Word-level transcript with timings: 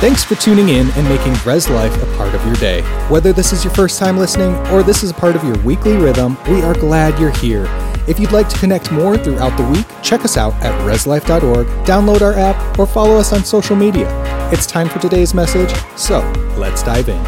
Thanks 0.00 0.22
for 0.22 0.36
tuning 0.36 0.68
in 0.68 0.88
and 0.92 1.08
making 1.08 1.34
Res 1.44 1.68
Life 1.68 1.92
a 2.00 2.06
part 2.16 2.32
of 2.32 2.46
your 2.46 2.54
day. 2.54 2.82
Whether 3.08 3.32
this 3.32 3.52
is 3.52 3.64
your 3.64 3.74
first 3.74 3.98
time 3.98 4.16
listening 4.16 4.54
or 4.68 4.84
this 4.84 5.02
is 5.02 5.10
a 5.10 5.14
part 5.14 5.34
of 5.34 5.42
your 5.42 5.58
weekly 5.64 5.96
rhythm, 5.96 6.38
we 6.48 6.62
are 6.62 6.72
glad 6.72 7.18
you're 7.18 7.32
here. 7.32 7.64
If 8.06 8.20
you'd 8.20 8.30
like 8.30 8.48
to 8.48 8.58
connect 8.60 8.92
more 8.92 9.18
throughout 9.18 9.56
the 9.56 9.64
week, 9.64 9.86
check 10.00 10.24
us 10.24 10.36
out 10.36 10.54
at 10.62 10.72
reslife.org, 10.86 11.66
download 11.84 12.20
our 12.22 12.34
app, 12.34 12.78
or 12.78 12.86
follow 12.86 13.16
us 13.16 13.32
on 13.32 13.42
social 13.42 13.74
media. 13.74 14.06
It's 14.52 14.66
time 14.66 14.88
for 14.88 15.00
today's 15.00 15.34
message, 15.34 15.74
so 15.96 16.20
let's 16.56 16.84
dive 16.84 17.08
in. 17.08 17.20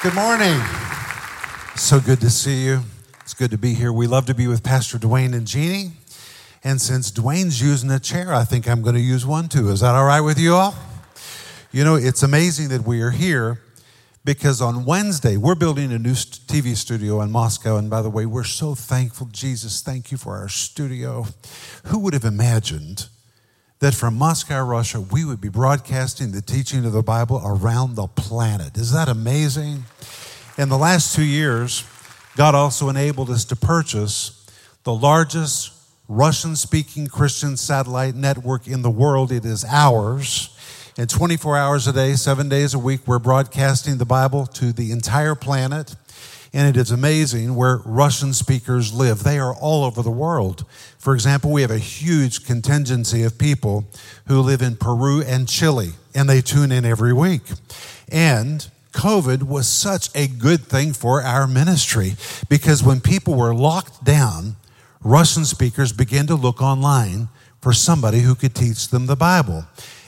Good 0.00 0.14
morning. 0.14 0.60
So 1.74 1.98
good 1.98 2.20
to 2.20 2.30
see 2.30 2.66
you. 2.66 2.82
It's 3.22 3.34
good 3.34 3.50
to 3.50 3.58
be 3.58 3.74
here. 3.74 3.92
We 3.92 4.06
love 4.06 4.26
to 4.26 4.34
be 4.34 4.46
with 4.46 4.62
Pastor 4.62 4.96
Duane 4.96 5.34
and 5.34 5.44
Jeannie. 5.44 5.90
And 6.64 6.80
since 6.80 7.10
Duane's 7.10 7.60
using 7.60 7.90
a 7.90 7.98
chair, 7.98 8.32
I 8.32 8.44
think 8.44 8.68
I'm 8.68 8.82
going 8.82 8.94
to 8.94 9.00
use 9.00 9.26
one 9.26 9.48
too. 9.48 9.70
Is 9.70 9.80
that 9.80 9.94
all 9.94 10.04
right 10.04 10.20
with 10.20 10.38
you 10.38 10.54
all? 10.54 10.74
You 11.72 11.84
know, 11.84 11.96
it's 11.96 12.22
amazing 12.22 12.68
that 12.68 12.82
we 12.82 13.00
are 13.00 13.10
here 13.10 13.60
because 14.24 14.60
on 14.60 14.84
Wednesday, 14.84 15.36
we're 15.36 15.56
building 15.56 15.90
a 15.92 15.98
new 15.98 16.12
TV 16.12 16.76
studio 16.76 17.20
in 17.22 17.32
Moscow. 17.32 17.76
And 17.76 17.90
by 17.90 18.02
the 18.02 18.10
way, 18.10 18.26
we're 18.26 18.44
so 18.44 18.76
thankful. 18.76 19.28
Jesus, 19.32 19.80
thank 19.80 20.12
you 20.12 20.18
for 20.18 20.36
our 20.36 20.48
studio. 20.48 21.26
Who 21.86 21.98
would 21.98 22.12
have 22.12 22.24
imagined 22.24 23.08
that 23.80 23.94
from 23.94 24.14
Moscow, 24.14 24.62
Russia, 24.64 25.00
we 25.00 25.24
would 25.24 25.40
be 25.40 25.48
broadcasting 25.48 26.30
the 26.30 26.42
teaching 26.42 26.84
of 26.84 26.92
the 26.92 27.02
Bible 27.02 27.42
around 27.44 27.96
the 27.96 28.06
planet? 28.06 28.76
Is 28.76 28.92
that 28.92 29.08
amazing? 29.08 29.84
In 30.56 30.68
the 30.68 30.78
last 30.78 31.16
two 31.16 31.24
years, 31.24 31.84
God 32.36 32.54
also 32.54 32.88
enabled 32.88 33.30
us 33.30 33.44
to 33.46 33.56
purchase 33.56 34.46
the 34.84 34.94
largest 34.94 35.71
Russian 36.14 36.56
speaking 36.56 37.06
Christian 37.06 37.56
satellite 37.56 38.14
network 38.14 38.68
in 38.68 38.82
the 38.82 38.90
world. 38.90 39.32
It 39.32 39.46
is 39.46 39.64
ours. 39.64 40.50
And 40.98 41.08
24 41.08 41.56
hours 41.56 41.86
a 41.86 41.92
day, 41.92 42.12
seven 42.16 42.50
days 42.50 42.74
a 42.74 42.78
week, 42.78 43.00
we're 43.06 43.18
broadcasting 43.18 43.96
the 43.96 44.04
Bible 44.04 44.44
to 44.48 44.74
the 44.74 44.92
entire 44.92 45.34
planet. 45.34 45.96
And 46.52 46.68
it 46.68 46.78
is 46.78 46.90
amazing 46.90 47.54
where 47.54 47.78
Russian 47.86 48.34
speakers 48.34 48.92
live. 48.92 49.24
They 49.24 49.38
are 49.38 49.54
all 49.54 49.84
over 49.84 50.02
the 50.02 50.10
world. 50.10 50.66
For 50.98 51.14
example, 51.14 51.50
we 51.50 51.62
have 51.62 51.70
a 51.70 51.78
huge 51.78 52.44
contingency 52.44 53.22
of 53.22 53.38
people 53.38 53.86
who 54.26 54.42
live 54.42 54.60
in 54.60 54.76
Peru 54.76 55.22
and 55.22 55.48
Chile, 55.48 55.92
and 56.14 56.28
they 56.28 56.42
tune 56.42 56.72
in 56.72 56.84
every 56.84 57.14
week. 57.14 57.40
And 58.10 58.68
COVID 58.92 59.44
was 59.44 59.66
such 59.66 60.10
a 60.14 60.28
good 60.28 60.60
thing 60.60 60.92
for 60.92 61.22
our 61.22 61.46
ministry 61.46 62.16
because 62.50 62.82
when 62.82 63.00
people 63.00 63.34
were 63.34 63.54
locked 63.54 64.04
down, 64.04 64.56
Russian 65.04 65.44
speakers 65.44 65.92
began 65.92 66.26
to 66.28 66.34
look 66.34 66.62
online 66.62 67.28
for 67.60 67.72
somebody 67.72 68.20
who 68.20 68.34
could 68.34 68.54
teach 68.54 68.88
them 68.88 69.06
the 69.06 69.16
Bible. 69.16 69.64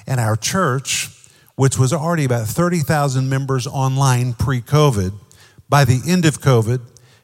And 0.07 0.21
our 0.21 0.37
church, 0.37 1.09
which 1.57 1.79
was 1.79 1.93
already 1.93 2.25
about 2.25 2.47
30,000 2.47 3.29
members 3.29 3.67
online 3.67 4.35
pre 4.35 4.61
COVID, 4.61 5.13
by 5.69 5.85
the 5.85 6.03
end 6.07 6.25
of 6.25 6.41
COVID, 6.41 6.81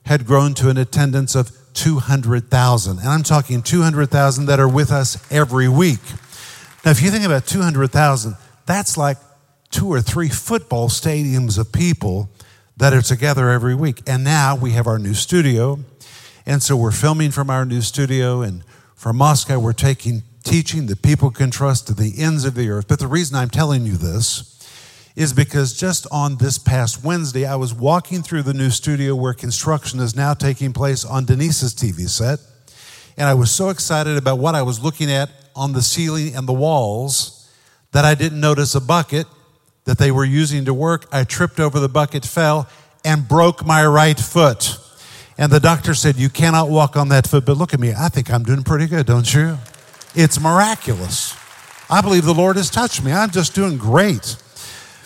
had 0.07 0.27
grown 0.27 0.55
to 0.55 0.71
an 0.71 0.79
attendance 0.79 1.35
of 1.35 1.53
200,000. 1.75 2.99
And 2.99 3.09
I'm 3.09 3.23
talking 3.23 3.63
200,000 3.63 4.47
that 4.47 4.59
are 4.59 4.69
with 4.69 4.91
us 4.91 5.31
every 5.31 5.69
week. 5.69 6.01
Now, 6.85 6.91
if 6.91 7.03
you 7.03 7.11
think 7.11 7.25
about 7.25 7.47
200,000, 7.47 8.35
that's 8.67 8.97
like 8.97 9.19
two 9.71 9.89
or 9.89 10.01
three 10.01 10.29
football 10.29 10.89
stadiums 10.89 11.59
of 11.59 11.73
people 11.73 12.31
that 12.77 12.93
are 12.93 13.03
together 13.03 13.51
every 13.51 13.75
week. 13.75 14.03
And 14.07 14.25
now 14.25 14.57
we 14.57 14.73
have 14.73 14.87
our 14.87 14.99
new 14.99 15.15
studio. 15.15 15.79
And 16.51 16.61
so 16.61 16.75
we're 16.75 16.91
filming 16.91 17.31
from 17.31 17.49
our 17.49 17.65
new 17.65 17.81
studio. 17.81 18.43
And 18.43 18.65
from 18.97 19.19
Moscow, 19.19 19.61
we're 19.61 19.73
taking 19.73 20.25
teaching 20.43 20.87
that 20.87 21.01
people 21.01 21.31
can 21.31 21.53
trust 21.53 21.87
to 21.87 21.95
the 21.95 22.15
ends 22.19 22.45
of 22.45 22.57
the 22.57 22.71
earth. 22.71 22.89
But 22.89 22.99
the 22.99 23.07
reason 23.07 23.37
I'm 23.37 23.51
telling 23.51 23.87
you 23.87 23.93
this 23.93 24.69
is 25.15 25.33
because 25.33 25.79
just 25.79 26.09
on 26.11 26.39
this 26.39 26.59
past 26.59 27.05
Wednesday, 27.05 27.47
I 27.47 27.55
was 27.55 27.73
walking 27.73 28.21
through 28.21 28.43
the 28.43 28.53
new 28.53 28.71
studio 28.71 29.15
where 29.15 29.33
construction 29.33 30.01
is 30.01 30.17
now 30.17 30.35
taking 30.35 30.73
place 30.73 31.05
on 31.05 31.25
Denise's 31.25 31.73
TV 31.73 32.09
set. 32.09 32.41
And 33.17 33.29
I 33.29 33.35
was 33.35 33.53
so 33.53 33.69
excited 33.69 34.17
about 34.17 34.39
what 34.41 34.57
I 34.57 34.63
was 34.63 34.83
looking 34.83 35.09
at 35.09 35.31
on 35.55 35.73
the 35.73 35.83
ceiling 35.83 36.35
and 36.35 36.49
the 36.49 36.53
walls 36.53 37.49
that 37.93 38.05
I 38.05 38.17
didn't 38.17 38.41
notice 38.41 38.75
a 38.75 38.81
bucket 38.81 39.29
that 39.85 39.99
they 39.99 40.11
were 40.11 40.25
using 40.25 40.65
to 40.65 40.75
work. 40.75 41.07
I 41.13 41.23
tripped 41.23 41.61
over 41.61 41.79
the 41.79 41.89
bucket, 41.89 42.25
fell, 42.25 42.69
and 43.05 43.29
broke 43.29 43.65
my 43.65 43.87
right 43.87 44.19
foot. 44.19 44.80
And 45.41 45.51
the 45.51 45.59
doctor 45.59 45.95
said, 45.95 46.17
You 46.17 46.29
cannot 46.29 46.69
walk 46.69 46.99
on 46.99 47.09
that 47.09 47.27
foot. 47.27 47.47
But 47.47 47.57
look 47.57 47.73
at 47.73 47.81
me. 47.81 47.95
I 47.99 48.11
think 48.11 48.31
I'm 48.31 48.43
doing 48.43 48.63
pretty 48.63 48.87
good, 48.87 49.07
don't 49.07 49.33
you? 49.33 49.57
It's 50.15 50.39
miraculous. 50.39 51.35
I 51.89 52.03
believe 52.03 52.27
the 52.27 52.35
Lord 52.35 52.57
has 52.57 52.69
touched 52.69 53.03
me. 53.03 53.11
I'm 53.11 53.31
just 53.31 53.55
doing 53.55 53.79
great. 53.79 54.37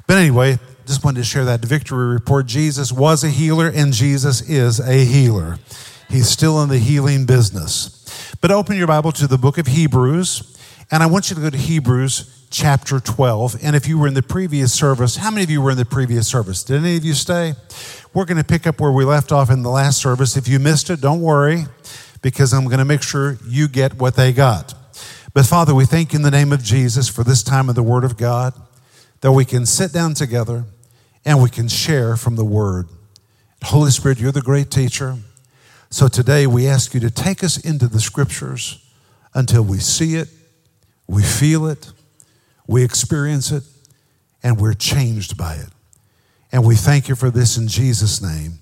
But 0.09 0.19
anyway, 0.19 0.59
just 0.87 1.05
wanted 1.05 1.19
to 1.19 1.25
share 1.25 1.45
that 1.45 1.65
victory 1.65 2.09
report. 2.09 2.47
Jesus 2.47 2.91
was 2.91 3.23
a 3.23 3.31
healer, 3.31 3.69
and 3.69 3.93
Jesus 3.93 4.43
is 4.43 4.81
a 4.81 5.05
healer. 5.05 5.59
He's 6.11 6.29
still 6.29 6.61
in 6.63 6.69
the 6.69 6.79
healing 6.79 7.27
business. 7.27 8.35
But 8.41 8.51
open 8.51 8.77
your 8.77 8.89
Bible 8.89 9.13
to 9.13 9.29
the 9.29 9.39
book 9.39 9.57
of 9.57 9.69
Hebrews, 9.69 10.59
and 10.91 11.03
I 11.03 11.07
want 11.07 11.31
you 11.31 11.37
to 11.37 11.43
go 11.43 11.51
to 11.51 11.57
Hebrews 11.57 12.44
chapter 12.55 13.01
12. 13.01 13.57
And 13.65 13.75
if 13.75 13.89
you 13.89 13.99
were 13.99 14.07
in 14.07 14.15
the 14.15 14.23
previous 14.23 14.73
service, 14.73 15.17
how 15.17 15.31
many 15.33 15.43
of 15.43 15.51
you 15.51 15.61
were 15.61 15.73
in 15.73 15.77
the 15.77 15.85
previous 15.85 16.29
service? 16.29 16.63
Did 16.63 16.77
any 16.77 16.97
of 16.97 17.05
you 17.05 17.13
stay? 17.13 17.55
We're 18.15 18.25
going 18.25 18.39
to 18.39 18.45
pick 18.45 18.65
up 18.65 18.81
where 18.81 18.93
we 18.93 19.05
left 19.05 19.33
off 19.33 19.51
in 19.51 19.63
the 19.63 19.71
last 19.71 20.01
service. 20.01 20.37
If 20.37 20.47
you 20.47 20.61
missed 20.61 20.89
it, 20.89 21.01
don't 21.01 21.21
worry, 21.21 21.65
because 22.23 22.55
I'm 22.55 22.67
going 22.67 22.79
to 22.79 22.85
make 22.85 23.03
sure 23.03 23.39
you 23.45 23.67
get 23.67 23.95
what 23.95 24.15
they 24.15 24.33
got. 24.33 24.73
But 25.35 25.47
Father, 25.47 25.75
we 25.75 25.85
thank 25.85 26.13
you 26.13 26.19
in 26.19 26.23
the 26.23 26.31
name 26.31 26.53
of 26.53 26.63
Jesus 26.63 27.09
for 27.09 27.25
this 27.25 27.43
time 27.43 27.69
of 27.69 27.75
the 27.75 27.83
Word 27.83 28.05
of 28.05 28.17
God, 28.17 28.55
that 29.21 29.33
we 29.33 29.45
can 29.45 29.67
sit 29.67 29.93
down 29.93 30.15
together 30.15 30.65
and 31.25 31.43
we 31.43 31.51
can 31.51 31.67
share 31.67 32.17
from 32.17 32.37
the 32.37 32.45
Word. 32.45 32.87
Holy 33.65 33.91
Spirit, 33.91 34.21
you're 34.21 34.31
the 34.31 34.41
great 34.41 34.71
teacher. 34.71 35.17
So 35.91 36.07
today 36.07 36.47
we 36.47 36.69
ask 36.69 36.95
you 36.95 37.01
to 37.01 37.11
take 37.11 37.43
us 37.43 37.59
into 37.59 37.89
the 37.89 38.01
Scriptures 38.01 38.79
until 39.35 39.65
we 39.65 39.79
see 39.79 40.15
it, 40.15 40.29
we 41.09 41.25
feel 41.25 41.67
it, 41.67 41.91
we 42.67 42.85
experience 42.85 43.51
it, 43.51 43.63
and 44.43 44.61
we're 44.61 44.75
changed 44.75 45.37
by 45.37 45.55
it. 45.55 45.69
And 46.53 46.65
we 46.65 46.77
thank 46.77 47.09
you 47.09 47.15
for 47.15 47.31
this 47.31 47.57
in 47.57 47.69
Jesus' 47.69 48.23
name. 48.23 48.61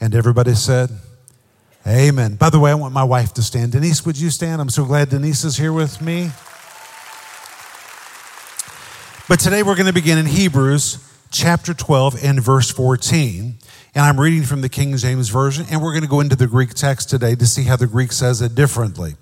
And 0.00 0.14
everybody 0.14 0.54
said, 0.54 0.90
Amen. 1.86 2.34
By 2.34 2.50
the 2.50 2.58
way, 2.58 2.72
I 2.72 2.74
want 2.74 2.92
my 2.92 3.04
wife 3.04 3.32
to 3.34 3.42
stand. 3.42 3.72
Denise, 3.72 4.04
would 4.04 4.18
you 4.18 4.30
stand? 4.30 4.60
I'm 4.60 4.70
so 4.70 4.84
glad 4.84 5.10
Denise 5.10 5.44
is 5.44 5.56
here 5.56 5.72
with 5.72 6.02
me. 6.02 6.30
But 9.28 9.38
today 9.38 9.62
we're 9.62 9.76
going 9.76 9.86
to 9.86 9.92
begin 9.92 10.18
in 10.18 10.26
Hebrews 10.26 10.98
chapter 11.30 11.74
12 11.74 12.24
and 12.24 12.42
verse 12.42 12.70
14. 12.70 13.54
And 13.94 14.04
I'm 14.04 14.18
reading 14.18 14.42
from 14.42 14.62
the 14.62 14.68
King 14.68 14.96
James 14.96 15.28
Version, 15.28 15.64
and 15.70 15.80
we're 15.80 15.92
going 15.92 16.02
to 16.02 16.08
go 16.08 16.20
into 16.20 16.36
the 16.36 16.46
Greek 16.46 16.74
text 16.74 17.08
today 17.08 17.34
to 17.36 17.46
see 17.46 17.62
how 17.62 17.76
the 17.76 17.86
Greek 17.86 18.12
says 18.12 18.42
it 18.42 18.54
differently. 18.54 19.14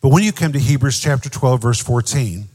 But 0.00 0.10
when 0.10 0.22
you 0.22 0.32
come 0.32 0.52
to 0.52 0.58
Hebrews 0.58 1.00
chapter 1.00 1.28
12, 1.28 1.62
verse 1.62 1.80
14, 1.80 2.48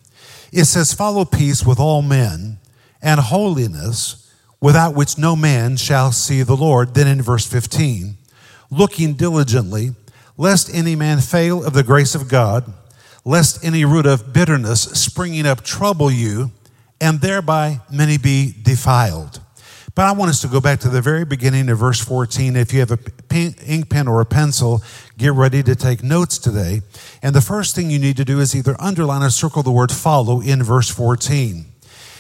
it 0.52 0.66
says, 0.66 0.94
Follow 0.94 1.26
peace 1.26 1.66
with 1.66 1.80
all 1.80 2.02
men 2.02 2.58
and 3.02 3.20
holiness, 3.20 4.32
without 4.62 4.96
which 4.96 5.18
no 5.18 5.36
man 5.36 5.78
shall 5.78 6.12
see 6.12 6.44
the 6.44 6.56
Lord. 6.56 6.94
Then 6.94 7.08
in 7.08 7.22
verse 7.22 7.46
15, 7.46 8.18
looking 8.70 9.14
diligently, 9.14 9.92
lest 10.38 10.74
any 10.74 10.96
man 10.96 11.20
fail 11.20 11.64
of 11.64 11.74
the 11.74 11.84
grace 11.84 12.16
of 12.16 12.28
God, 12.28 12.72
lest 13.26 13.64
any 13.64 13.86
root 13.86 14.06
of 14.06 14.34
bitterness 14.34 14.84
springing 14.84 15.46
up 15.46 15.64
trouble 15.64 16.12
you, 16.12 16.52
and 17.02 17.22
thereby 17.22 17.80
many 17.92 18.18
be 18.18 18.54
defiled. 18.62 19.40
But 19.96 20.06
I 20.06 20.12
want 20.12 20.30
us 20.30 20.42
to 20.42 20.48
go 20.48 20.62
back 20.62 20.80
to 20.82 20.90
the 20.90 21.02
very 21.02 21.26
beginning 21.26 21.70
of 21.70 21.80
verse 21.80 22.00
14. 22.00 22.56
If 22.56 22.74
you 22.74 22.80
have 22.80 22.92
a 22.92 23.00
ink 23.32 23.90
pen 23.90 24.08
or 24.08 24.22
a 24.22 24.26
pencil, 24.26 24.82
get 25.18 25.34
ready 25.34 25.64
to 25.64 25.76
take 25.76 26.04
notes 26.04 26.38
today. 26.38 26.82
And 27.24 27.36
the 27.36 27.42
first 27.42 27.76
thing 27.76 27.90
you 27.90 28.00
need 28.00 28.18
to 28.18 28.26
do 28.26 28.40
is 28.40 28.56
either 28.56 28.76
underline 28.80 29.24
or 29.24 29.30
circle 29.30 29.64
the 29.64 29.72
word 29.72 29.92
follow 29.92 30.42
in 30.42 30.64
verse 30.64 30.90
14. 30.90 31.66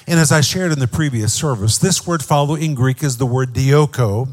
And 0.07 0.19
as 0.19 0.31
I 0.31 0.41
shared 0.41 0.71
in 0.71 0.79
the 0.79 0.88
previous 0.88 1.33
service, 1.33 1.77
this 1.77 2.07
word 2.07 2.23
follow 2.23 2.55
in 2.55 2.73
Greek 2.73 3.03
is 3.03 3.17
the 3.17 3.25
word 3.25 3.53
dioko. 3.53 4.29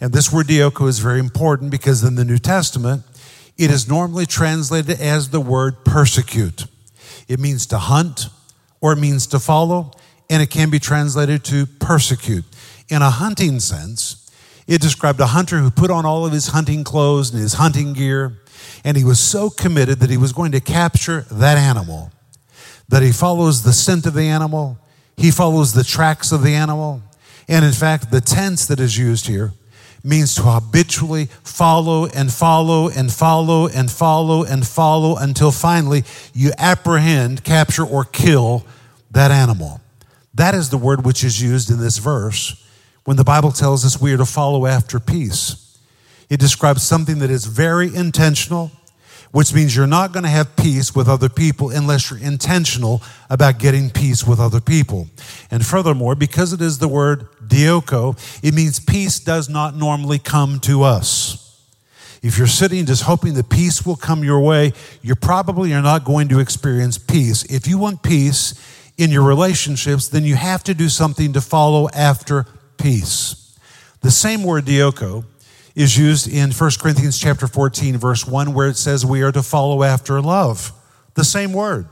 And 0.00 0.12
this 0.12 0.32
word 0.32 0.46
dioko 0.46 0.88
is 0.88 1.00
very 1.00 1.18
important 1.18 1.72
because 1.72 2.04
in 2.04 2.14
the 2.14 2.24
New 2.24 2.38
Testament, 2.38 3.02
it 3.56 3.70
is 3.70 3.88
normally 3.88 4.26
translated 4.26 5.00
as 5.00 5.30
the 5.30 5.40
word 5.40 5.84
persecute. 5.84 6.66
It 7.26 7.40
means 7.40 7.66
to 7.66 7.78
hunt 7.78 8.26
or 8.80 8.92
it 8.92 8.98
means 8.98 9.26
to 9.28 9.40
follow, 9.40 9.90
and 10.30 10.40
it 10.40 10.50
can 10.50 10.70
be 10.70 10.78
translated 10.78 11.42
to 11.46 11.66
persecute. 11.66 12.44
In 12.88 13.02
a 13.02 13.10
hunting 13.10 13.60
sense, 13.60 14.30
it 14.66 14.80
described 14.80 15.20
a 15.20 15.26
hunter 15.26 15.58
who 15.58 15.70
put 15.70 15.90
on 15.90 16.06
all 16.06 16.24
of 16.24 16.32
his 16.32 16.48
hunting 16.48 16.84
clothes 16.84 17.30
and 17.30 17.40
his 17.40 17.54
hunting 17.54 17.92
gear, 17.92 18.38
and 18.84 18.96
he 18.96 19.04
was 19.04 19.20
so 19.20 19.50
committed 19.50 20.00
that 20.00 20.10
he 20.10 20.16
was 20.16 20.32
going 20.32 20.52
to 20.52 20.60
capture 20.60 21.22
that 21.30 21.58
animal, 21.58 22.10
that 22.88 23.02
he 23.02 23.12
follows 23.12 23.62
the 23.62 23.72
scent 23.72 24.06
of 24.06 24.14
the 24.14 24.22
animal, 24.22 24.78
he 25.16 25.30
follows 25.30 25.72
the 25.72 25.84
tracks 25.84 26.32
of 26.32 26.42
the 26.42 26.54
animal, 26.54 27.02
and 27.46 27.64
in 27.64 27.72
fact, 27.72 28.10
the 28.10 28.20
tense 28.20 28.66
that 28.66 28.80
is 28.80 28.96
used 28.96 29.26
here 29.26 29.52
means 30.04 30.34
to 30.34 30.42
habitually 30.42 31.26
follow 31.42 32.06
and 32.06 32.32
follow 32.32 32.88
and 32.88 33.12
follow 33.12 33.68
and 33.68 33.90
follow 33.90 34.44
and 34.44 34.66
follow 34.66 35.16
until 35.16 35.50
finally 35.50 36.04
you 36.32 36.52
apprehend, 36.56 37.42
capture, 37.42 37.84
or 37.84 38.04
kill 38.04 38.64
that 39.10 39.30
animal. 39.30 39.80
That 40.34 40.54
is 40.54 40.70
the 40.70 40.78
word 40.78 41.04
which 41.04 41.24
is 41.24 41.42
used 41.42 41.70
in 41.70 41.80
this 41.80 41.98
verse 41.98 42.64
when 43.08 43.16
the 43.16 43.24
Bible 43.24 43.52
tells 43.52 43.86
us 43.86 43.98
we 43.98 44.12
are 44.12 44.18
to 44.18 44.26
follow 44.26 44.66
after 44.66 45.00
peace. 45.00 45.78
It 46.28 46.38
describes 46.38 46.82
something 46.82 47.20
that 47.20 47.30
is 47.30 47.46
very 47.46 47.86
intentional, 47.94 48.70
which 49.30 49.54
means 49.54 49.74
you're 49.74 49.86
not 49.86 50.12
going 50.12 50.24
to 50.24 50.28
have 50.28 50.54
peace 50.56 50.94
with 50.94 51.08
other 51.08 51.30
people 51.30 51.70
unless 51.70 52.10
you're 52.10 52.18
intentional 52.20 53.00
about 53.30 53.58
getting 53.58 53.88
peace 53.88 54.26
with 54.26 54.38
other 54.38 54.60
people. 54.60 55.08
And 55.50 55.64
furthermore, 55.64 56.16
because 56.16 56.52
it 56.52 56.60
is 56.60 56.80
the 56.80 56.86
word 56.86 57.28
dioko, 57.40 58.14
it 58.44 58.52
means 58.52 58.78
peace 58.78 59.18
does 59.18 59.48
not 59.48 59.74
normally 59.74 60.18
come 60.18 60.60
to 60.60 60.82
us. 60.82 61.66
If 62.22 62.36
you're 62.36 62.46
sitting 62.46 62.84
just 62.84 63.04
hoping 63.04 63.32
that 63.32 63.48
peace 63.48 63.86
will 63.86 63.96
come 63.96 64.22
your 64.22 64.40
way, 64.40 64.74
you're 65.00 65.16
probably 65.16 65.72
are 65.72 65.80
not 65.80 66.04
going 66.04 66.28
to 66.28 66.40
experience 66.40 66.98
peace. 66.98 67.42
If 67.44 67.66
you 67.66 67.78
want 67.78 68.02
peace 68.02 68.52
in 68.98 69.10
your 69.10 69.22
relationships, 69.22 70.08
then 70.08 70.24
you 70.24 70.34
have 70.34 70.62
to 70.64 70.74
do 70.74 70.90
something 70.90 71.32
to 71.32 71.40
follow 71.40 71.88
after 71.94 72.44
peace. 72.78 73.58
The 74.00 74.10
same 74.10 74.42
word 74.42 74.64
dioko 74.64 75.24
is 75.74 75.98
used 75.98 76.28
in 76.28 76.50
1 76.50 76.70
Corinthians 76.80 77.18
chapter 77.18 77.46
14 77.46 77.98
verse 77.98 78.26
1 78.26 78.54
where 78.54 78.68
it 78.68 78.76
says 78.76 79.04
we 79.04 79.22
are 79.22 79.32
to 79.32 79.42
follow 79.42 79.82
after 79.82 80.20
love. 80.20 80.72
The 81.14 81.24
same 81.24 81.52
word, 81.52 81.88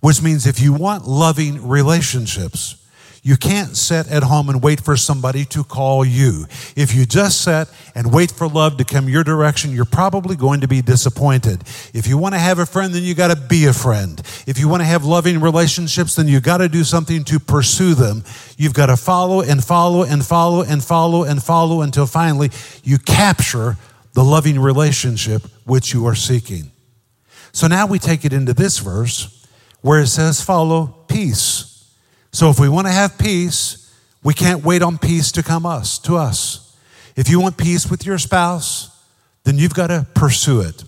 which 0.00 0.22
means 0.22 0.46
if 0.46 0.60
you 0.60 0.72
want 0.72 1.06
loving 1.06 1.66
relationships, 1.66 2.83
you 3.24 3.38
can't 3.38 3.74
sit 3.74 4.06
at 4.10 4.22
home 4.22 4.50
and 4.50 4.62
wait 4.62 4.82
for 4.82 4.98
somebody 4.98 5.46
to 5.46 5.64
call 5.64 6.04
you. 6.04 6.44
If 6.76 6.94
you 6.94 7.06
just 7.06 7.40
sit 7.40 7.68
and 7.94 8.12
wait 8.12 8.30
for 8.30 8.46
love 8.46 8.76
to 8.76 8.84
come 8.84 9.08
your 9.08 9.24
direction, 9.24 9.72
you're 9.72 9.86
probably 9.86 10.36
going 10.36 10.60
to 10.60 10.68
be 10.68 10.82
disappointed. 10.82 11.62
If 11.94 12.06
you 12.06 12.18
want 12.18 12.34
to 12.34 12.38
have 12.38 12.58
a 12.58 12.66
friend, 12.66 12.92
then 12.92 13.02
you 13.02 13.14
got 13.14 13.34
to 13.34 13.40
be 13.40 13.64
a 13.64 13.72
friend. 13.72 14.20
If 14.46 14.58
you 14.58 14.68
want 14.68 14.82
to 14.82 14.84
have 14.84 15.06
loving 15.06 15.40
relationships, 15.40 16.16
then 16.16 16.28
you 16.28 16.38
got 16.40 16.58
to 16.58 16.68
do 16.68 16.84
something 16.84 17.24
to 17.24 17.40
pursue 17.40 17.94
them. 17.94 18.24
You've 18.58 18.74
got 18.74 18.86
to 18.86 18.96
follow 18.98 19.40
and 19.40 19.64
follow 19.64 20.02
and 20.02 20.22
follow 20.22 20.60
and 20.62 20.84
follow 20.84 21.24
and 21.24 21.42
follow 21.42 21.80
until 21.80 22.04
finally 22.04 22.50
you 22.82 22.98
capture 22.98 23.78
the 24.12 24.22
loving 24.22 24.60
relationship 24.60 25.42
which 25.64 25.94
you 25.94 26.04
are 26.06 26.14
seeking. 26.14 26.70
So 27.52 27.68
now 27.68 27.86
we 27.86 27.98
take 27.98 28.26
it 28.26 28.34
into 28.34 28.52
this 28.52 28.80
verse 28.80 29.46
where 29.80 30.00
it 30.00 30.08
says, 30.08 30.42
follow 30.42 31.04
peace. 31.08 31.73
So 32.34 32.50
if 32.50 32.58
we 32.58 32.68
want 32.68 32.88
to 32.88 32.92
have 32.92 33.16
peace, 33.16 33.94
we 34.24 34.34
can't 34.34 34.64
wait 34.64 34.82
on 34.82 34.98
peace 34.98 35.30
to 35.32 35.42
come 35.44 35.64
us 35.64 36.00
to 36.00 36.16
us. 36.16 36.76
If 37.14 37.28
you 37.28 37.38
want 37.38 37.56
peace 37.56 37.88
with 37.88 38.04
your 38.04 38.18
spouse, 38.18 38.90
then 39.44 39.56
you've 39.56 39.72
got 39.72 39.86
to 39.86 40.04
pursue 40.14 40.60
it. 40.60 40.82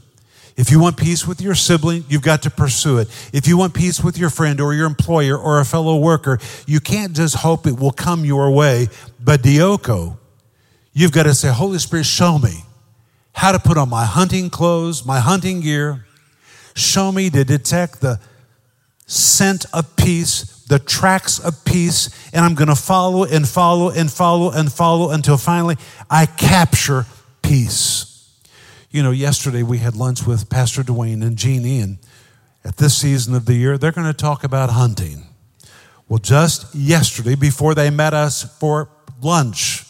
If 0.56 0.72
you 0.72 0.81
want 0.81 0.96
peace 0.96 1.25
with 1.25 1.40
your 1.40 1.54
sibling, 1.54 2.04
you've 2.08 2.22
got 2.22 2.43
to 2.43 2.50
pursue 2.50 2.98
it. 2.98 3.31
If 3.32 3.46
you 3.46 3.56
want 3.56 3.75
peace 3.75 4.02
with 4.02 4.19
your 4.19 4.28
friend 4.28 4.60
or 4.60 4.75
your 4.75 4.87
employer 4.87 5.38
or 5.38 5.60
a 5.60 5.64
fellow 5.64 5.96
worker, 5.98 6.40
you 6.66 6.81
can't 6.81 7.14
just 7.14 7.37
hope 7.37 7.64
it 7.69 7.78
will 7.78 7.92
come 7.92 8.25
your 8.25 8.50
way. 8.50 8.88
But 9.22 9.42
dioko, 9.42 10.19
you've 10.92 11.12
got 11.12 11.25
to 11.25 11.34
say, 11.34 11.52
Holy 11.52 11.78
Spirit, 11.78 12.06
show 12.06 12.40
me 12.40 12.64
how 13.34 13.52
to 13.52 13.60
put 13.60 13.78
on 13.78 13.88
my 13.88 14.04
hunting 14.04 14.50
clothes, 14.50 15.06
my 15.06 15.20
hunting 15.20 15.60
gear. 15.60 16.06
Show 16.75 17.12
me 17.12 17.31
to 17.31 17.44
detect 17.44 18.00
the 18.00 18.19
scent 19.06 19.64
of 19.73 19.97
peace 19.97 20.56
the 20.67 20.79
tracks 20.79 21.38
of 21.38 21.64
peace, 21.64 22.11
and 22.32 22.44
I'm 22.44 22.55
going 22.55 22.69
to 22.69 22.75
follow 22.75 23.25
and 23.25 23.49
follow 23.49 23.91
and 23.91 24.11
follow 24.11 24.50
and 24.50 24.73
follow 24.73 25.11
until 25.11 25.37
finally 25.37 25.76
I 26.11 26.26
capture 26.26 27.06
peace. 27.43 28.12
You 28.91 29.03
know, 29.03 29.12
yesterday 29.12 29.62
we 29.62 29.79
had 29.79 29.94
lunch 29.94 30.26
with 30.26 30.50
Pastor 30.50 30.82
Duane 30.82 31.23
and 31.23 31.37
Jeannie, 31.37 31.81
and 31.81 31.99
at 32.64 32.79
this 32.79 32.97
season 32.97 33.35
of 33.35 33.47
the 33.47 33.55
year, 33.55 33.79
they're 33.79 33.93
going 33.93 34.06
to 34.08 34.17
talk 34.17 34.43
about 34.43 34.70
hunting. 34.70 35.26
Well, 36.09 36.19
just 36.19 36.75
yesterday, 36.75 37.35
before 37.37 37.75
they 37.75 37.91
met 37.91 38.14
us 38.14 38.59
for 38.59 38.88
lunch, 39.23 39.85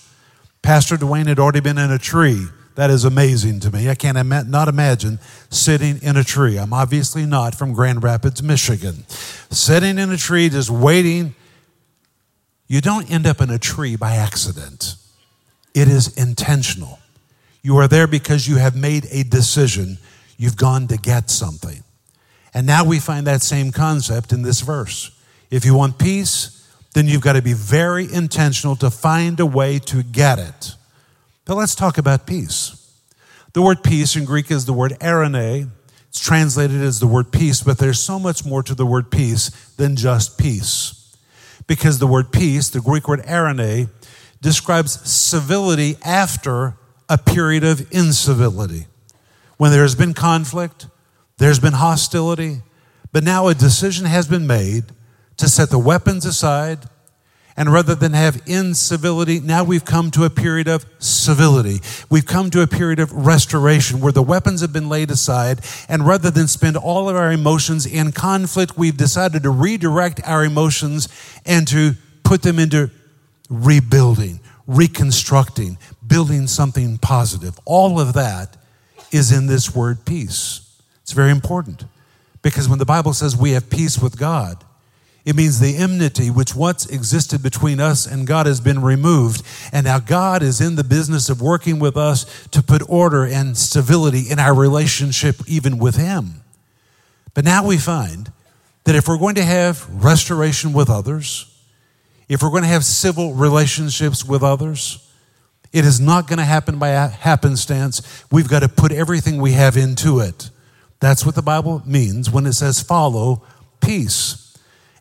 Pastor 0.61 0.97
Duane 0.97 1.27
had 1.27 1.39
already 1.39 1.61
been 1.61 1.79
in 1.79 1.91
a 1.91 1.99
tree 1.99 2.47
that 2.77 2.91
is 2.91 3.05
amazing 3.05 3.61
to 3.61 3.71
me. 3.71 3.91
I 3.91 3.95
can't 3.95 4.17
ima- 4.17 4.45
not 4.45 4.69
imagine 4.69 5.19
sitting 5.51 6.01
in 6.03 6.17
a 6.17 6.23
tree. 6.23 6.59
I'm 6.59 6.73
obviously 6.73 7.27
not 7.27 7.55
from 7.55 7.73
Grand 7.73 8.03
Rapids, 8.03 8.43
Michigan. 8.43 9.07
Sitting 9.51 9.99
in 9.99 10.11
a 10.13 10.17
tree 10.17 10.49
just 10.49 10.71
waiting. 10.71 11.35
You 12.69 12.81
don't 12.81 13.11
end 13.11 13.27
up 13.27 13.41
in 13.41 13.51
a 13.51 13.59
tree 13.59 13.97
by 13.97 14.17
accident, 14.17 14.97
it 15.75 15.89
is 15.89 16.17
intentional. 16.17 16.99
You 17.63 17.79
are 17.79 17.89
there 17.89 18.07
because 18.07 18.47
you 18.47 18.57
have 18.57 18.77
made 18.77 19.09
a 19.11 19.25
decision. 19.25 19.99
You've 20.37 20.57
gone 20.57 20.87
to 20.87 20.97
get 20.97 21.31
something. 21.31 21.83
And 22.55 22.65
now 22.65 22.85
we 22.85 23.01
find 23.01 23.27
that 23.27 23.43
same 23.43 23.73
concept 23.73 24.33
in 24.33 24.43
this 24.43 24.61
verse. 24.61 25.11
If 25.51 25.65
you 25.65 25.75
want 25.75 25.99
peace, 25.99 26.65
then 26.95 27.09
you've 27.09 27.23
got 27.23 27.33
to 27.33 27.43
be 27.43 27.55
very 27.55 28.11
intentional 28.13 28.77
to 28.77 28.91
find 28.91 29.41
a 29.41 29.47
way 29.47 29.81
to 29.81 30.05
get 30.05 30.39
it. 30.39 30.76
But 31.47 31.55
let's 31.55 31.75
talk 31.77 31.97
about 31.97 32.27
peace. 32.27 32.83
The 33.55 33.63
word 33.63 33.83
peace 33.83 34.17
in 34.17 34.27
Greek 34.27 34.51
is 34.51 34.67
the 34.67 34.73
word 34.73 34.93
eirene. 35.01 35.71
It's 36.09 36.21
translated 36.21 36.83
as 36.83 37.01
the 37.01 37.07
word 37.07 37.33
peace, 37.33 37.63
but 37.63 37.79
there's 37.79 38.01
so 38.01 38.19
much 38.19 38.45
more 38.45 38.63
to 38.65 38.75
the 38.75 38.85
word 38.85 39.11
peace 39.11 39.49
than 39.77 39.97
just 39.97 40.39
peace. 40.39 41.17
Because 41.67 41.99
the 41.99 42.07
word 42.07 42.33
peace, 42.33 42.69
the 42.69 42.81
Greek 42.81 43.09
word 43.09 43.23
eirene, 43.23 43.89
describes 44.43 45.09
civility 45.09 45.97
after 46.05 46.77
a 47.09 47.17
period 47.17 47.65
of 47.65 47.93
incivility. 47.93 48.87
When 49.57 49.71
there 49.71 49.83
has 49.83 49.95
been 49.95 50.15
conflict, 50.15 50.89
there's 51.39 51.61
been 51.61 51.75
hostility, 51.75 52.63
but 53.13 53.23
now 53.23 53.47
a 53.47 53.55
decision 53.55 54.07
has 54.07 54.27
been 54.27 54.47
made 54.47 54.85
to 55.37 55.49
set 55.49 55.71
the 55.71 55.79
weapons 55.79 56.25
aside 56.25 56.89
and 57.57 57.73
rather 57.73 57.95
than 57.95 58.13
have 58.13 58.43
incivility, 58.47 59.41
now 59.41 59.65
we've 59.65 59.85
come 59.85 60.11
to 60.11 60.25
a 60.25 60.31
period 60.31 60.69
of 60.69 60.85
civility. 60.99 61.81
We've 62.11 62.27
come 62.27 62.51
to 62.51 62.61
a 62.61 62.67
period 62.67 62.99
of 62.99 63.11
restoration 63.13 64.01
where 64.01 64.13
the 64.13 64.23
weapons 64.23 64.61
have 64.61 64.73
been 64.75 64.91
laid 64.91 65.11
aside. 65.11 65.61
And 65.89 66.07
rather 66.07 66.31
than 66.31 66.49
spend 66.49 66.77
all 66.77 67.09
of 67.09 67.17
our 67.17 67.33
emotions 67.33 67.87
in 67.87 68.13
conflict, 68.13 68.77
we've 68.77 68.97
decided 68.97 69.43
to 69.45 69.51
redirect 69.51 70.21
our 70.27 70.45
emotions 70.45 71.09
and 71.47 71.67
to 71.69 71.95
put 72.25 72.43
them 72.43 72.59
into 72.59 72.91
rebuilding, 73.49 74.41
reconstructing, 74.67 75.79
building 76.07 76.49
something 76.49 76.99
positive. 76.99 77.59
All 77.65 77.99
of 77.99 78.13
that 78.13 78.57
is 79.13 79.33
in 79.33 79.47
this 79.47 79.75
word 79.75 80.05
peace. 80.05 80.61
It's 81.03 81.13
very 81.13 81.31
important 81.31 81.85
because 82.43 82.69
when 82.69 82.79
the 82.79 82.85
Bible 82.85 83.15
says 83.15 83.35
we 83.35 83.53
have 83.53 83.71
peace 83.71 83.99
with 83.99 84.19
God, 84.19 84.63
it 85.27 85.35
means 85.35 85.59
the 85.59 85.77
enmity 85.77 86.31
which 86.31 86.55
once 86.55 86.87
existed 86.87 87.43
between 87.43 87.81
us 87.81 88.07
and 88.07 88.29
God 88.29 88.47
has 88.47 88.61
been 88.61 88.81
removed. 88.81 89.43
And 89.73 89.85
now 89.85 89.99
God 89.99 90.41
is 90.41 90.61
in 90.61 90.77
the 90.77 90.85
business 90.85 91.29
of 91.29 91.43
working 91.43 91.81
with 91.81 91.97
us 91.97 92.47
to 92.53 92.63
put 92.63 92.89
order 92.89 93.25
and 93.25 93.59
stability 93.59 94.31
in 94.31 94.39
our 94.39 94.55
relationship, 94.55 95.37
even 95.49 95.79
with 95.79 95.97
Him. 95.97 96.43
But 97.35 97.45
now 97.45 97.67
we 97.67 97.77
find 97.77 98.31
that 98.85 98.95
if 98.95 99.09
we're 99.09 99.19
going 99.19 99.35
to 99.35 99.43
have 99.43 99.89
restoration 99.91 100.73
with 100.73 100.89
others, 100.89 101.53
if 102.29 102.41
we're 102.41 102.51
going 102.51 102.63
to 102.63 102.69
have 102.69 102.85
civil 102.85 103.35
relationships 103.35 104.25
with 104.25 104.45
others, 104.45 105.11
it 105.73 105.85
is 105.85 105.99
not 105.99 106.29
going 106.29 106.39
to 106.39 106.45
happen 106.45 106.79
by 106.79 106.91
happenstance. 106.91 108.25
We've 108.31 108.49
got 108.49 108.61
to 108.61 108.69
put 108.69 108.93
everything 108.93 109.41
we 109.41 109.53
have 109.53 109.77
into 109.77 110.21
it. 110.21 110.51
That's 111.01 111.27
what 111.27 111.35
the 111.35 111.43
Bible 111.43 111.83
means 111.85 112.31
when 112.31 112.47
it 112.47 112.53
says 112.53 112.81
follow 112.81 113.43
peace. 113.81 114.46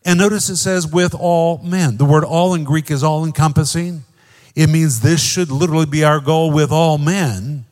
And 0.05 0.19
notice 0.19 0.49
it 0.49 0.57
says 0.57 0.87
with 0.87 1.15
all 1.15 1.57
men. 1.63 1.97
The 1.97 2.05
word 2.05 2.23
all 2.23 2.53
in 2.53 2.63
Greek 2.63 2.91
is 2.91 3.03
all 3.03 3.25
encompassing. 3.25 4.03
It 4.55 4.67
means 4.67 5.01
this 5.01 5.21
should 5.21 5.51
literally 5.51 5.87
be 5.87 6.03
our 6.03 6.19
goal 6.19 6.51
with 6.51 6.71
all 6.71 6.99
men. 6.99 7.65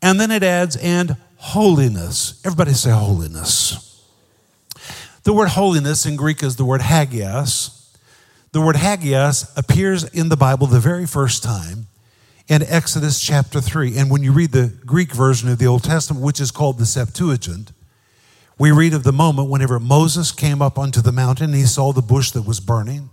And 0.00 0.18
then 0.18 0.30
it 0.30 0.42
adds, 0.42 0.76
and 0.76 1.16
holiness. 1.36 2.40
Everybody 2.44 2.72
say 2.72 2.90
holiness. 2.90 4.02
The 5.24 5.34
word 5.34 5.50
holiness 5.50 6.06
in 6.06 6.16
Greek 6.16 6.42
is 6.42 6.56
the 6.56 6.64
word 6.64 6.80
hagios. 6.80 7.94
The 8.52 8.60
word 8.60 8.76
hagios 8.76 9.52
appears 9.56 10.04
in 10.04 10.30
the 10.30 10.36
Bible 10.36 10.66
the 10.66 10.80
very 10.80 11.06
first 11.06 11.42
time 11.42 11.88
in 12.48 12.62
Exodus 12.62 13.20
chapter 13.20 13.60
3. 13.60 13.98
And 13.98 14.10
when 14.10 14.22
you 14.22 14.32
read 14.32 14.52
the 14.52 14.72
Greek 14.86 15.12
version 15.12 15.50
of 15.50 15.58
the 15.58 15.66
Old 15.66 15.84
Testament, 15.84 16.24
which 16.24 16.40
is 16.40 16.50
called 16.50 16.78
the 16.78 16.86
Septuagint, 16.86 17.72
we 18.58 18.70
read 18.70 18.94
of 18.94 19.02
the 19.02 19.12
moment 19.12 19.50
whenever 19.50 19.78
Moses 19.78 20.32
came 20.32 20.62
up 20.62 20.78
onto 20.78 21.02
the 21.02 21.12
mountain, 21.12 21.52
he 21.52 21.64
saw 21.64 21.92
the 21.92 22.02
bush 22.02 22.30
that 22.30 22.42
was 22.42 22.60
burning. 22.60 23.10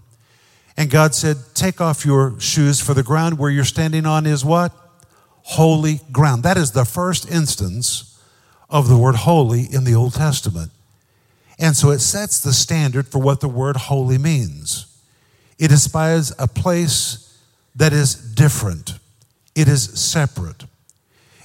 And 0.77 0.89
God 0.89 1.13
said, 1.13 1.37
Take 1.53 1.81
off 1.81 2.05
your 2.05 2.39
shoes, 2.39 2.79
for 2.79 2.93
the 2.93 3.03
ground 3.03 3.37
where 3.37 3.51
you're 3.51 3.65
standing 3.65 4.05
on 4.05 4.25
is 4.25 4.45
what? 4.45 4.71
Holy 5.43 5.99
ground. 6.11 6.43
That 6.43 6.57
is 6.57 6.71
the 6.71 6.85
first 6.85 7.29
instance 7.29 8.21
of 8.69 8.87
the 8.87 8.97
word 8.97 9.15
holy 9.15 9.63
in 9.71 9.83
the 9.83 9.93
Old 9.93 10.13
Testament. 10.13 10.71
And 11.59 11.75
so 11.75 11.91
it 11.91 11.99
sets 11.99 12.39
the 12.39 12.53
standard 12.53 13.07
for 13.07 13.19
what 13.19 13.41
the 13.41 13.47
word 13.47 13.75
holy 13.75 14.17
means. 14.17 14.87
It 15.59 15.71
inspires 15.71 16.33
a 16.39 16.47
place 16.47 17.37
that 17.75 17.93
is 17.93 18.15
different, 18.15 18.97
it 19.55 19.67
is 19.67 19.83
separate. 19.99 20.63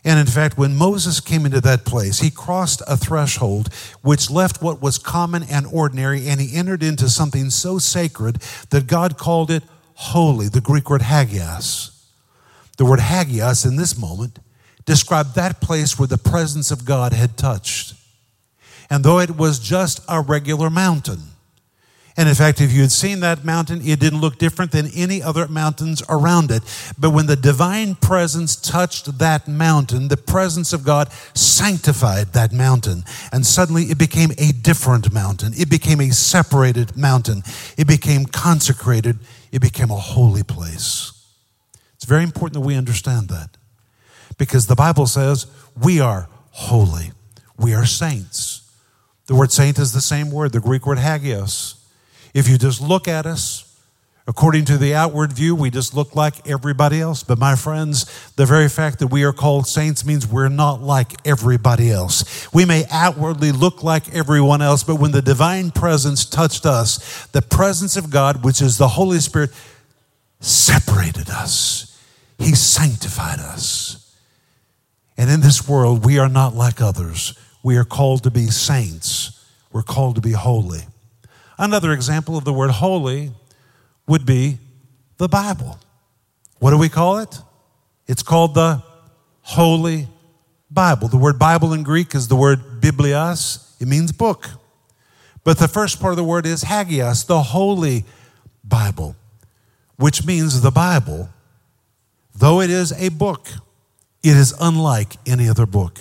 And 0.09 0.19
in 0.19 0.25
fact, 0.25 0.57
when 0.57 0.75
Moses 0.75 1.21
came 1.21 1.45
into 1.45 1.61
that 1.61 1.85
place, 1.85 2.21
he 2.21 2.31
crossed 2.31 2.81
a 2.87 2.97
threshold 2.97 3.69
which 4.01 4.31
left 4.31 4.63
what 4.63 4.81
was 4.81 4.97
common 4.97 5.43
and 5.43 5.67
ordinary, 5.67 6.29
and 6.29 6.41
he 6.41 6.57
entered 6.57 6.83
into 6.83 7.11
something 7.11 7.51
so 7.51 7.79
sacred 7.79 8.37
that 8.71 8.87
God 8.87 9.19
called 9.19 9.51
it 9.51 9.63
holy, 9.93 10.49
the 10.49 10.63
Greek 10.63 10.89
word 10.89 11.03
hagios. 11.03 11.91
The 12.79 12.87
word 12.87 13.01
hagios 13.01 13.67
in 13.67 13.77
this 13.77 13.99
moment 13.99 14.39
described 14.87 15.35
that 15.35 15.61
place 15.61 15.99
where 15.99 16.09
the 16.09 16.17
presence 16.17 16.71
of 16.71 16.87
God 16.87 17.13
had 17.13 17.37
touched. 17.37 17.93
And 18.89 19.05
though 19.05 19.19
it 19.19 19.37
was 19.37 19.59
just 19.59 20.01
a 20.09 20.23
regular 20.23 20.71
mountain, 20.71 21.21
and 22.19 22.29
in 22.29 22.35
fact, 22.35 22.61
if 22.61 22.73
you 22.73 22.81
had 22.81 22.91
seen 22.91 23.21
that 23.21 23.45
mountain, 23.45 23.81
it 23.81 24.01
didn't 24.01 24.21
look 24.21 24.39
different 24.39 24.73
than 24.73 24.89
any 24.89 25.23
other 25.23 25.47
mountains 25.47 26.03
around 26.09 26.51
it. 26.51 26.65
But 26.99 27.11
when 27.11 27.27
the 27.27 27.37
divine 27.37 27.95
presence 27.95 28.57
touched 28.57 29.19
that 29.19 29.47
mountain, 29.47 30.09
the 30.09 30.17
presence 30.17 30.73
of 30.73 30.83
God 30.83 31.13
sanctified 31.35 32.33
that 32.33 32.53
mountain. 32.53 33.05
And 33.31 33.47
suddenly 33.47 33.85
it 33.85 33.99
became 33.99 34.33
a 34.37 34.51
different 34.51 35.13
mountain. 35.13 35.53
It 35.57 35.71
became 35.71 36.01
a 36.01 36.11
separated 36.11 36.97
mountain. 36.97 37.45
It 37.77 37.87
became 37.87 38.27
consecrated. 38.27 39.21
It 39.53 39.61
became 39.61 39.93
a 39.93 39.97
holy 39.97 40.43
place. 40.43 41.13
It's 41.95 42.05
very 42.05 42.25
important 42.25 42.55
that 42.55 42.67
we 42.67 42.75
understand 42.75 43.29
that 43.29 43.57
because 44.39 44.67
the 44.67 44.75
Bible 44.75 45.07
says 45.07 45.47
we 45.81 46.01
are 46.01 46.29
holy, 46.51 47.13
we 47.57 47.75
are 47.75 47.87
saints. 47.87 48.69
The 49.27 49.37
word 49.37 49.53
saint 49.53 49.79
is 49.79 49.93
the 49.93 50.01
same 50.01 50.33
word, 50.33 50.51
the 50.51 50.59
Greek 50.59 50.85
word 50.85 50.99
hagios. 50.99 51.78
If 52.39 52.47
you 52.49 52.57
just 52.57 52.81
look 52.81 53.09
at 53.09 53.27
us, 53.27 53.65
according 54.29 54.65
to 54.67 54.79
the 54.79 54.95
outward 54.95 55.33
view, 55.33 55.57
we 55.57 55.71
just 55.71 55.93
look 55.93 56.15
like 56.15 56.49
everybody 56.49 57.01
else. 57.01 57.25
But 57.25 57.37
my 57.37 57.57
friends, 57.57 58.07
the 58.37 58.47
very 58.47 58.69
fact 58.69 59.01
that 59.01 59.09
we 59.09 59.25
are 59.25 59.33
called 59.33 59.67
saints 59.67 60.07
means 60.07 60.25
we're 60.25 60.49
not 60.49 60.81
like 60.81 61.15
everybody 61.27 61.91
else. 61.91 62.47
We 62.55 62.65
may 62.65 62.85
outwardly 62.93 63.51
look 63.51 63.83
like 63.83 64.15
everyone 64.15 64.63
else, 64.63 64.85
but 64.85 65.01
when 65.01 65.11
the 65.11 65.21
divine 65.21 65.73
presence 65.73 66.25
touched 66.25 66.65
us, 66.65 67.27
the 67.33 67.43
presence 67.43 67.97
of 67.97 68.09
God, 68.09 68.45
which 68.45 68.63
is 68.63 68.79
the 68.79 68.87
Holy 68.87 69.19
Spirit, 69.19 69.51
separated 70.39 71.31
us. 71.31 72.01
He 72.39 72.55
sanctified 72.55 73.41
us. 73.41 74.15
And 75.17 75.29
in 75.29 75.41
this 75.41 75.69
world, 75.69 76.05
we 76.05 76.21
are 76.21 76.29
not 76.29 76.55
like 76.55 76.81
others. 76.81 77.37
We 77.65 77.77
are 77.79 77.85
called 77.85 78.23
to 78.23 78.31
be 78.31 78.47
saints. 78.47 79.45
We're 79.73 79.83
called 79.83 80.15
to 80.15 80.21
be 80.21 80.31
holy. 80.31 80.83
Another 81.59 81.93
example 81.93 82.37
of 82.37 82.45
the 82.45 82.53
word 82.53 82.71
holy 82.71 83.33
would 84.07 84.25
be 84.25 84.59
the 85.17 85.29
Bible. 85.29 85.79
What 86.61 86.71
do 86.71 86.79
we 86.79 86.89
call 86.89 87.19
it? 87.19 87.41
It's 88.07 88.23
called 88.23 88.55
the 88.55 88.83
Holy 89.43 90.07
Bible. 90.71 91.09
The 91.09 91.17
word 91.17 91.39
Bible 91.39 91.73
in 91.73 91.83
Greek 91.83 92.15
is 92.15 92.29
the 92.29 92.37
word 92.37 92.81
biblios, 92.81 93.75
it 93.81 93.89
means 93.89 94.13
book. 94.13 94.49
But 95.43 95.59
the 95.59 95.69
first 95.69 96.01
part 96.01 96.13
of 96.13 96.17
the 96.17 96.25
word 96.25 96.47
is 96.47 96.65
hagios, 96.65 97.27
the 97.27 97.43
Holy 97.43 98.05
Bible, 98.63 99.17
which 99.97 100.25
means 100.25 100.61
the 100.61 100.71
Bible, 100.71 101.31
though 102.35 102.61
it 102.61 102.71
is 102.71 102.93
a 102.93 103.09
book, 103.09 103.49
it 104.23 104.37
is 104.37 104.55
unlike 104.61 105.17
any 105.27 105.49
other 105.49 105.67
book. 105.67 105.99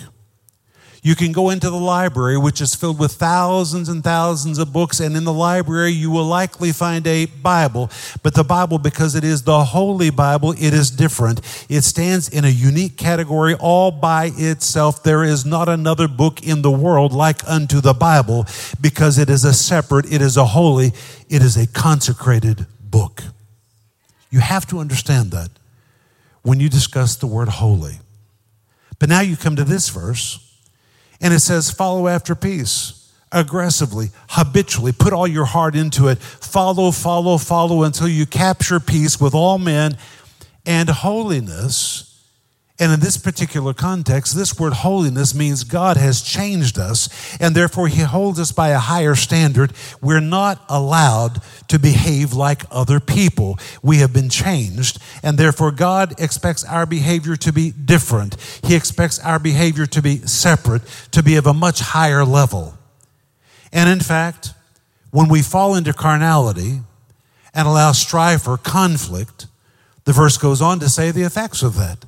You 1.02 1.14
can 1.14 1.30
go 1.30 1.50
into 1.50 1.70
the 1.70 1.76
library, 1.76 2.36
which 2.36 2.60
is 2.60 2.74
filled 2.74 2.98
with 2.98 3.12
thousands 3.12 3.88
and 3.88 4.02
thousands 4.02 4.58
of 4.58 4.72
books, 4.72 4.98
and 4.98 5.16
in 5.16 5.24
the 5.24 5.32
library 5.32 5.92
you 5.92 6.10
will 6.10 6.24
likely 6.24 6.72
find 6.72 7.06
a 7.06 7.26
Bible. 7.26 7.90
But 8.22 8.34
the 8.34 8.42
Bible, 8.42 8.78
because 8.78 9.14
it 9.14 9.22
is 9.22 9.42
the 9.42 9.64
Holy 9.64 10.10
Bible, 10.10 10.52
it 10.52 10.74
is 10.74 10.90
different. 10.90 11.40
It 11.68 11.82
stands 11.82 12.28
in 12.28 12.44
a 12.44 12.48
unique 12.48 12.96
category 12.96 13.54
all 13.54 13.92
by 13.92 14.32
itself. 14.34 15.02
There 15.04 15.22
is 15.22 15.46
not 15.46 15.68
another 15.68 16.08
book 16.08 16.42
in 16.42 16.62
the 16.62 16.70
world 16.70 17.12
like 17.12 17.48
unto 17.48 17.80
the 17.80 17.94
Bible 17.94 18.46
because 18.80 19.18
it 19.18 19.30
is 19.30 19.44
a 19.44 19.52
separate, 19.52 20.12
it 20.12 20.20
is 20.20 20.36
a 20.36 20.46
holy, 20.46 20.92
it 21.28 21.42
is 21.42 21.56
a 21.56 21.68
consecrated 21.68 22.66
book. 22.80 23.22
You 24.30 24.40
have 24.40 24.66
to 24.66 24.80
understand 24.80 25.30
that 25.30 25.50
when 26.42 26.58
you 26.58 26.68
discuss 26.68 27.14
the 27.14 27.26
word 27.26 27.48
holy. 27.48 27.98
But 28.98 29.08
now 29.08 29.20
you 29.20 29.36
come 29.36 29.54
to 29.54 29.64
this 29.64 29.90
verse 29.90 30.47
and 31.20 31.34
it 31.34 31.40
says, 31.40 31.70
follow 31.70 32.08
after 32.08 32.34
peace 32.34 32.94
aggressively, 33.30 34.10
habitually. 34.30 34.92
Put 34.92 35.12
all 35.12 35.26
your 35.26 35.44
heart 35.44 35.74
into 35.74 36.08
it. 36.08 36.18
Follow, 36.18 36.90
follow, 36.90 37.38
follow 37.38 37.82
until 37.82 38.08
you 38.08 38.26
capture 38.26 38.80
peace 38.80 39.20
with 39.20 39.34
all 39.34 39.58
men 39.58 39.96
and 40.64 40.88
holiness 40.88 42.07
and 42.80 42.92
in 42.92 43.00
this 43.00 43.16
particular 43.16 43.74
context, 43.74 44.36
this 44.36 44.56
word 44.58 44.72
holiness 44.72 45.34
means 45.34 45.64
God 45.64 45.96
has 45.96 46.22
changed 46.22 46.78
us, 46.78 47.08
and 47.40 47.54
therefore 47.54 47.88
He 47.88 48.02
holds 48.02 48.38
us 48.38 48.52
by 48.52 48.68
a 48.68 48.78
higher 48.78 49.16
standard. 49.16 49.72
We're 50.00 50.20
not 50.20 50.64
allowed 50.68 51.42
to 51.68 51.78
behave 51.80 52.34
like 52.34 52.62
other 52.70 53.00
people. 53.00 53.58
We 53.82 53.98
have 53.98 54.12
been 54.12 54.28
changed, 54.28 55.00
and 55.24 55.36
therefore 55.36 55.72
God 55.72 56.20
expects 56.20 56.62
our 56.64 56.86
behavior 56.86 57.34
to 57.36 57.52
be 57.52 57.72
different. 57.72 58.36
He 58.62 58.76
expects 58.76 59.18
our 59.18 59.40
behavior 59.40 59.86
to 59.86 60.00
be 60.00 60.18
separate, 60.18 60.82
to 61.10 61.22
be 61.22 61.34
of 61.34 61.46
a 61.48 61.54
much 61.54 61.80
higher 61.80 62.24
level. 62.24 62.78
And 63.72 63.90
in 63.90 64.00
fact, 64.00 64.54
when 65.10 65.28
we 65.28 65.42
fall 65.42 65.74
into 65.74 65.92
carnality 65.92 66.80
and 67.52 67.66
allow 67.66 67.90
strife 67.90 68.46
or 68.46 68.56
conflict, 68.56 69.46
the 70.04 70.12
verse 70.12 70.36
goes 70.36 70.62
on 70.62 70.78
to 70.78 70.88
say 70.88 71.10
the 71.10 71.22
effects 71.22 71.64
of 71.64 71.74
that. 71.76 72.04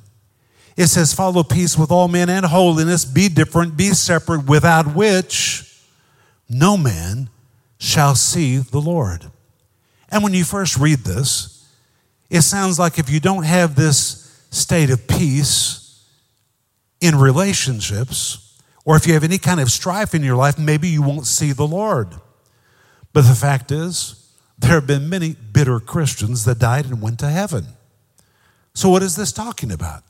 It 0.77 0.87
says, 0.87 1.13
Follow 1.13 1.43
peace 1.43 1.77
with 1.77 1.91
all 1.91 2.07
men 2.07 2.29
and 2.29 2.45
holiness, 2.45 3.05
be 3.05 3.29
different, 3.29 3.77
be 3.77 3.89
separate, 3.89 4.45
without 4.45 4.95
which 4.95 5.81
no 6.49 6.77
man 6.77 7.29
shall 7.77 8.15
see 8.15 8.57
the 8.57 8.79
Lord. 8.79 9.25
And 10.09 10.23
when 10.23 10.33
you 10.33 10.43
first 10.43 10.77
read 10.77 10.99
this, 10.99 11.67
it 12.29 12.41
sounds 12.41 12.79
like 12.79 12.99
if 12.99 13.09
you 13.09 13.19
don't 13.19 13.43
have 13.43 13.75
this 13.75 14.45
state 14.51 14.89
of 14.89 15.07
peace 15.07 16.05
in 16.99 17.15
relationships, 17.15 18.59
or 18.85 18.95
if 18.95 19.07
you 19.07 19.13
have 19.13 19.23
any 19.23 19.37
kind 19.37 19.59
of 19.59 19.71
strife 19.71 20.13
in 20.13 20.23
your 20.23 20.35
life, 20.35 20.57
maybe 20.57 20.87
you 20.87 21.01
won't 21.01 21.25
see 21.25 21.51
the 21.51 21.67
Lord. 21.67 22.09
But 23.13 23.23
the 23.23 23.35
fact 23.35 23.71
is, 23.71 24.33
there 24.57 24.71
have 24.71 24.87
been 24.87 25.09
many 25.09 25.33
bitter 25.33 25.79
Christians 25.79 26.45
that 26.45 26.59
died 26.59 26.85
and 26.85 27.01
went 27.01 27.19
to 27.19 27.29
heaven. 27.29 27.65
So, 28.73 28.89
what 28.89 29.03
is 29.03 29.15
this 29.15 29.31
talking 29.31 29.71
about? 29.71 30.03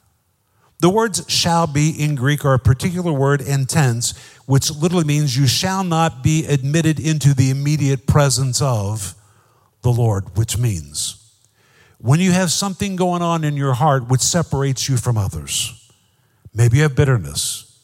The 0.82 0.90
words 0.90 1.24
shall 1.28 1.68
be 1.68 1.92
in 1.92 2.16
Greek 2.16 2.44
are 2.44 2.56
a 2.56 2.60
particular 2.60 3.14
word 3.14 3.40
and 3.40 3.70
tense, 3.70 4.18
which 4.48 4.72
literally 4.72 5.04
means 5.04 5.38
you 5.38 5.46
shall 5.46 5.84
not 5.84 6.24
be 6.24 6.48
admitted 6.48 7.00
into 7.00 7.36
the 7.36 7.52
immediate 7.52 8.08
presence 8.08 8.64
of 8.64 9.14
the 9.84 9.92
Lord, 9.92 10.36
which 10.36 10.58
means 10.58 11.18
when 12.00 12.20
you 12.20 12.32
have 12.32 12.52
something 12.52 12.96
going 12.96 13.22
on 13.22 13.44
in 13.44 13.56
your 13.56 13.74
heart 13.74 14.10
which 14.10 14.22
separates 14.22 14.90
you 14.90 14.98
from 14.98 15.20
others, 15.20 15.92
maybe 16.52 16.78
you 16.78 16.84
have 16.84 16.96
bitterness, 16.96 17.80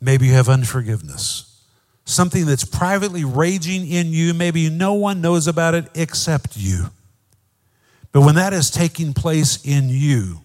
maybe 0.00 0.26
you 0.26 0.32
have 0.32 0.48
unforgiveness, 0.48 1.62
something 2.04 2.44
that's 2.44 2.64
privately 2.64 3.24
raging 3.24 3.86
in 3.86 4.08
you, 4.08 4.34
maybe 4.34 4.68
no 4.68 4.94
one 4.94 5.20
knows 5.20 5.46
about 5.46 5.74
it 5.74 5.88
except 5.94 6.56
you. 6.56 6.86
But 8.10 8.22
when 8.22 8.34
that 8.34 8.52
is 8.52 8.68
taking 8.68 9.14
place 9.14 9.64
in 9.64 9.88
you, 9.90 10.40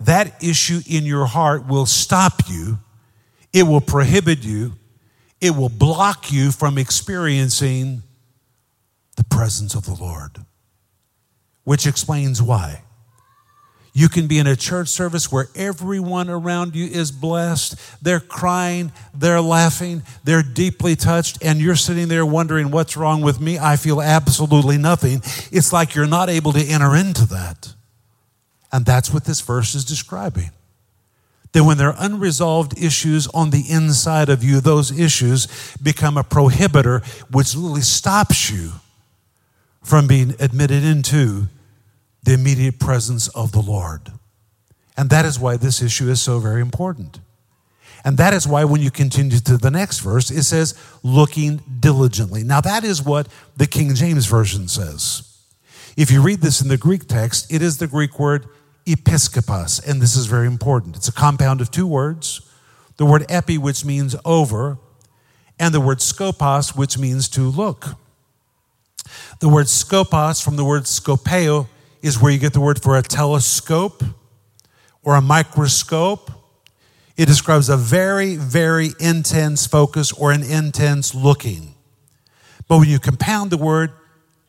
that 0.00 0.42
issue 0.42 0.80
in 0.88 1.04
your 1.04 1.26
heart 1.26 1.66
will 1.66 1.86
stop 1.86 2.48
you, 2.48 2.78
it 3.52 3.62
will 3.64 3.80
prohibit 3.80 4.44
you, 4.44 4.72
it 5.40 5.50
will 5.50 5.68
block 5.68 6.30
you 6.32 6.50
from 6.50 6.78
experiencing 6.78 8.02
the 9.16 9.24
presence 9.24 9.74
of 9.74 9.86
the 9.86 9.94
Lord. 9.94 10.44
Which 11.64 11.86
explains 11.86 12.40
why. 12.40 12.82
You 13.96 14.10
can 14.10 14.26
be 14.26 14.38
in 14.38 14.46
a 14.46 14.56
church 14.56 14.88
service 14.88 15.32
where 15.32 15.48
everyone 15.54 16.28
around 16.28 16.76
you 16.76 16.84
is 16.84 17.10
blessed. 17.10 17.76
They're 18.02 18.20
crying, 18.20 18.92
they're 19.14 19.40
laughing, 19.40 20.02
they're 20.22 20.42
deeply 20.42 20.96
touched, 20.96 21.42
and 21.42 21.58
you're 21.58 21.76
sitting 21.76 22.08
there 22.08 22.26
wondering, 22.26 22.70
What's 22.70 22.94
wrong 22.94 23.22
with 23.22 23.40
me? 23.40 23.58
I 23.58 23.76
feel 23.76 24.02
absolutely 24.02 24.76
nothing. 24.76 25.22
It's 25.50 25.72
like 25.72 25.94
you're 25.94 26.06
not 26.06 26.28
able 26.28 26.52
to 26.52 26.62
enter 26.62 26.94
into 26.94 27.24
that. 27.28 27.72
And 28.76 28.84
that's 28.84 29.10
what 29.10 29.24
this 29.24 29.40
verse 29.40 29.74
is 29.74 29.86
describing. 29.86 30.50
That 31.52 31.64
when 31.64 31.78
there 31.78 31.88
are 31.88 31.96
unresolved 31.98 32.78
issues 32.78 33.26
on 33.28 33.48
the 33.48 33.64
inside 33.70 34.28
of 34.28 34.44
you, 34.44 34.60
those 34.60 35.00
issues 35.00 35.74
become 35.82 36.18
a 36.18 36.22
prohibitor 36.22 37.02
which 37.32 37.56
literally 37.56 37.80
stops 37.80 38.50
you 38.50 38.72
from 39.82 40.06
being 40.06 40.34
admitted 40.38 40.84
into 40.84 41.46
the 42.22 42.34
immediate 42.34 42.78
presence 42.78 43.28
of 43.28 43.52
the 43.52 43.62
Lord. 43.62 44.12
And 44.94 45.08
that 45.08 45.24
is 45.24 45.40
why 45.40 45.56
this 45.56 45.80
issue 45.80 46.10
is 46.10 46.20
so 46.20 46.38
very 46.38 46.60
important. 46.60 47.20
And 48.04 48.18
that 48.18 48.34
is 48.34 48.46
why 48.46 48.64
when 48.64 48.82
you 48.82 48.90
continue 48.90 49.38
to 49.38 49.56
the 49.56 49.70
next 49.70 50.00
verse, 50.00 50.30
it 50.30 50.42
says, 50.42 50.74
looking 51.02 51.62
diligently. 51.80 52.44
Now, 52.44 52.60
that 52.60 52.84
is 52.84 53.02
what 53.02 53.26
the 53.56 53.66
King 53.66 53.94
James 53.94 54.26
Version 54.26 54.68
says. 54.68 55.22
If 55.96 56.10
you 56.10 56.20
read 56.20 56.42
this 56.42 56.60
in 56.60 56.68
the 56.68 56.76
Greek 56.76 57.08
text, 57.08 57.50
it 57.50 57.62
is 57.62 57.78
the 57.78 57.86
Greek 57.86 58.18
word 58.18 58.44
episkopos, 58.86 59.86
and 59.86 60.00
this 60.00 60.16
is 60.16 60.26
very 60.26 60.46
important. 60.46 60.96
It's 60.96 61.08
a 61.08 61.12
compound 61.12 61.60
of 61.60 61.70
two 61.70 61.86
words 61.86 62.40
the 62.96 63.04
word 63.04 63.26
epi, 63.28 63.58
which 63.58 63.84
means 63.84 64.16
over, 64.24 64.78
and 65.58 65.74
the 65.74 65.80
word 65.80 65.98
skopos, 65.98 66.74
which 66.74 66.96
means 66.96 67.28
to 67.28 67.42
look. 67.42 67.88
The 69.40 69.48
word 69.48 69.66
skopos 69.66 70.42
from 70.42 70.56
the 70.56 70.64
word 70.64 70.84
skopeo 70.84 71.68
is 72.02 72.20
where 72.20 72.32
you 72.32 72.38
get 72.38 72.52
the 72.52 72.60
word 72.60 72.82
for 72.82 72.96
a 72.96 73.02
telescope 73.02 74.02
or 75.02 75.14
a 75.14 75.20
microscope. 75.20 76.30
It 77.16 77.26
describes 77.26 77.68
a 77.68 77.76
very, 77.76 78.36
very 78.36 78.90
intense 78.98 79.66
focus 79.66 80.12
or 80.12 80.32
an 80.32 80.42
intense 80.42 81.14
looking. 81.14 81.74
But 82.68 82.78
when 82.78 82.88
you 82.88 82.98
compound 82.98 83.50
the 83.50 83.58
word 83.58 83.92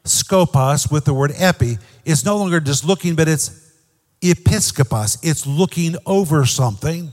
skopos 0.04 0.92
with 0.92 1.06
the 1.06 1.14
word 1.14 1.34
epi, 1.36 1.78
it's 2.06 2.24
no 2.24 2.38
longer 2.38 2.60
just 2.60 2.86
looking, 2.86 3.16
but 3.16 3.28
it's 3.28 3.67
episkopos. 4.22 5.18
It's 5.22 5.46
looking 5.46 5.96
over 6.06 6.46
something, 6.46 7.12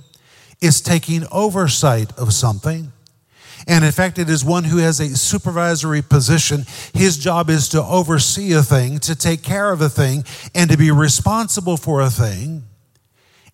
it's 0.60 0.80
taking 0.80 1.24
oversight 1.30 2.16
of 2.18 2.32
something. 2.32 2.92
And 3.66 3.84
in 3.84 3.92
fact, 3.92 4.18
it 4.18 4.28
is 4.28 4.44
one 4.44 4.64
who 4.64 4.78
has 4.78 5.00
a 5.00 5.16
supervisory 5.16 6.02
position. 6.02 6.64
His 6.92 7.16
job 7.16 7.48
is 7.48 7.68
to 7.70 7.82
oversee 7.82 8.52
a 8.52 8.62
thing, 8.62 8.98
to 9.00 9.14
take 9.14 9.42
care 9.42 9.72
of 9.72 9.80
a 9.80 9.88
thing, 9.88 10.24
and 10.54 10.70
to 10.70 10.76
be 10.76 10.90
responsible 10.90 11.76
for 11.76 12.02
a 12.02 12.10
thing. 12.10 12.64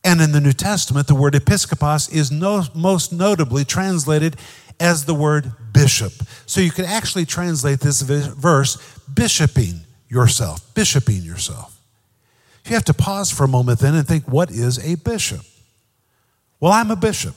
And 0.02 0.20
in 0.20 0.32
the 0.32 0.40
New 0.40 0.52
Testament, 0.52 1.06
the 1.06 1.14
word 1.14 1.34
episkopos 1.34 2.12
is 2.12 2.32
no, 2.32 2.64
most 2.74 3.12
notably 3.12 3.64
translated 3.64 4.36
as 4.80 5.04
the 5.04 5.14
word 5.14 5.52
bishop. 5.72 6.12
So 6.46 6.60
you 6.60 6.70
could 6.70 6.86
actually 6.86 7.26
translate 7.26 7.80
this 7.80 8.00
verse 8.00 8.78
bishoping 9.12 9.80
yourself, 10.08 10.74
bishoping 10.74 11.22
yourself. 11.22 11.79
You 12.66 12.74
have 12.74 12.84
to 12.84 12.94
pause 12.94 13.30
for 13.30 13.44
a 13.44 13.48
moment 13.48 13.80
then 13.80 13.94
and 13.94 14.06
think, 14.06 14.28
what 14.28 14.50
is 14.50 14.78
a 14.78 14.96
bishop? 14.96 15.40
Well, 16.60 16.72
I'm 16.72 16.90
a 16.90 16.96
bishop. 16.96 17.34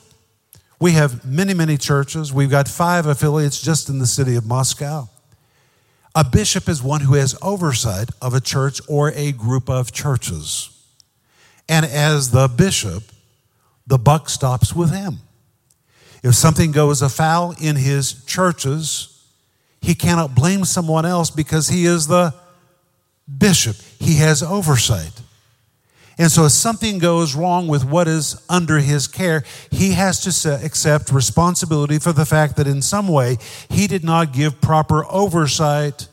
We 0.80 0.92
have 0.92 1.26
many, 1.26 1.54
many 1.54 1.78
churches. 1.78 2.34
We've 2.34 2.50
got 2.50 2.68
five 2.68 3.06
affiliates 3.06 3.62
just 3.62 3.88
in 3.90 4.00
the 4.00 4.08
city 4.08 4.36
of 4.36 4.46
Moscow. 4.46 5.08
A 6.14 6.24
bishop 6.24 6.68
is 6.68 6.84
one 6.84 7.02
who 7.02 7.16
has 7.16 7.36
oversight 7.42 8.10
of 8.22 8.34
a 8.34 8.42
church 8.42 8.82
or 8.88 9.12
a 9.14 9.32
group 9.32 9.70
of 9.70 9.92
churches. 9.92 10.70
And 11.70 11.86
as 11.86 12.32
the 12.32 12.48
bishop, 12.48 13.04
the 13.88 13.98
buck 13.98 14.30
stops 14.30 14.76
with 14.76 14.92
him. 14.92 15.20
If 16.22 16.36
something 16.36 16.72
goes 16.72 17.02
afoul 17.02 17.56
in 17.60 17.78
his 17.78 18.24
churches, 18.26 19.26
he 19.82 19.96
cannot 19.96 20.36
blame 20.36 20.66
someone 20.66 21.06
else 21.06 21.30
because 21.30 21.70
he 21.70 21.86
is 21.86 22.08
the 22.08 22.34
bishop. 23.38 23.76
He 24.00 24.16
has 24.16 24.44
oversight. 24.44 25.22
And 26.18 26.32
so, 26.32 26.46
if 26.46 26.52
something 26.52 27.00
goes 27.00 27.34
wrong 27.34 27.68
with 27.68 27.84
what 27.84 28.08
is 28.08 28.40
under 28.48 28.78
his 28.78 29.08
care, 29.08 29.44
he 29.72 29.94
has 29.94 30.20
to 30.22 30.64
accept 30.64 31.12
responsibility 31.12 31.98
for 31.98 32.14
the 32.14 32.26
fact 32.26 32.56
that 32.58 32.68
in 32.68 32.82
some 32.84 33.08
way 33.08 33.38
he 33.70 33.88
did 33.88 34.04
not 34.04 34.32
give 34.32 34.62
proper 34.62 35.06
oversight 35.06 36.08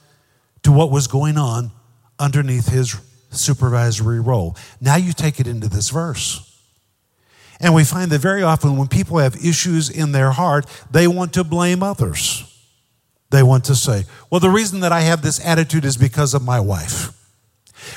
to 0.62 0.73
what 0.73 0.90
was 0.90 1.07
going 1.07 1.37
on 1.37 1.71
underneath 2.19 2.69
his 2.69 2.97
supervisory 3.31 4.21
role. 4.21 4.57
Now 4.81 4.97
you 4.97 5.12
take 5.12 5.38
it 5.38 5.47
into 5.47 5.69
this 5.69 5.90
verse. 5.90 6.47
And 7.61 7.75
we 7.75 7.85
find 7.85 8.11
that 8.11 8.21
very 8.21 8.43
often 8.43 8.79
when 8.79 8.88
people 8.88 9.19
have 9.19 9.37
issues 9.45 9.90
in 9.90 10.12
their 10.12 10.31
heart, 10.31 10.67
they 10.90 11.07
want 11.07 11.35
to 11.35 11.45
blame 11.45 11.83
others. 11.83 12.50
They 13.30 13.42
want 13.42 13.64
to 13.66 13.76
say, 13.76 14.04
well, 14.28 14.40
the 14.40 14.50
reason 14.50 14.80
that 14.80 14.92
I 14.92 15.00
have 15.02 15.22
this 15.22 15.44
attitude 15.44 15.84
is 15.84 15.96
because 15.96 16.34
of 16.34 16.42
my 16.42 16.60
wife. 16.60 17.16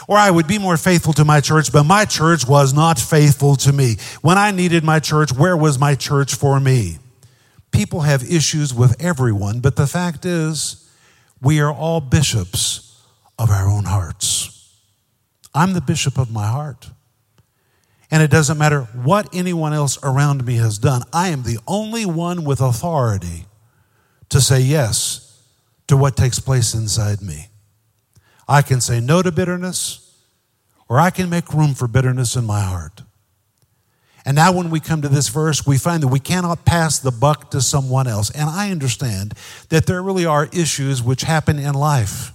Or 0.07 0.17
I 0.17 0.31
would 0.31 0.47
be 0.47 0.59
more 0.59 0.77
faithful 0.77 1.13
to 1.13 1.25
my 1.25 1.41
church, 1.41 1.71
but 1.71 1.83
my 1.83 2.05
church 2.05 2.47
was 2.47 2.73
not 2.73 2.99
faithful 2.99 3.55
to 3.57 3.73
me. 3.73 3.97
When 4.21 4.37
I 4.37 4.51
needed 4.51 4.83
my 4.83 4.99
church, 4.99 5.33
where 5.33 5.57
was 5.57 5.79
my 5.79 5.95
church 5.95 6.35
for 6.35 6.59
me? 6.59 6.99
People 7.71 8.01
have 8.01 8.23
issues 8.23 8.73
with 8.73 8.95
everyone, 9.03 9.59
but 9.59 9.75
the 9.75 9.87
fact 9.87 10.25
is, 10.25 10.89
we 11.41 11.59
are 11.59 11.73
all 11.73 11.99
bishops 11.99 13.01
of 13.37 13.49
our 13.49 13.67
own 13.67 13.85
hearts. 13.85 14.71
I'm 15.53 15.73
the 15.73 15.81
bishop 15.81 16.17
of 16.17 16.31
my 16.31 16.47
heart. 16.47 16.89
And 18.11 18.21
it 18.21 18.29
doesn't 18.29 18.59
matter 18.59 18.83
what 18.93 19.27
anyone 19.33 19.73
else 19.73 19.97
around 20.03 20.45
me 20.45 20.55
has 20.57 20.77
done, 20.77 21.01
I 21.11 21.29
am 21.29 21.43
the 21.43 21.57
only 21.67 22.05
one 22.05 22.43
with 22.43 22.61
authority 22.61 23.45
to 24.29 24.39
say 24.39 24.61
yes 24.61 25.22
to 25.87 25.97
what 25.97 26.15
takes 26.15 26.39
place 26.39 26.73
inside 26.73 27.21
me. 27.21 27.47
I 28.47 28.61
can 28.61 28.81
say 28.81 28.99
no 28.99 29.21
to 29.21 29.31
bitterness, 29.31 30.15
or 30.89 30.99
I 30.99 31.09
can 31.09 31.29
make 31.29 31.53
room 31.53 31.73
for 31.73 31.87
bitterness 31.87 32.35
in 32.35 32.45
my 32.45 32.61
heart. 32.61 33.01
And 34.25 34.35
now, 34.35 34.53
when 34.53 34.69
we 34.69 34.79
come 34.79 35.01
to 35.01 35.09
this 35.09 35.27
verse, 35.27 35.67
we 35.67 35.77
find 35.77 36.01
that 36.01 36.07
we 36.07 36.19
cannot 36.19 36.63
pass 36.63 36.97
the 36.97 37.11
buck 37.11 37.51
to 37.51 37.61
someone 37.61 38.07
else. 38.07 38.29
And 38.29 38.49
I 38.49 38.71
understand 38.71 39.33
that 39.67 39.85
there 39.85 40.01
really 40.01 40.25
are 40.25 40.47
issues 40.53 41.03
which 41.03 41.23
happen 41.23 41.59
in 41.59 41.73
life 41.73 42.31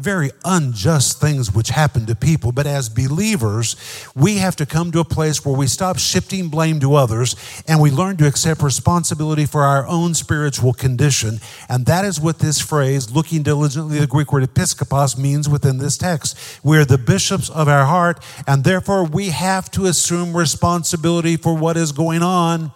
very 0.00 0.30
unjust 0.44 1.20
things 1.20 1.54
which 1.54 1.68
happen 1.68 2.06
to 2.06 2.14
people. 2.14 2.52
But 2.52 2.66
as 2.66 2.88
believers, 2.88 3.76
we 4.14 4.38
have 4.38 4.56
to 4.56 4.66
come 4.66 4.90
to 4.92 5.00
a 5.00 5.04
place 5.04 5.44
where 5.44 5.56
we 5.56 5.66
stop 5.66 5.98
shifting 5.98 6.48
blame 6.48 6.80
to 6.80 6.94
others 6.94 7.36
and 7.68 7.80
we 7.80 7.90
learn 7.90 8.16
to 8.18 8.26
accept 8.26 8.62
responsibility 8.62 9.46
for 9.46 9.62
our 9.62 9.86
own 9.86 10.14
spiritual 10.14 10.72
condition. 10.72 11.40
And 11.68 11.86
that 11.86 12.04
is 12.04 12.20
what 12.20 12.38
this 12.38 12.60
phrase, 12.60 13.10
looking 13.10 13.42
diligently, 13.42 13.98
the 13.98 14.06
Greek 14.06 14.32
word 14.32 14.44
episkopos, 14.44 15.18
means 15.18 15.48
within 15.48 15.78
this 15.78 15.96
text. 15.96 16.36
We're 16.64 16.84
the 16.84 16.98
bishops 16.98 17.50
of 17.50 17.68
our 17.68 17.84
heart, 17.84 18.24
and 18.46 18.64
therefore 18.64 19.04
we 19.04 19.30
have 19.30 19.70
to 19.72 19.86
assume 19.86 20.36
responsibility 20.36 21.36
for 21.36 21.56
what 21.56 21.76
is 21.76 21.92
going 21.92 22.22
on 22.22 22.72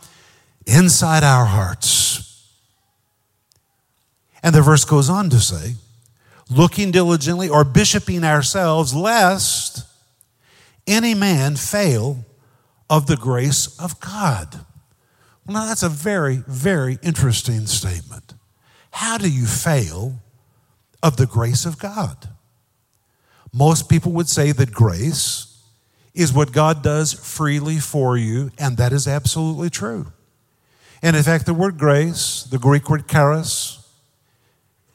inside 0.67 1.23
our 1.25 1.45
hearts. 1.45 2.05
And 4.43 4.55
the 4.55 4.61
verse 4.63 4.85
goes 4.85 5.09
on 5.09 5.31
to 5.31 5.41
say, 5.41 5.75
looking 6.51 6.91
diligently 6.91 7.49
or 7.49 7.65
bishoping 7.65 8.25
ourselves, 8.25 8.95
lest 8.95 9.87
any 10.87 11.15
man 11.15 11.57
fail 11.57 12.25
of 12.91 13.07
the 13.07 13.17
grace 13.17 13.79
of 13.81 13.99
God. 14.01 14.65
Well, 15.47 15.57
now 15.57 15.67
that's 15.67 15.83
a 15.83 15.89
very, 15.89 16.43
very 16.47 16.99
interesting 17.03 17.67
statement. 17.67 18.35
How 18.91 19.19
do 19.19 19.29
you 19.29 19.47
fail 19.47 20.23
of 21.03 21.17
the 21.17 21.27
grace 21.27 21.67
of 21.67 21.79
God? 21.79 22.29
Most 23.53 23.89
people 23.89 24.13
would 24.13 24.29
say 24.29 24.53
that 24.53 24.73
grace 24.73 25.63
is 26.15 26.33
what 26.33 26.53
God 26.53 26.83
does 26.83 27.13
freely 27.13 27.79
for 27.79 28.17
you, 28.17 28.51
and 28.59 28.77
that 28.77 28.93
is 28.93 29.07
absolutely 29.09 29.71
true. 29.71 30.13
And 31.03 31.17
in 31.17 31.23
fact, 31.23 31.45
the 31.45 31.55
word 31.55 31.77
grace, 31.77 32.45
the 32.45 32.59
Greek 32.59 32.89
word 32.89 33.09
charis, 33.09 33.84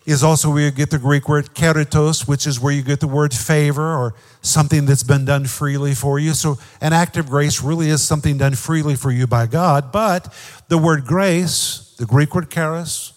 is 0.10 0.24
also 0.24 0.52
where 0.52 0.64
you 0.66 0.72
get 0.72 0.90
the 0.90 0.98
Greek 0.98 1.30
word 1.30 1.54
keritos, 1.54 2.28
which 2.28 2.48
is 2.48 2.60
where 2.60 2.74
you 2.74 2.82
get 2.82 3.00
the 3.00 3.08
word 3.08 3.32
favor 3.32 3.96
or 3.96 4.16
something 4.42 4.88
that's 4.88 5.04
been 5.04 5.24
done 5.24 5.46
freely 5.46 5.94
for 5.94 6.18
you. 6.18 6.34
So 6.34 6.58
an 6.82 6.94
act 6.94 7.16
of 7.18 7.30
grace 7.30 7.62
really 7.62 7.90
is 7.90 8.02
something 8.02 8.40
done 8.40 8.56
freely 8.56 8.96
for 8.96 9.12
you 9.12 9.28
by 9.28 9.46
God. 9.46 9.92
But 9.92 10.34
the 10.68 10.80
word 10.80 11.06
grace, 11.06 11.94
the 12.00 12.08
Greek 12.08 12.34
word 12.34 12.50
charis, 12.50 13.14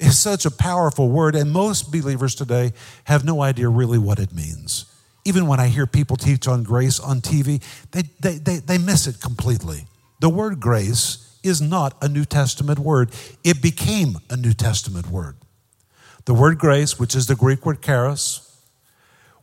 is 0.00 0.18
such 0.18 0.44
a 0.44 0.50
powerful 0.50 1.08
word, 1.08 1.36
and 1.36 1.52
most 1.52 1.92
believers 1.92 2.34
today 2.34 2.72
have 3.04 3.24
no 3.24 3.40
idea 3.40 3.68
really 3.68 3.98
what 3.98 4.18
it 4.18 4.34
means. 4.34 4.84
Even 5.24 5.46
when 5.46 5.60
I 5.60 5.68
hear 5.68 5.86
people 5.86 6.16
teach 6.16 6.48
on 6.48 6.64
grace 6.64 6.98
on 6.98 7.20
TV, 7.20 7.62
they, 7.92 8.02
they, 8.18 8.38
they, 8.38 8.56
they 8.56 8.78
miss 8.78 9.06
it 9.06 9.20
completely. 9.20 9.86
The 10.18 10.28
word 10.28 10.58
grace 10.58 11.38
is 11.44 11.62
not 11.62 11.96
a 12.02 12.08
New 12.08 12.24
Testament 12.24 12.80
word, 12.80 13.10
it 13.44 13.62
became 13.62 14.18
a 14.28 14.36
New 14.36 14.52
Testament 14.52 15.08
word. 15.08 15.36
The 16.26 16.34
word 16.34 16.58
grace, 16.58 16.98
which 16.98 17.14
is 17.14 17.26
the 17.26 17.36
Greek 17.36 17.64
word 17.64 17.80
charis, 17.80 18.60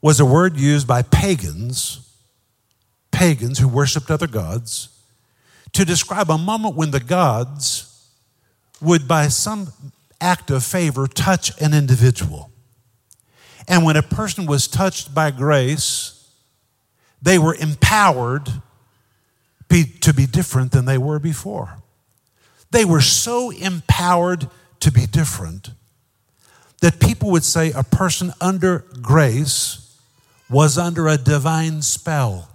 was 0.01 0.19
a 0.19 0.25
word 0.25 0.57
used 0.57 0.85
by 0.85 1.01
pagans, 1.01 2.13
pagans 3.11 3.59
who 3.59 3.69
worshiped 3.69 4.11
other 4.11 4.27
gods, 4.27 4.89
to 5.71 5.85
describe 5.85 6.29
a 6.29 6.37
moment 6.37 6.75
when 6.75 6.91
the 6.91 6.99
gods 6.99 8.09
would, 8.81 9.07
by 9.07 9.29
some 9.29 9.71
act 10.19 10.51
of 10.51 10.63
favor, 10.63 11.07
touch 11.07 11.51
an 11.61 11.73
individual. 11.73 12.51
And 13.67 13.85
when 13.85 13.95
a 13.95 14.03
person 14.03 14.45
was 14.45 14.67
touched 14.67 15.15
by 15.15 15.31
grace, 15.31 16.29
they 17.21 17.39
were 17.39 17.55
empowered 17.55 18.49
be, 19.69 19.85
to 20.01 20.13
be 20.13 20.25
different 20.25 20.73
than 20.73 20.83
they 20.83 20.97
were 20.97 21.17
before. 21.17 21.77
They 22.71 22.83
were 22.83 23.01
so 23.01 23.51
empowered 23.51 24.49
to 24.81 24.91
be 24.91 25.05
different 25.05 25.69
that 26.83 26.99
people 26.99 27.31
would 27.31 27.45
say 27.45 27.71
a 27.71 27.81
person 27.81 28.33
under 28.41 28.79
grace 29.01 29.97
was 30.49 30.77
under 30.77 31.07
a 31.07 31.17
divine 31.17 31.81
spell. 31.81 32.49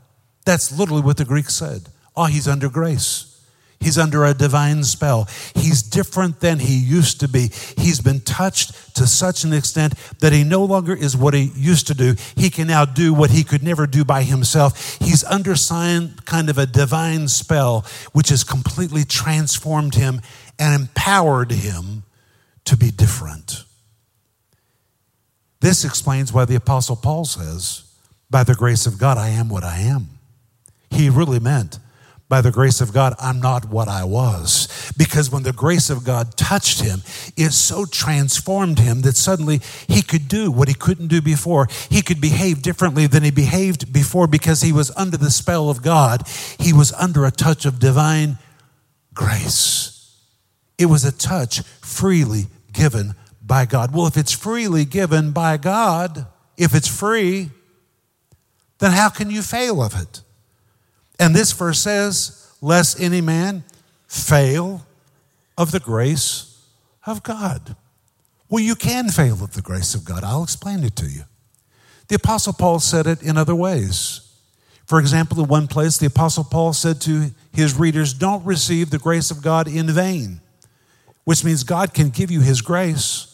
That's 0.45 0.71
literally 0.71 1.01
what 1.01 1.17
the 1.17 1.25
Greek 1.25 1.49
said. 1.49 1.89
Oh, 2.15 2.27
he's 2.27 2.47
under 2.47 2.69
grace. 2.69 3.43
He's 3.81 3.97
under 3.97 4.27
a 4.27 4.35
divine 4.35 4.85
spell. 4.85 5.29
He's 5.55 5.83
different 5.83 6.41
than 6.41 6.59
he 6.59 6.77
used 6.77 7.21
to 7.21 7.29
be. 7.29 7.51
He's 7.79 8.03
been 8.03 8.21
touched 8.21 8.97
to 8.97 9.07
such 9.07 9.45
an 9.45 9.55
extent 9.55 9.95
that 10.19 10.35
he 10.35 10.45
no 10.45 10.63
longer 10.63 10.95
is 10.95 11.17
what 11.17 11.33
he 11.33 11.51
used 11.55 11.87
to 11.87 11.95
do. 11.95 12.15
He 12.37 12.51
can 12.51 12.67
now 12.67 12.85
do 12.85 13.15
what 13.15 13.31
he 13.31 13.43
could 13.45 13.63
never 13.63 13.87
do 13.87 14.05
by 14.05 14.25
himself. 14.25 14.99
He's 15.01 15.25
under 15.25 15.57
sign 15.57 16.17
kind 16.27 16.51
of 16.51 16.59
a 16.59 16.67
divine 16.67 17.29
spell, 17.29 17.87
which 18.13 18.29
has 18.29 18.45
completely 18.45 19.05
transformed 19.05 19.95
him 19.95 20.21
and 20.59 20.79
empowered 20.79 21.51
him 21.51 22.03
to 22.67 22.77
be 22.77 22.91
different. 22.91 23.65
This 25.61 25.85
explains 25.85 26.33
why 26.33 26.45
the 26.45 26.55
Apostle 26.55 26.97
Paul 26.97 27.25
says, 27.25 27.85
By 28.31 28.45
the 28.45 28.55
grace 28.55 28.87
of 28.87 28.99
God, 28.99 29.19
I 29.19 29.31
am 29.31 29.49
what 29.49 29.65
I 29.65 29.79
am. 29.79 30.09
He 30.91 31.11
really 31.11 31.41
meant, 31.41 31.79
by 32.29 32.43
the 32.43 32.51
grace 32.51 32.83
of 32.83 32.93
God, 32.93 33.15
I'm 33.19 33.41
not 33.41 33.71
what 33.71 33.89
I 33.89 34.05
was. 34.05 34.93
Because 34.99 35.31
when 35.31 35.45
the 35.45 35.53
grace 35.53 35.89
of 35.89 36.05
God 36.05 36.37
touched 36.37 36.83
him, 36.83 37.03
it 37.37 37.53
so 37.53 37.87
transformed 37.87 38.79
him 38.79 39.01
that 39.01 39.17
suddenly 39.17 39.61
he 39.87 40.03
could 40.03 40.29
do 40.29 40.51
what 40.51 40.69
he 40.69 40.75
couldn't 40.75 41.09
do 41.09 41.23
before. 41.23 41.69
He 41.89 42.03
could 42.03 42.21
behave 42.21 42.61
differently 42.61 43.07
than 43.07 43.23
he 43.23 43.31
behaved 43.31 43.93
before 43.93 44.27
because 44.27 44.61
he 44.61 44.73
was 44.73 44.91
under 44.95 45.17
the 45.17 45.31
spell 45.31 45.71
of 45.71 45.83
God. 45.83 46.29
He 46.59 46.75
was 46.75 46.93
under 46.93 47.25
a 47.25 47.31
touch 47.31 47.65
of 47.65 47.79
divine 47.79 48.37
grace. 49.15 50.17
It 50.77 50.87
was 50.87 51.05
a 51.05 51.13
touch 51.13 51.63
freely 51.81 52.45
given 52.73 53.15
by 53.49 53.65
God. 53.65 53.93
Well, 53.93 54.07
if 54.07 54.17
it's 54.17 54.33
freely 54.33 54.85
given 54.85 55.33
by 55.33 55.57
God, 55.57 56.27
if 56.57 56.75
it's 56.75 56.87
free, 56.87 57.51
then 58.79 58.93
how 58.93 59.09
can 59.09 59.31
you 59.31 59.43
fail 59.43 59.83
of 59.83 60.01
it? 60.01 60.23
And 61.19 61.35
this 61.35 61.53
verse 61.53 61.81
says, 61.81 62.53
Lest 62.61 63.01
any 63.01 63.21
man 63.21 63.65
fail 64.07 64.87
of 65.57 65.73
the 65.73 65.81
grace 65.81 66.65
of 67.07 67.23
God. 67.23 67.77
Well, 68.49 68.63
you 68.63 68.75
can 68.75 69.09
fail 69.09 69.43
of 69.43 69.55
the 69.55 69.63
grace 69.63 69.95
of 69.95 70.05
God. 70.05 70.25
I'll 70.25 70.43
explain 70.43 70.85
it 70.85 70.97
to 70.97 71.07
you. 71.07 71.23
The 72.09 72.17
Apostle 72.17 72.55
Paul 72.55 72.81
said 72.81 73.07
it 73.07 73.23
in 73.23 73.37
other 73.37 73.55
ways. 73.55 74.23
For 74.87 74.99
example, 74.99 75.39
in 75.41 75.49
one 75.49 75.69
place, 75.69 75.99
the 75.99 76.07
Apostle 76.07 76.45
Paul 76.45 76.73
said 76.73 77.01
to 77.03 77.31
his 77.53 77.79
readers, 77.79 78.15
Don't 78.15 78.45
receive 78.47 78.89
the 78.89 78.99
grace 78.99 79.31
of 79.31 79.43
God 79.43 79.69
in 79.69 79.87
vain, 79.89 80.41
which 81.25 81.45
means 81.45 81.63
God 81.63 81.93
can 81.93 82.09
give 82.09 82.31
you 82.31 82.41
his 82.41 82.63
grace, 82.63 83.28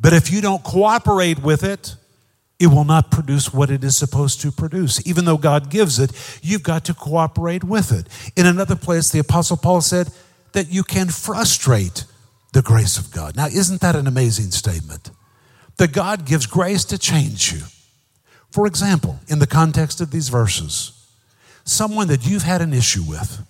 but 0.00 0.12
if 0.12 0.30
you 0.32 0.40
don't 0.40 0.64
cooperate 0.64 1.40
with 1.42 1.62
it, 1.62 1.96
it 2.58 2.66
will 2.66 2.84
not 2.84 3.10
produce 3.10 3.52
what 3.52 3.70
it 3.70 3.82
is 3.82 3.96
supposed 3.96 4.40
to 4.42 4.52
produce. 4.52 5.06
Even 5.06 5.24
though 5.24 5.38
God 5.38 5.70
gives 5.70 5.98
it, 5.98 6.12
you've 6.42 6.62
got 6.62 6.84
to 6.86 6.94
cooperate 6.94 7.64
with 7.64 7.90
it. 7.90 8.06
In 8.36 8.46
another 8.46 8.76
place, 8.76 9.10
the 9.10 9.18
Apostle 9.18 9.56
Paul 9.56 9.80
said 9.80 10.10
that 10.52 10.68
you 10.68 10.82
can 10.82 11.08
frustrate 11.08 12.04
the 12.52 12.62
grace 12.62 12.98
of 12.98 13.12
God. 13.12 13.36
Now, 13.36 13.46
isn't 13.46 13.80
that 13.80 13.96
an 13.96 14.06
amazing 14.06 14.50
statement? 14.50 15.10
That 15.78 15.92
God 15.92 16.26
gives 16.26 16.46
grace 16.46 16.84
to 16.86 16.98
change 16.98 17.52
you. 17.52 17.60
For 18.50 18.66
example, 18.66 19.20
in 19.28 19.38
the 19.38 19.46
context 19.46 20.00
of 20.00 20.10
these 20.10 20.28
verses, 20.28 20.92
someone 21.64 22.08
that 22.08 22.26
you've 22.26 22.42
had 22.42 22.60
an 22.60 22.74
issue 22.74 23.04
with, 23.08 23.46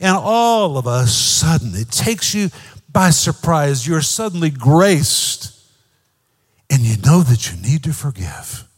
and 0.00 0.16
all 0.16 0.78
of 0.78 0.86
a 0.86 1.06
sudden 1.06 1.72
it 1.74 1.90
takes 1.90 2.34
you 2.34 2.50
by 2.90 3.10
surprise, 3.10 3.86
you're 3.86 4.00
suddenly 4.00 4.50
graced 4.50 5.53
and 6.70 6.82
you 6.82 6.96
know 6.98 7.22
that 7.22 7.50
you 7.50 7.60
need 7.60 7.84
to 7.84 7.92
forgive. 7.92 8.68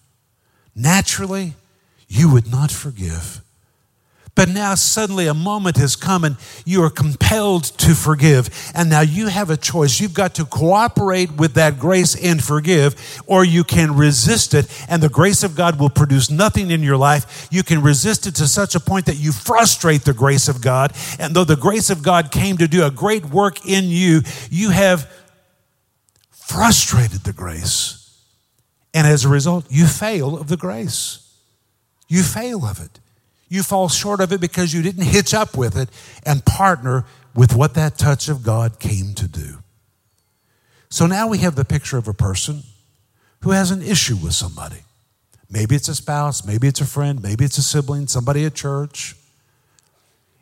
Naturally, 0.75 1.55
you 2.09 2.31
would 2.33 2.51
not 2.51 2.71
forgive. 2.71 3.41
But 4.37 4.51
now 4.51 4.75
suddenly 4.75 5.27
a 5.29 5.35
moment 5.35 5.79
has 5.79 5.97
come 5.97 6.23
and 6.23 6.37
you 6.67 6.83
are 6.83 6.91
compelled 6.91 7.65
to 7.79 7.95
forgive. 7.95 8.51
And 8.75 8.91
now 8.91 9.01
you 9.01 9.29
have 9.29 9.49
a 9.49 9.57
choice. 9.57 9.99
You've 9.99 10.13
got 10.13 10.35
to 10.35 10.45
cooperate 10.45 11.33
with 11.33 11.55
that 11.55 11.79
grace 11.79 12.15
and 12.15 12.45
forgive, 12.45 13.23
or 13.27 13.47
you 13.47 13.65
can 13.65 13.97
resist 13.97 14.53
it, 14.53 14.69
and 14.91 15.03
the 15.03 15.09
grace 15.09 15.43
of 15.43 15.57
God 15.57 15.81
will 15.81 15.89
produce 15.89 16.31
nothing 16.31 16.71
in 16.71 16.83
your 16.83 16.99
life. 16.99 17.49
You 17.51 17.63
can 17.63 17.83
resist 17.83 18.27
it 18.27 18.35
to 18.35 18.47
such 18.47 18.75
a 18.75 18.81
point 18.81 19.07
that 19.07 19.17
you 19.17 19.33
frustrate 19.33 20.03
the 20.03 20.13
grace 20.13 20.49
of 20.49 20.61
God. 20.61 20.93
And 21.19 21.35
though 21.35 21.45
the 21.45 21.57
grace 21.57 21.89
of 21.89 22.03
God 22.03 22.31
came 22.31 22.59
to 22.59 22.69
do 22.69 22.85
a 22.85 22.91
great 22.91 23.25
work 23.25 23.67
in 23.67 23.85
you, 23.85 24.21
you 24.51 24.69
have 24.69 25.11
frustrated 26.47 27.25
the 27.25 27.33
grace. 27.33 28.23
And 28.95 29.07
as 29.07 29.25
a 29.25 29.29
result, 29.29 29.67
you 29.69 29.87
fail 29.87 30.39
of 30.39 30.49
the 30.49 30.57
grace. 30.57 31.37
You 32.09 32.23
fail 32.23 32.65
of 32.65 32.81
it. 32.81 33.01
You 33.49 33.63
fall 33.63 33.89
short 33.89 34.21
of 34.21 34.33
it 34.33 34.41
because 34.41 34.73
you 34.73 34.81
didn't 34.81 35.05
hitch 35.05 35.35
up 35.35 35.57
with 35.57 35.77
it 35.77 35.89
and 36.25 36.45
partner 36.45 37.05
with 37.35 37.55
what 37.55 37.75
that 37.75 37.99
touch 37.99 38.29
of 38.29 38.43
God 38.43 38.79
came 38.79 39.13
to 39.15 39.29
do. 39.29 39.59
So 40.89 41.07
now 41.07 41.29
we 41.29 41.39
have 41.39 41.57
the 41.57 41.65
picture 41.65 41.99
of 41.99 42.09
a 42.09 42.15
person 42.15 42.63
who 43.43 43.51
has 43.51 43.71
an 43.71 43.83
issue 43.83 44.17
with 44.17 44.33
somebody. 44.33 44.83
Maybe 45.51 45.75
it's 45.75 45.89
a 45.89 45.95
spouse, 45.95 46.47
maybe 46.47 46.69
it's 46.69 46.81
a 46.81 46.87
friend, 46.87 47.23
maybe 47.23 47.45
it's 47.45 47.59
a 47.59 47.63
sibling, 47.63 48.07
somebody 48.07 48.45
at 48.45 48.55
church. 48.55 49.17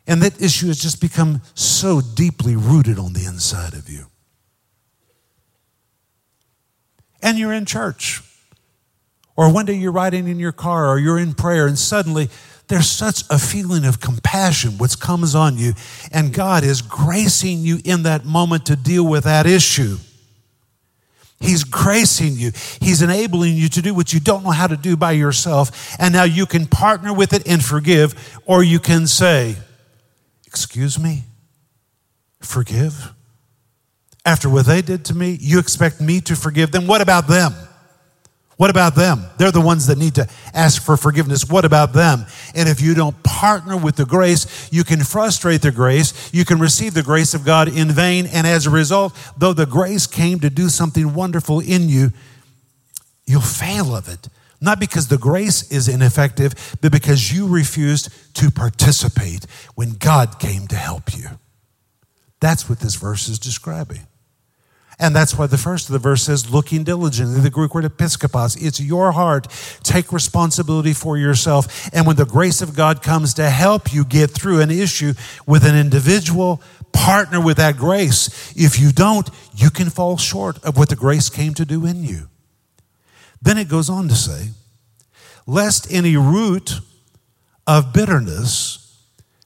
And 0.07 0.21
that 0.21 0.39
issue 0.39 0.67
has 0.67 0.79
just 0.79 1.01
become 1.01 1.41
so 1.55 1.99
deeply 1.99 2.55
rooted 2.55 2.99
on 2.99 3.13
the 3.13 3.25
inside 3.25 3.73
of 3.73 3.89
you. 3.89 4.05
And 7.25 7.39
you're 7.39 7.51
in 7.51 7.65
church. 7.65 8.21
Or 9.35 9.51
one 9.51 9.65
day 9.65 9.73
you're 9.73 9.91
riding 9.91 10.29
in 10.29 10.39
your 10.39 10.53
car 10.53 10.87
or 10.87 10.99
you're 10.99 11.19
in 11.19 11.33
prayer 11.33 11.67
and 11.67 11.77
suddenly 11.77 12.29
there's 12.67 12.89
such 12.89 13.23
a 13.29 13.37
feeling 13.37 13.83
of 13.83 13.99
compassion 13.99 14.77
which 14.77 14.99
comes 14.99 15.35
on 15.35 15.57
you 15.57 15.73
and 16.13 16.31
God 16.31 16.63
is 16.63 16.81
gracing 16.81 17.59
you 17.59 17.79
in 17.83 18.03
that 18.03 18.25
moment 18.25 18.67
to 18.67 18.75
deal 18.77 19.05
with 19.05 19.25
that 19.25 19.45
issue. 19.45 19.97
He's 21.39 21.63
gracing 21.63 22.35
you. 22.35 22.51
He's 22.79 23.01
enabling 23.01 23.55
you 23.55 23.69
to 23.69 23.81
do 23.81 23.93
what 23.93 24.13
you 24.13 24.19
don't 24.19 24.43
know 24.43 24.51
how 24.51 24.67
to 24.67 24.77
do 24.77 24.95
by 24.95 25.11
yourself. 25.11 25.95
And 25.99 26.13
now 26.13 26.23
you 26.23 26.45
can 26.45 26.65
partner 26.65 27.13
with 27.13 27.33
it 27.33 27.45
and 27.47 27.63
forgive, 27.63 28.39
or 28.45 28.63
you 28.63 28.79
can 28.79 29.05
say, 29.05 29.57
Excuse 30.47 30.97
me, 30.97 31.23
forgive. 32.39 33.14
After 34.25 34.49
what 34.49 34.65
they 34.65 34.81
did 34.81 35.05
to 35.05 35.13
me, 35.15 35.37
you 35.39 35.59
expect 35.59 36.01
me 36.01 36.19
to 36.21 36.35
forgive 36.35 36.71
them? 36.71 36.87
What 36.87 37.01
about 37.01 37.27
them? 37.27 37.53
What 38.57 38.69
about 38.69 38.95
them? 38.95 39.25
They're 39.37 39.51
the 39.51 39.61
ones 39.61 39.87
that 39.87 39.97
need 39.97 40.15
to 40.15 40.27
ask 40.53 40.81
for 40.81 40.95
forgiveness. 40.95 41.47
What 41.47 41.65
about 41.65 41.91
them? 41.91 42.25
And 42.55 42.69
if 42.69 42.81
you 42.81 42.93
don't 42.95 43.21
partner 43.21 43.75
with 43.75 43.97
the 43.97 44.05
grace, 44.05 44.69
you 44.71 44.85
can 44.85 45.03
frustrate 45.03 45.61
the 45.61 45.71
grace. 45.71 46.33
You 46.33 46.45
can 46.45 46.59
receive 46.59 46.93
the 46.93 47.03
grace 47.03 47.33
of 47.33 47.43
God 47.43 47.67
in 47.67 47.91
vain. 47.91 48.25
And 48.27 48.47
as 48.47 48.65
a 48.65 48.69
result, 48.69 49.13
though 49.37 49.51
the 49.51 49.65
grace 49.65 50.07
came 50.07 50.39
to 50.39 50.49
do 50.49 50.69
something 50.69 51.13
wonderful 51.13 51.59
in 51.59 51.89
you, 51.89 52.11
you'll 53.25 53.41
fail 53.41 53.93
of 53.93 54.07
it. 54.07 54.29
Not 54.61 54.79
because 54.79 55.09
the 55.09 55.17
grace 55.17 55.69
is 55.69 55.89
ineffective, 55.89 56.77
but 56.81 56.93
because 56.93 57.33
you 57.33 57.47
refused 57.47 58.09
to 58.35 58.49
participate 58.49 59.45
when 59.75 59.91
God 59.91 60.39
came 60.39 60.65
to 60.67 60.77
help 60.77 61.15
you. 61.15 61.27
That's 62.39 62.69
what 62.69 62.79
this 62.79 62.95
verse 62.95 63.27
is 63.27 63.37
describing. 63.37 64.07
And 64.97 65.15
that's 65.15 65.37
why 65.37 65.47
the 65.47 65.57
first 65.57 65.89
of 65.89 65.93
the 65.93 65.99
verse 65.99 66.23
says, 66.23 66.49
looking 66.49 66.83
diligently. 66.83 67.41
The 67.41 67.49
Greek 67.49 67.75
word 67.75 67.83
episkopos. 67.83 68.61
It's 68.61 68.79
your 68.79 69.11
heart. 69.11 69.47
Take 69.83 70.13
responsibility 70.13 70.93
for 70.93 71.17
yourself. 71.17 71.89
And 71.93 72.07
when 72.07 72.15
the 72.15 72.25
grace 72.25 72.61
of 72.61 72.75
God 72.75 73.03
comes 73.03 73.33
to 73.33 73.49
help 73.49 73.93
you 73.93 74.05
get 74.05 74.31
through 74.31 74.61
an 74.61 74.71
issue 74.71 75.13
with 75.45 75.65
an 75.65 75.75
individual, 75.75 76.61
partner 76.93 77.41
with 77.41 77.57
that 77.57 77.75
grace. 77.77 78.53
If 78.55 78.79
you 78.79 78.91
don't, 78.91 79.29
you 79.53 79.69
can 79.69 79.89
fall 79.89 80.17
short 80.17 80.63
of 80.63 80.77
what 80.77 80.89
the 80.89 80.95
grace 80.95 81.29
came 81.29 81.53
to 81.55 81.65
do 81.65 81.85
in 81.85 82.03
you. 82.03 82.29
Then 83.41 83.57
it 83.57 83.67
goes 83.67 83.89
on 83.89 84.07
to 84.07 84.15
say, 84.15 84.49
lest 85.45 85.91
any 85.91 86.15
root 86.15 86.79
of 87.67 87.93
bitterness 87.93 88.97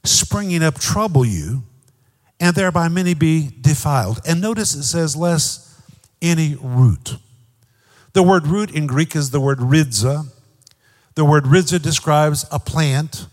springing 0.03 0.63
up 0.63 0.79
trouble 0.79 1.25
you 1.25 1.63
and 2.39 2.56
thereby 2.56 2.88
many 2.88 3.13
be 3.13 3.49
defiled. 3.62 4.21
And 4.28 4.41
notice 4.41 4.73
it 4.75 4.84
says, 4.84 5.15
less 5.15 5.82
any 6.21 6.58
root. 6.62 7.17
The 8.13 8.23
word 8.23 8.47
root 8.47 8.71
in 8.71 8.88
Greek 8.88 9.15
is 9.15 9.32
the 9.32 9.39
word 9.39 9.60
rhiza. 9.60 10.28
The 11.15 11.25
word 11.25 11.43
rhiza 11.45 11.82
describes 11.82 12.45
a 12.52 12.60
plant 12.60 13.28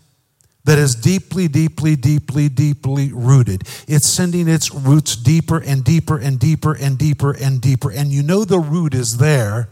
that 0.65 0.77
is 0.77 0.95
deeply, 0.95 1.47
deeply, 1.47 1.95
deeply, 1.95 2.49
deeply 2.49 3.11
rooted. 3.13 3.63
It's 3.87 4.05
sending 4.05 4.49
its 4.49 4.73
roots 4.73 5.15
deeper 5.15 5.59
and 5.59 5.83
deeper 5.83 6.17
and 6.17 6.37
deeper 6.37 6.73
and 6.73 6.97
deeper 6.97 7.31
and 7.31 7.61
deeper. 7.61 7.89
And 7.89 8.11
you 8.11 8.21
know 8.21 8.43
the 8.43 8.59
root 8.59 8.93
is 8.93 9.17
there 9.17 9.69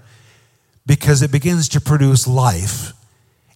because 0.85 1.21
it 1.21 1.31
begins 1.31 1.67
to 1.69 1.81
produce 1.81 2.27
life 2.27 2.93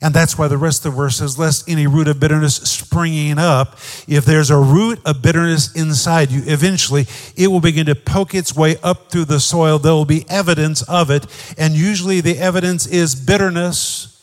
and 0.01 0.13
that's 0.13 0.37
why 0.37 0.47
the 0.47 0.57
rest 0.57 0.85
of 0.85 0.93
the 0.93 0.97
verse 0.97 1.17
says, 1.17 1.37
Lest 1.37 1.67
any 1.67 1.85
root 1.85 2.07
of 2.07 2.21
bitterness 2.21 2.55
springing 2.55 3.37
up, 3.37 3.77
if 4.07 4.23
there's 4.23 4.49
a 4.49 4.57
root 4.57 4.99
of 5.05 5.21
bitterness 5.21 5.75
inside 5.75 6.31
you, 6.31 6.41
eventually 6.45 7.05
it 7.35 7.47
will 7.47 7.59
begin 7.59 7.85
to 7.87 7.95
poke 7.95 8.33
its 8.33 8.55
way 8.55 8.77
up 8.81 9.11
through 9.11 9.25
the 9.25 9.41
soil. 9.41 9.77
There 9.77 9.91
will 9.91 10.05
be 10.05 10.25
evidence 10.29 10.83
of 10.83 11.11
it. 11.11 11.25
And 11.57 11.73
usually 11.73 12.21
the 12.21 12.37
evidence 12.37 12.87
is 12.87 13.13
bitterness. 13.13 14.15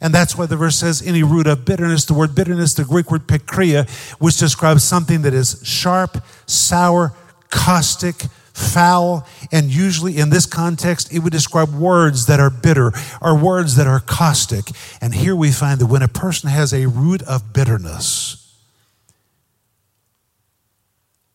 And 0.00 0.14
that's 0.14 0.38
why 0.38 0.46
the 0.46 0.56
verse 0.56 0.76
says, 0.76 1.02
any 1.04 1.24
root 1.24 1.48
of 1.48 1.64
bitterness. 1.64 2.04
The 2.04 2.14
word 2.14 2.36
bitterness, 2.36 2.74
the 2.74 2.84
Greek 2.84 3.10
word 3.10 3.26
pikria, 3.26 3.90
which 4.20 4.38
describes 4.38 4.84
something 4.84 5.22
that 5.22 5.34
is 5.34 5.60
sharp, 5.64 6.22
sour, 6.46 7.12
caustic, 7.50 8.14
foul, 8.58 9.26
and 9.52 9.70
usually 9.70 10.18
in 10.18 10.30
this 10.30 10.46
context, 10.46 11.12
it 11.12 11.20
would 11.20 11.32
describe 11.32 11.72
words 11.72 12.26
that 12.26 12.40
are 12.40 12.50
bitter 12.50 12.92
or 13.22 13.38
words 13.38 13.76
that 13.76 13.86
are 13.86 14.00
caustic. 14.00 14.64
And 15.00 15.14
here 15.14 15.36
we 15.36 15.52
find 15.52 15.80
that 15.80 15.86
when 15.86 16.02
a 16.02 16.08
person 16.08 16.50
has 16.50 16.72
a 16.72 16.86
root 16.86 17.22
of 17.22 17.52
bitterness, 17.52 18.56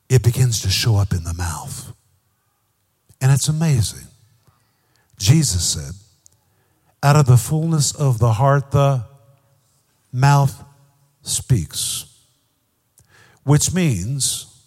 it 0.10 0.22
begins 0.22 0.62
to 0.62 0.70
show 0.70 0.96
up 0.98 1.12
in 1.12 1.24
the 1.24 1.34
mouth. 1.34 1.94
And 3.20 3.32
it's 3.32 3.48
amazing. 3.48 4.08
Jesus 5.18 5.64
said, 5.64 5.94
out 7.02 7.16
of 7.16 7.26
the 7.26 7.38
fullness 7.38 7.96
of 7.96 8.20
the 8.20 8.34
heart, 8.34 8.72
the 8.72 9.06
mouth 10.12 10.64
speaks, 11.22 12.06
which 13.44 13.74
means 13.74 14.62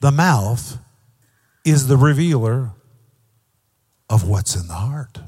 the 0.00 0.10
mouth 0.10 0.78
is 1.66 1.88
the 1.88 1.96
revealer 1.96 2.70
of 4.08 4.26
what's 4.26 4.54
in 4.54 4.68
the 4.68 4.74
heart. 4.74 5.18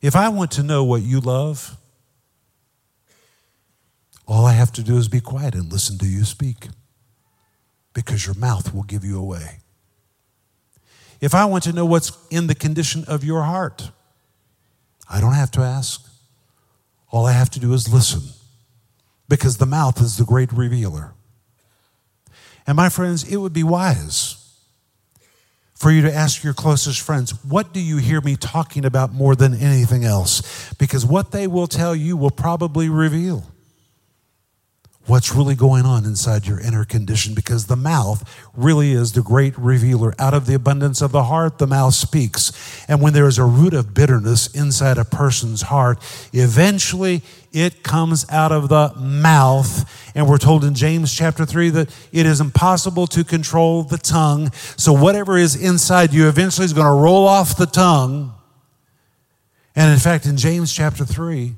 If 0.00 0.14
I 0.14 0.28
want 0.28 0.52
to 0.52 0.62
know 0.62 0.84
what 0.84 1.02
you 1.02 1.18
love, 1.18 1.76
all 4.28 4.46
I 4.46 4.52
have 4.52 4.70
to 4.72 4.84
do 4.84 4.96
is 4.96 5.08
be 5.08 5.20
quiet 5.20 5.56
and 5.56 5.72
listen 5.72 5.98
to 5.98 6.06
you 6.06 6.22
speak 6.24 6.68
because 7.92 8.26
your 8.26 8.36
mouth 8.36 8.72
will 8.72 8.84
give 8.84 9.04
you 9.04 9.18
away. 9.18 9.58
If 11.20 11.34
I 11.34 11.44
want 11.46 11.64
to 11.64 11.72
know 11.72 11.84
what's 11.84 12.12
in 12.30 12.46
the 12.46 12.54
condition 12.54 13.04
of 13.08 13.24
your 13.24 13.42
heart, 13.42 13.90
I 15.10 15.20
don't 15.20 15.32
have 15.32 15.50
to 15.52 15.62
ask. 15.62 16.08
All 17.10 17.26
I 17.26 17.32
have 17.32 17.50
to 17.50 17.58
do 17.58 17.72
is 17.72 17.92
listen 17.92 18.22
because 19.28 19.56
the 19.56 19.66
mouth 19.66 20.00
is 20.00 20.16
the 20.16 20.24
great 20.24 20.52
revealer. 20.52 21.14
And 22.68 22.76
my 22.76 22.90
friends, 22.90 23.24
it 23.24 23.38
would 23.38 23.54
be 23.54 23.64
wise 23.64 24.36
for 25.74 25.90
you 25.90 26.02
to 26.02 26.12
ask 26.12 26.44
your 26.44 26.52
closest 26.52 27.00
friends, 27.00 27.32
What 27.42 27.72
do 27.72 27.80
you 27.80 27.96
hear 27.96 28.20
me 28.20 28.36
talking 28.36 28.84
about 28.84 29.10
more 29.10 29.34
than 29.34 29.54
anything 29.54 30.04
else? 30.04 30.70
Because 30.74 31.06
what 31.06 31.30
they 31.30 31.46
will 31.46 31.66
tell 31.66 31.96
you 31.96 32.14
will 32.14 32.30
probably 32.30 32.90
reveal 32.90 33.46
what's 35.08 35.34
really 35.34 35.54
going 35.54 35.86
on 35.86 36.04
inside 36.04 36.46
your 36.46 36.60
inner 36.60 36.84
condition 36.84 37.34
because 37.34 37.66
the 37.66 37.76
mouth 37.76 38.22
really 38.54 38.92
is 38.92 39.12
the 39.12 39.22
great 39.22 39.56
revealer. 39.56 40.14
Out 40.18 40.34
of 40.34 40.46
the 40.46 40.54
abundance 40.54 41.00
of 41.00 41.12
the 41.12 41.24
heart, 41.24 41.58
the 41.58 41.66
mouth 41.66 41.94
speaks. 41.94 42.52
And 42.88 43.00
when 43.00 43.14
there 43.14 43.26
is 43.26 43.38
a 43.38 43.44
root 43.44 43.72
of 43.72 43.94
bitterness 43.94 44.48
inside 44.54 44.98
a 44.98 45.04
person's 45.04 45.62
heart, 45.62 45.98
eventually 46.32 47.22
it 47.52 47.82
comes 47.82 48.28
out 48.30 48.52
of 48.52 48.68
the 48.68 48.92
mouth. 48.98 49.90
And 50.14 50.28
we're 50.28 50.38
told 50.38 50.62
in 50.62 50.74
James 50.74 51.14
chapter 51.14 51.46
3 51.46 51.70
that 51.70 51.90
it 52.12 52.26
is 52.26 52.40
impossible 52.40 53.06
to 53.08 53.24
control 53.24 53.82
the 53.84 53.98
tongue. 53.98 54.52
So 54.76 54.92
whatever 54.92 55.38
is 55.38 55.60
inside 55.60 56.12
you 56.12 56.28
eventually 56.28 56.66
is 56.66 56.74
going 56.74 56.86
to 56.86 56.92
roll 56.92 57.26
off 57.26 57.56
the 57.56 57.66
tongue. 57.66 58.34
And 59.74 59.92
in 59.92 59.98
fact, 59.98 60.26
in 60.26 60.36
James 60.36 60.72
chapter 60.72 61.04
3, 61.04 61.54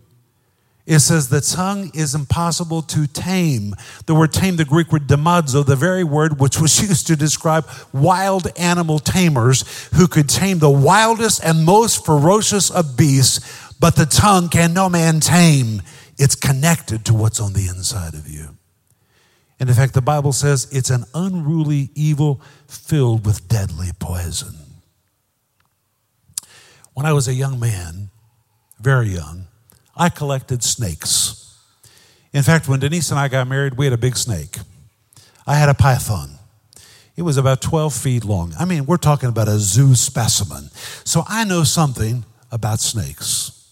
it 0.86 1.00
says 1.00 1.28
the 1.28 1.40
tongue 1.40 1.90
is 1.94 2.14
impossible 2.14 2.82
to 2.82 3.06
tame. 3.06 3.74
The 4.06 4.14
word 4.14 4.32
tame, 4.32 4.56
the 4.56 4.64
Greek 4.64 4.90
word 4.90 5.06
demadzo, 5.06 5.64
the 5.64 5.76
very 5.76 6.04
word 6.04 6.40
which 6.40 6.58
was 6.58 6.80
used 6.88 7.06
to 7.08 7.16
describe 7.16 7.68
wild 7.92 8.48
animal 8.58 8.98
tamers 8.98 9.88
who 9.94 10.08
could 10.08 10.28
tame 10.28 10.58
the 10.58 10.70
wildest 10.70 11.44
and 11.44 11.64
most 11.64 12.04
ferocious 12.04 12.70
of 12.70 12.96
beasts, 12.96 13.72
but 13.78 13.96
the 13.96 14.06
tongue 14.06 14.48
can 14.48 14.74
no 14.74 14.88
man 14.88 15.20
tame. 15.20 15.82
It's 16.18 16.34
connected 16.34 17.04
to 17.06 17.14
what's 17.14 17.40
on 17.40 17.52
the 17.52 17.66
inside 17.68 18.14
of 18.14 18.28
you. 18.28 18.56
And 19.58 19.68
in 19.68 19.74
fact, 19.74 19.92
the 19.92 20.02
Bible 20.02 20.32
says 20.32 20.66
it's 20.72 20.90
an 20.90 21.04
unruly 21.14 21.90
evil 21.94 22.40
filled 22.66 23.26
with 23.26 23.46
deadly 23.46 23.90
poison. 23.98 24.54
When 26.94 27.04
I 27.04 27.12
was 27.12 27.28
a 27.28 27.34
young 27.34 27.60
man, 27.60 28.10
very 28.80 29.08
young, 29.08 29.46
I 30.00 30.08
collected 30.08 30.64
snakes. 30.64 31.54
In 32.32 32.42
fact, 32.42 32.66
when 32.66 32.80
Denise 32.80 33.10
and 33.10 33.20
I 33.20 33.28
got 33.28 33.46
married, 33.46 33.74
we 33.74 33.84
had 33.84 33.92
a 33.92 33.98
big 33.98 34.16
snake. 34.16 34.56
I 35.46 35.56
had 35.56 35.68
a 35.68 35.74
python. 35.74 36.38
It 37.16 37.22
was 37.22 37.36
about 37.36 37.60
12 37.60 37.92
feet 37.92 38.24
long. 38.24 38.54
I 38.58 38.64
mean, 38.64 38.86
we're 38.86 38.96
talking 38.96 39.28
about 39.28 39.46
a 39.46 39.58
zoo 39.58 39.94
specimen. 39.94 40.70
So 41.04 41.24
I 41.28 41.44
know 41.44 41.64
something 41.64 42.24
about 42.50 42.80
snakes. 42.80 43.70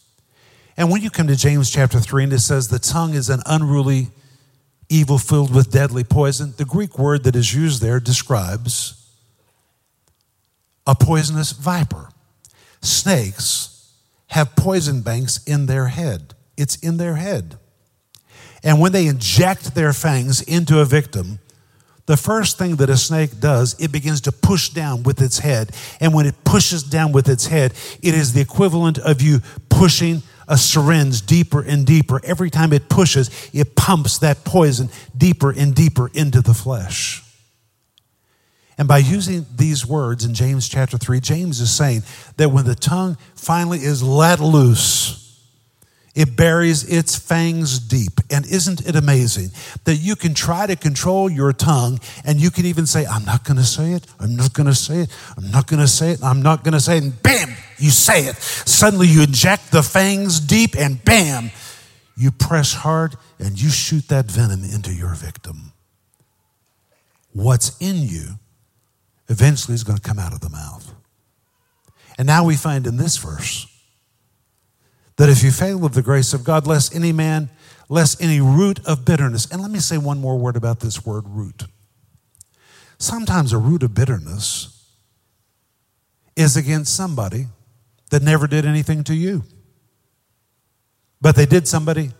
And 0.77 0.91
when 0.91 1.01
you 1.01 1.09
come 1.09 1.29
to 1.29 1.35
James 1.35 1.71
chapter 1.71 1.99
3 1.99 2.25
and 2.25 2.33
it 2.35 2.41
says 2.41 2.69
the 2.69 2.79
tongue 2.79 3.15
is 3.15 3.31
an 3.31 3.41
unruly 3.47 4.09
evil 4.91 5.17
filled 5.17 5.55
with 5.55 5.71
deadly 5.71 6.05
poison, 6.05 6.53
the 6.59 6.67
Greek 6.67 6.99
word 6.99 7.25
that 7.25 7.37
is 7.37 7.55
used 7.55 7.81
there 7.81 8.01
describes 8.01 9.11
a 10.87 10.95
poisonous 10.95 11.53
viper. 11.53 12.11
Snakes 12.83 13.78
have 14.29 14.57
poison 14.57 15.03
banks 15.03 15.43
in 15.45 15.67
their 15.67 15.89
head. 15.89 16.35
It's 16.57 16.77
in 16.77 16.97
their 16.97 17.17
head. 17.17 17.59
And 18.63 18.81
when 18.81 18.93
they 18.93 19.07
inject 19.07 19.75
their 19.75 19.93
fangs 19.93 20.43
into 20.43 20.81
a 20.81 20.85
victim, 20.85 21.39
the 22.07 22.17
first 22.17 22.57
thing 22.57 22.77
that 22.77 22.89
a 22.89 22.97
snake 22.97 23.39
does, 23.39 23.77
it 23.79 23.93
begins 23.93 24.23
to 24.23 24.33
push 24.33 24.71
down 24.71 25.03
with 25.03 25.21
its 25.21 25.41
head. 25.41 25.73
And 26.01 26.15
when 26.15 26.27
it 26.27 26.43
pushes 26.43 26.83
down 26.83 27.13
with 27.13 27.29
its 27.29 27.47
head, 27.47 27.75
it 28.03 28.15
is 28.15 28.33
the 28.33 28.41
equivalent 28.41 28.99
of 28.99 29.21
you 29.21 29.41
pushing 29.69 30.23
a 30.49 30.57
syringe 30.57 31.27
deeper 31.27 31.61
and 31.61 31.87
deeper. 31.87 32.21
Every 32.25 32.49
time 32.49 32.73
it 32.73 32.89
pushes, 32.89 33.31
it 33.53 33.77
pumps 33.77 34.19
that 34.19 34.45
poison 34.45 34.89
deeper 35.17 35.51
and 35.51 35.75
deeper 35.75 36.11
into 36.15 36.41
the 36.41 36.55
flesh. 36.55 37.23
And 38.79 38.87
by 38.87 38.99
using 38.99 39.45
these 39.57 39.85
words 39.85 40.25
in 40.25 40.35
James 40.35 40.69
chapter 40.69 40.97
3, 40.97 41.19
James 41.19 41.61
is 41.61 41.75
saying 41.75 42.05
that 42.37 42.51
when 42.51 42.65
the 42.65 42.77
tongue 42.77 43.19
finally 43.35 43.79
is 43.79 44.05
let 44.05 44.39
loose, 44.39 45.19
it 46.15 46.37
buries 46.37 46.85
its 46.85 47.17
fangs 47.17 47.81
deep. 47.81 48.21
And 48.31 48.47
isn't 48.47 48.89
it 48.89 48.95
amazing 48.95 49.51
that 49.85 49.97
you 49.97 50.15
can 50.15 50.33
try 50.33 50.67
to 50.67 50.77
control 50.77 51.29
your 51.29 51.53
tongue 51.53 51.99
and 52.25 52.41
you 52.41 52.51
can 52.51 52.67
even 52.67 52.87
say, 52.87 53.05
I'm 53.05 53.25
not 53.25 53.45
going 53.45 53.57
to 53.57 53.65
say 53.65 53.93
it, 53.93 54.07
I'm 54.21 54.37
not 54.37 54.53
going 54.53 54.69
to 54.69 54.75
say 54.75 55.01
it, 55.01 55.11
I'm 55.37 55.51
not 55.51 55.67
going 55.67 55.81
to 55.81 55.89
say 55.89 56.13
it, 56.13 56.23
I'm 56.23 56.43
not 56.43 56.63
going 56.63 56.73
to 56.73 56.81
say 56.81 56.99
it, 56.99 57.03
and 57.03 57.23
bam, 57.23 57.51
you 57.79 57.91
say 57.91 58.27
it. 58.27 58.37
Suddenly 58.37 59.09
you 59.09 59.23
inject 59.23 59.73
the 59.73 59.83
fangs 59.83 60.39
deep 60.39 60.77
and 60.77 61.05
bam, 61.05 61.51
you 62.17 62.31
press 62.31 62.75
hard 62.75 63.17
and 63.41 63.61
you 63.61 63.71
shoot 63.71 64.07
that 64.09 64.31
venom 64.31 64.63
into 64.65 64.93
your 64.93 65.15
victim. 65.15 65.73
What's 67.33 67.77
in 67.81 67.97
you 67.97 68.39
eventually 69.29 69.75
is 69.75 69.85
going 69.85 69.99
to 69.99 70.03
come 70.03 70.19
out 70.19 70.33
of 70.33 70.41
the 70.41 70.51
mouth. 70.51 70.95
And 72.17 72.27
now 72.27 72.45
we 72.45 72.57
find 72.57 72.87
in 72.87 72.97
this 72.97 73.17
verse 73.17 73.67
that 75.17 75.29
if 75.29 75.43
you 75.43 75.51
fail 75.51 75.85
of 75.85 75.95
the 75.95 76.03
grace 76.03 76.33
of 76.33 76.45
God, 76.45 76.67
lest 76.67 76.95
any 76.95 77.13
man, 77.13 77.51
lest 77.89 78.23
any 78.23 78.41
root 78.41 78.81
of 78.87 79.05
bitterness. 79.05 79.51
And 79.51 79.63
let 79.63 79.71
me 79.71 79.79
say 79.79 79.99
one 79.99 80.21
more 80.21 80.37
word 80.39 80.57
about 80.57 80.81
this 80.81 81.05
word 81.05 81.25
root. 81.27 81.65
Sometimes 82.99 83.53
a 83.53 83.59
root 83.59 83.83
of 83.83 83.95
bitterness 83.95 84.75
is 86.37 86.57
against 86.57 86.95
somebody 86.95 87.47
that 88.11 88.23
never 88.23 88.47
did 88.47 88.65
anything 88.65 89.05
to 89.05 89.15
you. 89.15 89.45
But 91.21 91.37
they 91.37 91.47
did 91.47 91.67
somebody 91.69 92.11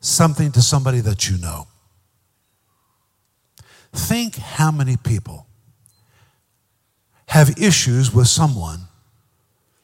something 0.00 0.52
to 0.52 0.62
somebody 0.62 1.00
that 1.00 1.28
you 1.28 1.38
know. 1.38 1.66
Think 3.92 4.36
how 4.36 4.70
many 4.70 4.96
people 4.96 5.47
have 7.28 7.58
issues 7.58 8.12
with 8.12 8.26
someone 8.26 8.88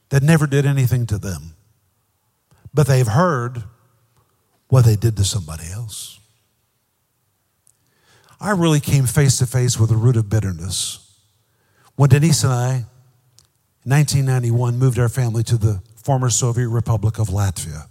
that 0.08 0.22
never 0.22 0.46
did 0.46 0.66
anything 0.66 1.06
to 1.06 1.18
them, 1.18 1.54
but 2.72 2.86
they've 2.86 3.06
heard 3.06 3.64
what 4.68 4.84
they 4.84 4.96
did 4.96 5.16
to 5.16 5.24
somebody 5.24 5.64
else. 5.72 6.18
I 8.40 8.50
really 8.50 8.80
came 8.80 9.06
face 9.06 9.38
to 9.38 9.46
face 9.46 9.78
with 9.78 9.90
a 9.90 9.96
root 9.96 10.16
of 10.16 10.28
bitterness 10.28 11.04
when 11.96 12.10
Denise 12.10 12.42
and 12.42 12.52
I, 12.52 12.72
in 13.84 13.90
1991, 13.90 14.78
moved 14.78 14.98
our 14.98 15.08
family 15.08 15.42
to 15.44 15.56
the 15.56 15.80
former 16.02 16.30
Soviet 16.30 16.68
Republic 16.68 17.18
of 17.18 17.28
Latvia. 17.28 17.88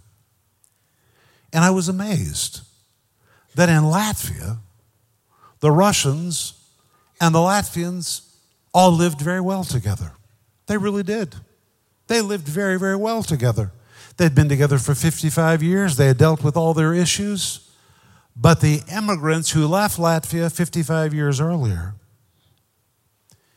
And 1.52 1.64
I 1.64 1.70
was 1.70 1.88
amazed 1.88 2.60
that 3.54 3.68
in 3.68 3.84
Latvia, 3.84 4.58
the 5.60 5.70
Russians 5.70 6.60
and 7.20 7.34
the 7.34 7.38
Latvians 7.38 8.33
all 8.74 8.90
lived 8.90 9.20
very 9.20 9.40
well 9.40 9.64
together. 9.64 10.12
They 10.66 10.76
really 10.76 11.04
did. 11.04 11.36
They 12.08 12.20
lived 12.20 12.46
very, 12.46 12.78
very 12.78 12.96
well 12.96 13.22
together. 13.22 13.72
They'd 14.16 14.34
been 14.34 14.48
together 14.48 14.78
for 14.78 14.94
55 14.94 15.62
years, 15.62 15.96
they 15.96 16.08
had 16.08 16.18
dealt 16.18 16.42
with 16.42 16.56
all 16.56 16.74
their 16.74 16.92
issues. 16.92 17.70
But 18.36 18.60
the 18.60 18.82
immigrants 18.92 19.52
who 19.52 19.66
left 19.66 19.96
Latvia 19.96 20.52
55 20.52 21.14
years 21.14 21.40
earlier 21.40 21.94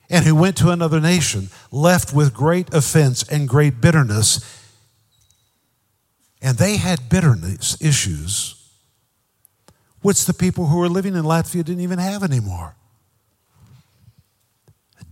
and 0.09 0.23
who 0.23 0.35
went 0.35 0.55
to 0.57 0.69
another 0.69 1.01
nation 1.01 1.49
left 1.71 2.13
with 2.13 2.33
great 2.33 2.71
offense 2.73 3.23
and 3.23 3.49
great 3.49 3.81
bitterness. 3.81 4.39
And 6.41 6.57
they 6.57 6.77
had 6.77 7.09
bitterness 7.09 7.81
issues, 7.81 8.69
which 10.01 10.25
the 10.25 10.33
people 10.33 10.67
who 10.67 10.77
were 10.77 10.89
living 10.89 11.15
in 11.15 11.23
Latvia 11.23 11.65
didn't 11.65 11.81
even 11.81 11.99
have 11.99 12.21
anymore. 12.23 12.75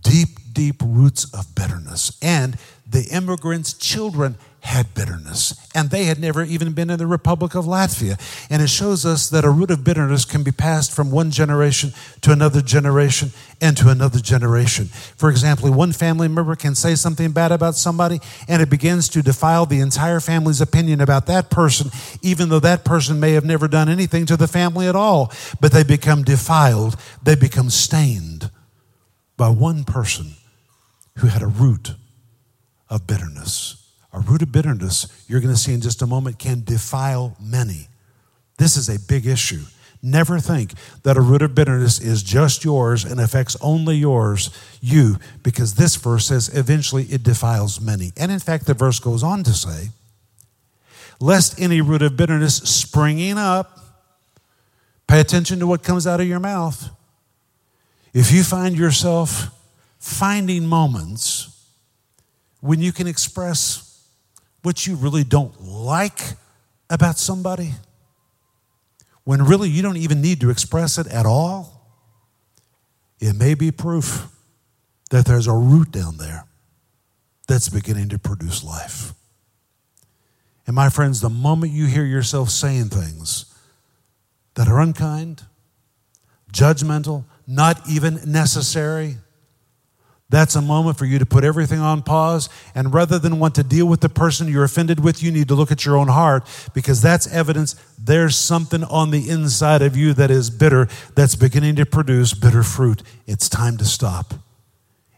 Deep, 0.08 0.28
deep 0.52 0.76
roots 0.84 1.24
of 1.34 1.52
bitterness. 1.56 2.16
And 2.22 2.56
the 2.88 3.08
immigrants' 3.10 3.74
children 3.74 4.36
had 4.60 4.94
bitterness, 4.94 5.54
and 5.74 5.90
they 5.90 6.04
had 6.04 6.20
never 6.20 6.44
even 6.44 6.72
been 6.72 6.90
in 6.90 6.98
the 6.98 7.06
Republic 7.06 7.54
of 7.54 7.64
Latvia. 7.64 8.18
And 8.50 8.62
it 8.62 8.68
shows 8.68 9.04
us 9.04 9.28
that 9.30 9.44
a 9.44 9.50
root 9.50 9.70
of 9.72 9.82
bitterness 9.84 10.24
can 10.24 10.42
be 10.44 10.52
passed 10.52 10.94
from 10.94 11.10
one 11.10 11.30
generation 11.32 11.92
to 12.22 12.32
another 12.32 12.60
generation 12.60 13.30
and 13.60 13.76
to 13.76 13.88
another 13.88 14.20
generation. 14.20 14.86
For 15.16 15.28
example, 15.30 15.72
one 15.72 15.92
family 15.92 16.28
member 16.28 16.54
can 16.54 16.74
say 16.74 16.94
something 16.94 17.32
bad 17.32 17.50
about 17.50 17.74
somebody, 17.74 18.20
and 18.48 18.62
it 18.62 18.70
begins 18.70 19.08
to 19.10 19.22
defile 19.22 19.66
the 19.66 19.80
entire 19.80 20.20
family's 20.20 20.60
opinion 20.60 21.00
about 21.00 21.26
that 21.26 21.50
person, 21.50 21.90
even 22.22 22.48
though 22.48 22.60
that 22.60 22.84
person 22.84 23.18
may 23.18 23.32
have 23.32 23.44
never 23.44 23.66
done 23.66 23.88
anything 23.88 24.26
to 24.26 24.36
the 24.36 24.48
family 24.48 24.86
at 24.86 24.96
all. 24.96 25.32
But 25.60 25.72
they 25.72 25.84
become 25.84 26.22
defiled, 26.22 26.96
they 27.22 27.34
become 27.34 27.70
stained 27.70 28.50
by 29.36 29.48
one 29.48 29.84
person 29.84 30.32
who 31.18 31.28
had 31.28 31.42
a 31.42 31.46
root 31.46 31.94
of 32.88 33.06
bitterness. 33.06 33.82
A 34.12 34.20
root 34.20 34.42
of 34.42 34.52
bitterness, 34.52 35.24
you're 35.28 35.40
going 35.40 35.52
to 35.52 35.60
see 35.60 35.74
in 35.74 35.80
just 35.80 36.02
a 36.02 36.06
moment, 36.06 36.38
can 36.38 36.62
defile 36.64 37.36
many. 37.40 37.88
This 38.58 38.76
is 38.76 38.88
a 38.88 38.98
big 38.98 39.26
issue. 39.26 39.64
Never 40.02 40.38
think 40.38 40.72
that 41.02 41.16
a 41.16 41.20
root 41.20 41.42
of 41.42 41.54
bitterness 41.54 42.00
is 42.00 42.22
just 42.22 42.64
yours 42.64 43.04
and 43.04 43.20
affects 43.20 43.56
only 43.60 43.96
yours, 43.96 44.50
you, 44.80 45.16
because 45.42 45.74
this 45.74 45.96
verse 45.96 46.26
says 46.26 46.48
eventually 46.56 47.04
it 47.04 47.22
defiles 47.22 47.80
many. 47.80 48.12
And 48.16 48.30
in 48.30 48.38
fact, 48.38 48.66
the 48.66 48.74
verse 48.74 48.98
goes 48.98 49.22
on 49.22 49.42
to 49.44 49.52
say, 49.52 49.88
Lest 51.18 51.60
any 51.60 51.80
root 51.80 52.02
of 52.02 52.16
bitterness 52.16 52.56
springing 52.56 53.38
up, 53.38 53.80
pay 55.08 55.18
attention 55.20 55.58
to 55.60 55.66
what 55.66 55.82
comes 55.82 56.06
out 56.06 56.20
of 56.20 56.28
your 56.28 56.40
mouth. 56.40 56.90
If 58.16 58.32
you 58.32 58.44
find 58.44 58.78
yourself 58.78 59.50
finding 59.98 60.66
moments 60.66 61.66
when 62.60 62.80
you 62.80 62.90
can 62.90 63.06
express 63.06 64.08
what 64.62 64.86
you 64.86 64.96
really 64.96 65.22
don't 65.22 65.60
like 65.60 66.22
about 66.88 67.18
somebody, 67.18 67.72
when 69.24 69.42
really 69.42 69.68
you 69.68 69.82
don't 69.82 69.98
even 69.98 70.22
need 70.22 70.40
to 70.40 70.48
express 70.48 70.96
it 70.96 71.06
at 71.08 71.26
all, 71.26 71.86
it 73.20 73.36
may 73.36 73.52
be 73.52 73.70
proof 73.70 74.28
that 75.10 75.26
there's 75.26 75.46
a 75.46 75.52
root 75.52 75.90
down 75.90 76.16
there 76.16 76.46
that's 77.46 77.68
beginning 77.68 78.08
to 78.08 78.18
produce 78.18 78.64
life. 78.64 79.12
And 80.66 80.74
my 80.74 80.88
friends, 80.88 81.20
the 81.20 81.28
moment 81.28 81.72
you 81.72 81.84
hear 81.84 82.06
yourself 82.06 82.48
saying 82.48 82.88
things 82.88 83.54
that 84.54 84.68
are 84.68 84.80
unkind, 84.80 85.42
judgmental, 86.50 87.26
not 87.46 87.88
even 87.88 88.20
necessary, 88.26 89.16
that's 90.28 90.56
a 90.56 90.62
moment 90.62 90.98
for 90.98 91.04
you 91.04 91.20
to 91.20 91.26
put 91.26 91.44
everything 91.44 91.78
on 91.78 92.02
pause. 92.02 92.48
And 92.74 92.92
rather 92.92 93.18
than 93.18 93.38
want 93.38 93.54
to 93.56 93.62
deal 93.62 93.86
with 93.86 94.00
the 94.00 94.08
person 94.08 94.48
you're 94.48 94.64
offended 94.64 94.98
with, 95.02 95.22
you 95.22 95.30
need 95.30 95.48
to 95.48 95.54
look 95.54 95.70
at 95.70 95.84
your 95.84 95.96
own 95.96 96.08
heart 96.08 96.44
because 96.74 97.00
that's 97.00 97.32
evidence 97.32 97.74
there's 97.98 98.36
something 98.36 98.82
on 98.84 99.12
the 99.12 99.30
inside 99.30 99.82
of 99.82 99.96
you 99.96 100.12
that 100.14 100.30
is 100.30 100.50
bitter 100.50 100.88
that's 101.14 101.36
beginning 101.36 101.76
to 101.76 101.86
produce 101.86 102.34
bitter 102.34 102.64
fruit. 102.64 103.02
It's 103.26 103.48
time 103.48 103.76
to 103.76 103.84
stop. 103.84 104.34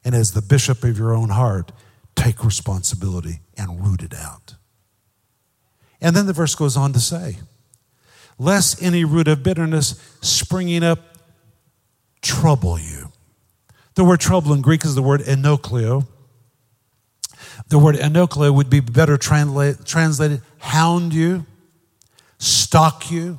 And 0.05 0.15
as 0.15 0.33
the 0.33 0.43
bishop 0.43 0.85
of 0.85 0.99
your 0.99 1.15
own 1.15 1.31
heart, 1.31 1.73
take 2.15 2.45
responsibility 2.45 3.41
and 3.57 3.85
root 3.85 4.03
it 4.03 4.15
out. 4.15 4.55
And 6.01 6.15
then 6.15 6.27
the 6.27 6.33
verse 6.33 6.55
goes 6.55 6.77
on 6.77 6.93
to 6.93 7.01
say, 7.01 7.39
Lest 8.39 8.83
any 8.83 9.05
root 9.05 9.27
of 9.27 9.43
bitterness 9.43 10.01
springing 10.21 10.85
up 10.85 11.18
trouble 12.23 12.79
you. 12.79 13.13
The 13.95 14.05
word 14.05 14.21
trouble 14.21 14.53
in 14.53 14.63
Greek 14.63 14.85
is 14.85 14.95
the 14.95 15.03
word 15.03 15.23
enochleo. 15.23 16.07
The 17.69 17.79
word 17.79 17.97
enochleo 17.97 18.55
would 18.55 18.71
be 18.71 18.81
better 18.81 19.17
translate, 19.17 19.85
translated 19.85 20.41
hound 20.59 21.13
you, 21.13 21.47
stalk 22.39 23.11
you. 23.11 23.39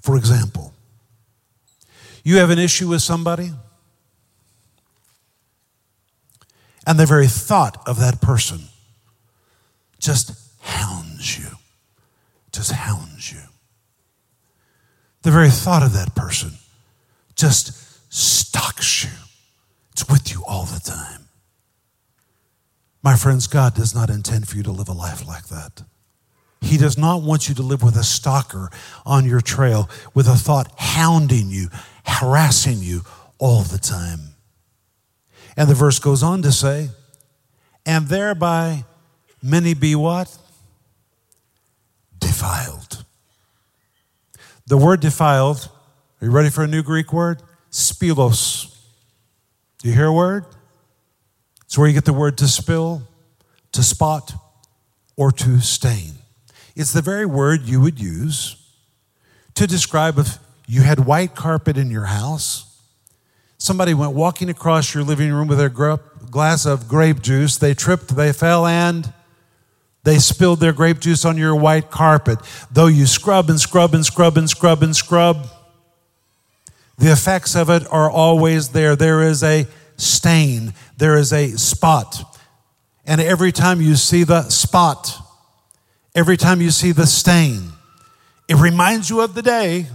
For 0.00 0.16
example, 0.16 0.74
you 2.24 2.38
have 2.38 2.50
an 2.50 2.58
issue 2.58 2.88
with 2.88 3.00
somebody, 3.00 3.52
and 6.86 6.98
the 6.98 7.06
very 7.06 7.28
thought 7.28 7.82
of 7.86 7.98
that 8.00 8.20
person 8.20 8.60
just 9.98 10.32
hounds 10.60 11.38
you, 11.38 11.48
just 12.52 12.72
hounds 12.72 13.32
you. 13.32 13.40
The 15.22 15.30
very 15.30 15.48
thought 15.48 15.82
of 15.82 15.94
that 15.94 16.14
person 16.14 16.52
just 17.36 18.12
stalks 18.12 19.04
you. 19.04 19.10
It's 19.92 20.08
with 20.08 20.32
you 20.32 20.44
all 20.46 20.64
the 20.64 20.80
time. 20.80 21.28
My 23.02 23.16
friends, 23.16 23.46
God 23.46 23.74
does 23.74 23.94
not 23.94 24.08
intend 24.10 24.48
for 24.48 24.56
you 24.56 24.62
to 24.62 24.72
live 24.72 24.88
a 24.88 24.92
life 24.92 25.26
like 25.26 25.48
that. 25.48 25.82
He 26.62 26.78
does 26.78 26.96
not 26.96 27.22
want 27.22 27.48
you 27.48 27.54
to 27.56 27.62
live 27.62 27.82
with 27.82 27.96
a 27.96 28.02
stalker 28.02 28.70
on 29.04 29.26
your 29.26 29.42
trail, 29.42 29.90
with 30.14 30.26
a 30.26 30.36
thought 30.36 30.72
hounding 30.78 31.50
you, 31.50 31.68
harassing 32.06 32.78
you 32.78 33.02
all 33.38 33.62
the 33.62 33.78
time. 33.78 34.20
And 35.56 35.68
the 35.68 35.74
verse 35.74 35.98
goes 35.98 36.22
on 36.22 36.40
to 36.42 36.50
say, 36.50 36.88
and 37.84 38.08
thereby 38.08 38.84
many 39.42 39.74
be 39.74 39.94
what? 39.94 40.36
Defiled. 42.18 43.04
The 44.66 44.78
word 44.78 45.00
defiled, 45.00 45.68
are 46.24 46.26
you 46.28 46.32
ready 46.32 46.48
for 46.48 46.64
a 46.64 46.66
new 46.66 46.82
Greek 46.82 47.12
word? 47.12 47.42
Spilos. 47.70 48.74
Do 49.80 49.90
you 49.90 49.94
hear 49.94 50.06
a 50.06 50.12
word? 50.12 50.46
It's 51.66 51.76
where 51.76 51.86
you 51.86 51.92
get 51.92 52.06
the 52.06 52.14
word 52.14 52.38
to 52.38 52.48
spill, 52.48 53.02
to 53.72 53.82
spot, 53.82 54.32
or 55.18 55.30
to 55.32 55.60
stain. 55.60 56.12
It's 56.74 56.94
the 56.94 57.02
very 57.02 57.26
word 57.26 57.68
you 57.68 57.78
would 57.82 58.00
use 58.00 58.56
to 59.52 59.66
describe 59.66 60.18
if 60.18 60.38
you 60.66 60.80
had 60.80 61.00
white 61.00 61.34
carpet 61.34 61.76
in 61.76 61.90
your 61.90 62.06
house, 62.06 62.80
somebody 63.58 63.92
went 63.92 64.14
walking 64.14 64.48
across 64.48 64.94
your 64.94 65.04
living 65.04 65.30
room 65.30 65.46
with 65.46 65.60
a 65.60 66.00
glass 66.30 66.64
of 66.64 66.88
grape 66.88 67.20
juice, 67.20 67.58
they 67.58 67.74
tripped, 67.74 68.16
they 68.16 68.32
fell, 68.32 68.64
and 68.64 69.12
they 70.04 70.16
spilled 70.16 70.60
their 70.60 70.72
grape 70.72 71.00
juice 71.00 71.26
on 71.26 71.36
your 71.36 71.54
white 71.54 71.90
carpet. 71.90 72.38
Though 72.70 72.86
you 72.86 73.04
scrub 73.04 73.50
and 73.50 73.60
scrub 73.60 73.92
and 73.92 74.06
scrub 74.06 74.38
and 74.38 74.48
scrub 74.48 74.82
and 74.82 74.96
scrub, 74.96 75.50
the 76.98 77.12
effects 77.12 77.56
of 77.56 77.70
it 77.70 77.86
are 77.90 78.10
always 78.10 78.70
there. 78.70 78.96
There 78.96 79.22
is 79.22 79.42
a 79.42 79.66
stain, 79.96 80.74
there 80.96 81.16
is 81.16 81.32
a 81.32 81.50
spot. 81.56 82.38
And 83.06 83.20
every 83.20 83.52
time 83.52 83.80
you 83.80 83.96
see 83.96 84.24
the 84.24 84.48
spot, 84.48 85.14
every 86.14 86.36
time 86.36 86.60
you 86.60 86.70
see 86.70 86.92
the 86.92 87.06
stain, 87.06 87.72
it 88.48 88.56
reminds 88.56 89.10
you 89.10 89.20
of 89.20 89.34
the 89.34 89.42
day 89.42 89.86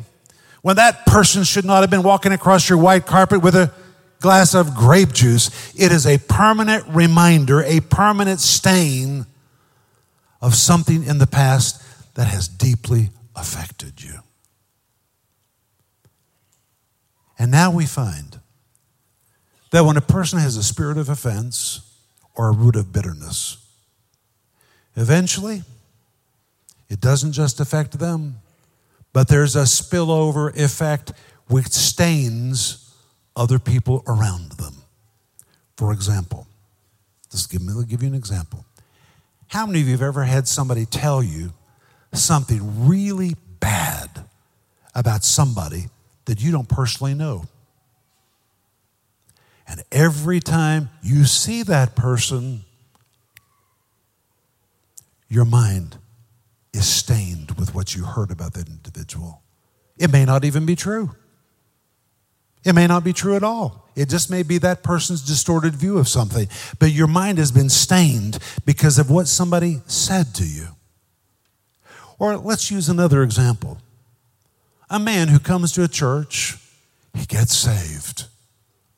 when 0.61 0.75
that 0.75 1.05
person 1.05 1.43
should 1.43 1.65
not 1.65 1.81
have 1.81 1.89
been 1.89 2.03
walking 2.03 2.31
across 2.31 2.69
your 2.69 2.77
white 2.77 3.05
carpet 3.05 3.41
with 3.41 3.55
a 3.55 3.71
glass 4.19 4.53
of 4.53 4.75
grape 4.75 5.13
juice. 5.13 5.73
It 5.75 5.91
is 5.91 6.05
a 6.05 6.17
permanent 6.17 6.85
reminder, 6.87 7.63
a 7.63 7.79
permanent 7.79 8.39
stain 8.39 9.25
of 10.41 10.55
something 10.55 11.03
in 11.03 11.17
the 11.17 11.27
past 11.27 11.81
that 12.15 12.27
has 12.27 12.47
deeply 12.47 13.09
affected 13.35 14.03
you. 14.03 14.19
And 17.39 17.49
now 17.49 17.71
we 17.71 17.85
find 17.85 18.39
that 19.71 19.85
when 19.85 19.95
a 19.95 20.01
person 20.01 20.39
has 20.39 20.57
a 20.57 20.63
spirit 20.63 20.97
of 20.97 21.07
offense 21.07 21.81
or 22.35 22.49
a 22.49 22.51
root 22.51 22.75
of 22.75 22.91
bitterness, 22.91 23.65
eventually 24.97 25.63
it 26.89 26.99
doesn't 26.99 27.31
just 27.31 27.61
affect 27.61 27.97
them, 27.97 28.41
but 29.13 29.29
there's 29.29 29.55
a 29.55 29.63
spillover 29.63 30.55
effect 30.59 31.13
which 31.47 31.69
stains 31.69 32.93
other 33.35 33.57
people 33.57 34.03
around 34.05 34.51
them. 34.53 34.73
For 35.77 35.93
example, 35.93 36.45
just 37.31 37.49
give 37.49 37.61
me, 37.61 37.73
give 37.87 38.01
you 38.01 38.09
an 38.09 38.15
example. 38.15 38.65
How 39.47 39.65
many 39.65 39.79
of 39.81 39.87
you 39.87 39.93
have 39.93 40.01
ever 40.01 40.25
had 40.25 40.47
somebody 40.47 40.85
tell 40.85 41.23
you 41.23 41.53
something 42.11 42.87
really 42.87 43.35
bad 43.59 44.25
about 44.93 45.23
somebody 45.23 45.85
that 46.29 46.39
you 46.39 46.51
don't 46.51 46.69
personally 46.69 47.15
know. 47.15 47.43
And 49.67 49.81
every 49.91 50.39
time 50.39 50.91
you 51.01 51.25
see 51.25 51.63
that 51.63 51.95
person, 51.95 52.65
your 55.27 55.43
mind 55.43 55.97
is 56.71 56.87
stained 56.87 57.53
with 57.57 57.73
what 57.73 57.95
you 57.95 58.03
heard 58.03 58.29
about 58.29 58.53
that 58.53 58.69
individual. 58.69 59.41
It 59.97 60.11
may 60.11 60.23
not 60.23 60.45
even 60.45 60.67
be 60.67 60.75
true. 60.75 61.15
It 62.63 62.73
may 62.73 62.85
not 62.85 63.03
be 63.03 63.11
true 63.11 63.35
at 63.35 63.41
all. 63.41 63.89
It 63.95 64.07
just 64.07 64.29
may 64.29 64.43
be 64.43 64.59
that 64.59 64.83
person's 64.83 65.23
distorted 65.23 65.75
view 65.75 65.97
of 65.97 66.07
something. 66.07 66.47
But 66.77 66.91
your 66.91 67.07
mind 67.07 67.39
has 67.39 67.51
been 67.51 67.69
stained 67.69 68.37
because 68.67 68.99
of 68.99 69.09
what 69.09 69.27
somebody 69.27 69.81
said 69.87 70.35
to 70.35 70.45
you. 70.45 70.67
Or 72.19 72.37
let's 72.37 72.69
use 72.69 72.87
another 72.87 73.23
example. 73.23 73.79
A 74.89 74.99
man 74.99 75.27
who 75.27 75.39
comes 75.39 75.71
to 75.73 75.83
a 75.83 75.87
church, 75.87 76.57
he 77.13 77.25
gets 77.25 77.55
saved. 77.55 78.25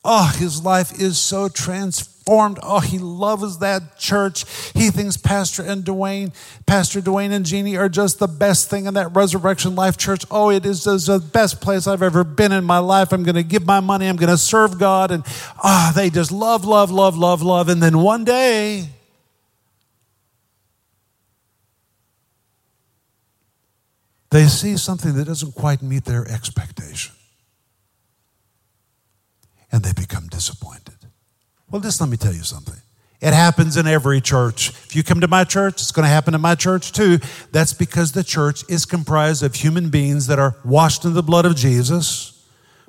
Oh, 0.03 0.33
his 0.37 0.63
life 0.63 0.99
is 0.99 1.19
so 1.19 1.47
transformed. 1.47 2.57
Oh, 2.63 2.79
he 2.79 2.97
loves 2.97 3.59
that 3.59 3.99
church. 3.99 4.45
He 4.73 4.89
thinks 4.89 5.15
Pastor 5.15 5.61
and 5.61 5.83
Duane, 5.83 6.33
Pastor 6.65 7.01
Duane 7.01 7.31
and 7.31 7.45
Jeannie 7.45 7.77
are 7.77 7.89
just 7.89 8.17
the 8.17 8.27
best 8.27 8.69
thing 8.69 8.87
in 8.87 8.95
that 8.95 9.13
Resurrection 9.15 9.75
Life 9.75 9.97
Church. 9.97 10.25
Oh, 10.31 10.49
it 10.49 10.65
is 10.65 10.85
the 10.85 11.19
best 11.33 11.61
place 11.61 11.85
I've 11.85 12.01
ever 12.01 12.23
been 12.23 12.51
in 12.51 12.63
my 12.63 12.79
life. 12.79 13.11
I'm 13.11 13.23
going 13.23 13.35
to 13.35 13.43
give 13.43 13.65
my 13.65 13.79
money. 13.79 14.07
I'm 14.07 14.15
going 14.15 14.29
to 14.29 14.37
serve 14.37 14.79
God. 14.79 15.11
And 15.11 15.23
ah, 15.63 15.89
oh, 15.89 15.93
they 15.95 16.09
just 16.09 16.31
love, 16.31 16.65
love, 16.65 16.89
love, 16.89 17.15
love, 17.15 17.43
love. 17.43 17.69
And 17.69 17.83
then 17.83 17.99
one 17.99 18.23
day, 18.23 18.89
they 24.31 24.47
see 24.47 24.77
something 24.77 25.13
that 25.15 25.25
doesn't 25.25 25.53
quite 25.53 25.81
meet 25.81 26.05
their 26.05 26.27
expectation 26.27 27.13
and 29.71 29.83
they 29.83 29.93
become 29.93 30.27
disappointed. 30.27 30.95
Well, 31.69 31.81
just 31.81 32.01
let 32.01 32.09
me 32.09 32.17
tell 32.17 32.33
you 32.33 32.43
something. 32.43 32.75
It 33.21 33.33
happens 33.33 33.77
in 33.77 33.85
every 33.85 34.19
church. 34.19 34.69
If 34.69 34.95
you 34.95 35.03
come 35.03 35.21
to 35.21 35.27
my 35.27 35.43
church, 35.43 35.75
it's 35.75 35.91
going 35.91 36.05
to 36.05 36.09
happen 36.09 36.33
in 36.33 36.41
my 36.41 36.55
church 36.55 36.91
too. 36.91 37.19
That's 37.51 37.71
because 37.71 38.13
the 38.13 38.23
church 38.23 38.63
is 38.67 38.85
comprised 38.85 39.43
of 39.43 39.53
human 39.53 39.89
beings 39.89 40.27
that 40.27 40.39
are 40.39 40.55
washed 40.65 41.05
in 41.05 41.13
the 41.13 41.21
blood 41.21 41.45
of 41.45 41.55
Jesus. 41.55 42.43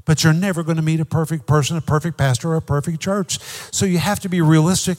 But 0.04 0.24
you're 0.24 0.32
never 0.32 0.62
going 0.62 0.76
to 0.76 0.82
meet 0.82 1.00
a 1.00 1.04
perfect 1.04 1.46
person, 1.46 1.76
a 1.76 1.82
perfect 1.82 2.16
pastor, 2.16 2.52
or 2.52 2.56
a 2.56 2.62
perfect 2.62 3.00
church. 3.00 3.38
So 3.72 3.84
you 3.84 3.98
have 3.98 4.20
to 4.20 4.28
be 4.28 4.40
realistic. 4.40 4.98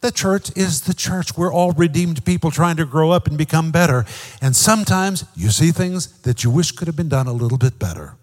The 0.00 0.12
church 0.12 0.56
is 0.56 0.82
the 0.82 0.94
church. 0.94 1.36
We're 1.36 1.52
all 1.52 1.72
redeemed 1.72 2.24
people 2.24 2.50
trying 2.50 2.76
to 2.76 2.84
grow 2.84 3.10
up 3.10 3.26
and 3.26 3.36
become 3.36 3.72
better. 3.72 4.06
And 4.40 4.54
sometimes 4.54 5.24
you 5.34 5.50
see 5.50 5.72
things 5.72 6.20
that 6.22 6.44
you 6.44 6.50
wish 6.50 6.70
could 6.72 6.86
have 6.86 6.96
been 6.96 7.08
done 7.08 7.26
a 7.26 7.32
little 7.32 7.58
bit 7.58 7.78
better 7.78 8.16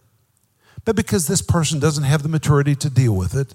but 0.86 0.96
because 0.96 1.26
this 1.28 1.42
person 1.42 1.80
doesn't 1.80 2.04
have 2.04 2.22
the 2.22 2.30
maturity 2.30 2.76
to 2.76 2.90
deal 2.90 3.14
with 3.14 3.36
it, 3.36 3.54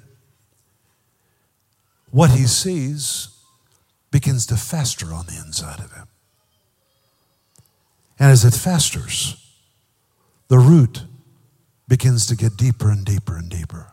what 2.11 2.31
he 2.31 2.45
sees 2.45 3.29
begins 4.11 4.45
to 4.47 4.57
fester 4.57 5.15
on 5.15 5.27
the 5.27 5.41
inside 5.47 5.79
of 5.79 5.93
him. 5.93 6.09
And 8.19 8.33
as 8.33 8.45
it 8.45 8.53
festers, 8.53 9.37
the 10.49 10.59
root 10.59 11.05
begins 11.87 12.27
to 12.27 12.37
get 12.37 12.57
deeper 12.57 12.91
and 12.91 13.05
deeper 13.05 13.37
and 13.37 13.49
deeper. 13.49 13.93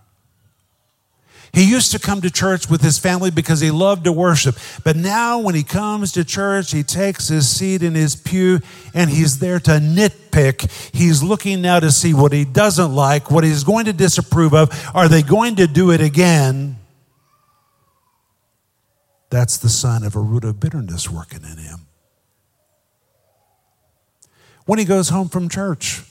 He 1.53 1.63
used 1.63 1.91
to 1.91 1.99
come 1.99 2.21
to 2.21 2.29
church 2.29 2.69
with 2.69 2.81
his 2.81 2.99
family 2.99 3.31
because 3.31 3.59
he 3.59 3.71
loved 3.71 4.03
to 4.03 4.11
worship. 4.11 4.57
But 4.83 4.95
now, 4.95 5.39
when 5.39 5.55
he 5.55 5.63
comes 5.63 6.11
to 6.13 6.23
church, 6.23 6.71
he 6.71 6.83
takes 6.83 7.27
his 7.27 7.49
seat 7.49 7.83
in 7.83 7.95
his 7.95 8.15
pew 8.15 8.59
and 8.93 9.09
he's 9.09 9.39
there 9.39 9.59
to 9.61 9.71
nitpick. 9.71 10.69
He's 10.93 11.23
looking 11.23 11.61
now 11.61 11.79
to 11.79 11.91
see 11.91 12.13
what 12.13 12.31
he 12.31 12.45
doesn't 12.45 12.93
like, 12.93 13.31
what 13.31 13.43
he's 13.43 13.63
going 13.63 13.85
to 13.85 13.93
disapprove 13.93 14.53
of. 14.53 14.69
Are 14.93 15.07
they 15.07 15.21
going 15.21 15.55
to 15.55 15.67
do 15.67 15.91
it 15.91 16.01
again? 16.01 16.77
That's 19.29 19.57
the 19.57 19.69
sign 19.69 20.03
of 20.03 20.15
a 20.15 20.21
root 20.21 20.43
of 20.43 20.59
bitterness 20.59 21.09
working 21.09 21.43
in 21.43 21.57
him. 21.57 21.87
When 24.65 24.79
he 24.79 24.85
goes 24.85 25.09
home 25.09 25.29
from 25.29 25.49
church, 25.49 26.03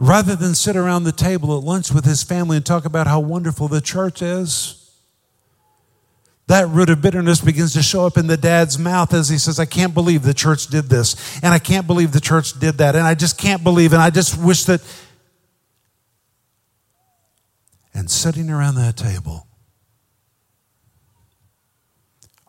rather 0.00 0.34
than 0.34 0.54
sit 0.54 0.74
around 0.76 1.04
the 1.04 1.12
table 1.12 1.56
at 1.56 1.62
lunch 1.62 1.92
with 1.92 2.06
his 2.06 2.22
family 2.22 2.56
and 2.56 2.64
talk 2.64 2.86
about 2.86 3.06
how 3.06 3.20
wonderful 3.20 3.68
the 3.68 3.82
church 3.82 4.22
is, 4.22 4.76
that 6.46 6.66
root 6.68 6.88
of 6.88 7.00
bitterness 7.00 7.40
begins 7.40 7.74
to 7.74 7.82
show 7.82 8.06
up 8.06 8.16
in 8.16 8.26
the 8.26 8.36
dad's 8.36 8.76
mouth 8.78 9.14
as 9.14 9.28
he 9.28 9.38
says, 9.38 9.60
I 9.60 9.66
can't 9.66 9.94
believe 9.94 10.22
the 10.22 10.34
church 10.34 10.66
did 10.66 10.86
this, 10.86 11.38
and 11.42 11.52
I 11.52 11.60
can't 11.60 11.86
believe 11.86 12.12
the 12.12 12.20
church 12.20 12.58
did 12.58 12.78
that, 12.78 12.96
and 12.96 13.04
I 13.04 13.14
just 13.14 13.38
can't 13.38 13.62
believe, 13.62 13.92
and 13.92 14.02
I 14.02 14.10
just 14.10 14.42
wish 14.42 14.64
that. 14.64 14.80
And 17.92 18.10
sitting 18.10 18.50
around 18.50 18.76
that 18.76 18.96
table 18.96 19.46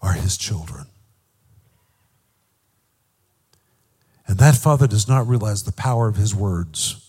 are 0.02 0.14
his 0.14 0.38
children. 0.38 0.86
And 4.26 4.40
that 4.40 4.56
father 4.56 4.88
does 4.88 5.08
not 5.08 5.28
realize 5.28 5.64
the 5.64 5.74
power 5.74 6.08
of 6.08 6.16
his 6.16 6.34
words 6.34 7.01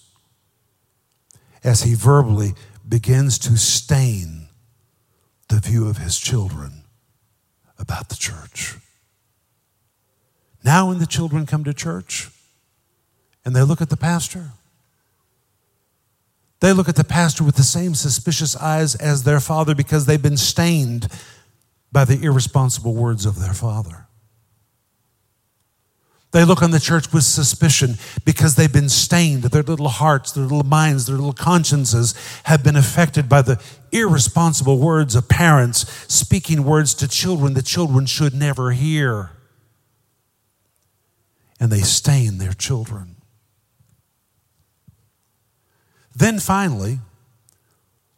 as 1.64 1.82
he 1.82 1.94
verbally 1.94 2.54
begins 2.88 3.38
to 3.38 3.56
stain 3.56 4.48
the 5.48 5.60
view 5.60 5.88
of 5.88 5.98
his 5.98 6.18
children 6.18 6.82
about 7.78 8.08
the 8.08 8.16
church. 8.16 8.76
Now, 10.64 10.88
when 10.88 10.98
the 10.98 11.06
children 11.06 11.46
come 11.46 11.64
to 11.64 11.74
church 11.74 12.30
and 13.44 13.54
they 13.54 13.62
look 13.62 13.80
at 13.80 13.90
the 13.90 13.96
pastor, 13.96 14.50
they 16.60 16.72
look 16.72 16.88
at 16.88 16.96
the 16.96 17.04
pastor 17.04 17.42
with 17.42 17.56
the 17.56 17.64
same 17.64 17.94
suspicious 17.94 18.54
eyes 18.56 18.94
as 18.94 19.24
their 19.24 19.40
father 19.40 19.74
because 19.74 20.06
they've 20.06 20.22
been 20.22 20.36
stained 20.36 21.08
by 21.90 22.04
the 22.04 22.22
irresponsible 22.22 22.94
words 22.94 23.26
of 23.26 23.40
their 23.40 23.52
father. 23.52 24.01
They 26.32 26.44
look 26.46 26.62
on 26.62 26.70
the 26.70 26.80
church 26.80 27.12
with 27.12 27.24
suspicion 27.24 27.96
because 28.24 28.54
they've 28.54 28.72
been 28.72 28.88
stained. 28.88 29.42
Their 29.42 29.62
little 29.62 29.88
hearts, 29.88 30.32
their 30.32 30.44
little 30.44 30.64
minds, 30.64 31.06
their 31.06 31.16
little 31.16 31.34
consciences 31.34 32.14
have 32.44 32.64
been 32.64 32.74
affected 32.74 33.28
by 33.28 33.42
the 33.42 33.62
irresponsible 33.92 34.78
words 34.78 35.14
of 35.14 35.28
parents 35.28 35.80
speaking 36.12 36.64
words 36.64 36.94
to 36.94 37.06
children 37.06 37.52
that 37.54 37.66
children 37.66 38.06
should 38.06 38.32
never 38.32 38.70
hear. 38.70 39.30
And 41.60 41.70
they 41.70 41.82
stain 41.82 42.38
their 42.38 42.54
children. 42.54 43.16
Then 46.16 46.38
finally, 46.38 47.00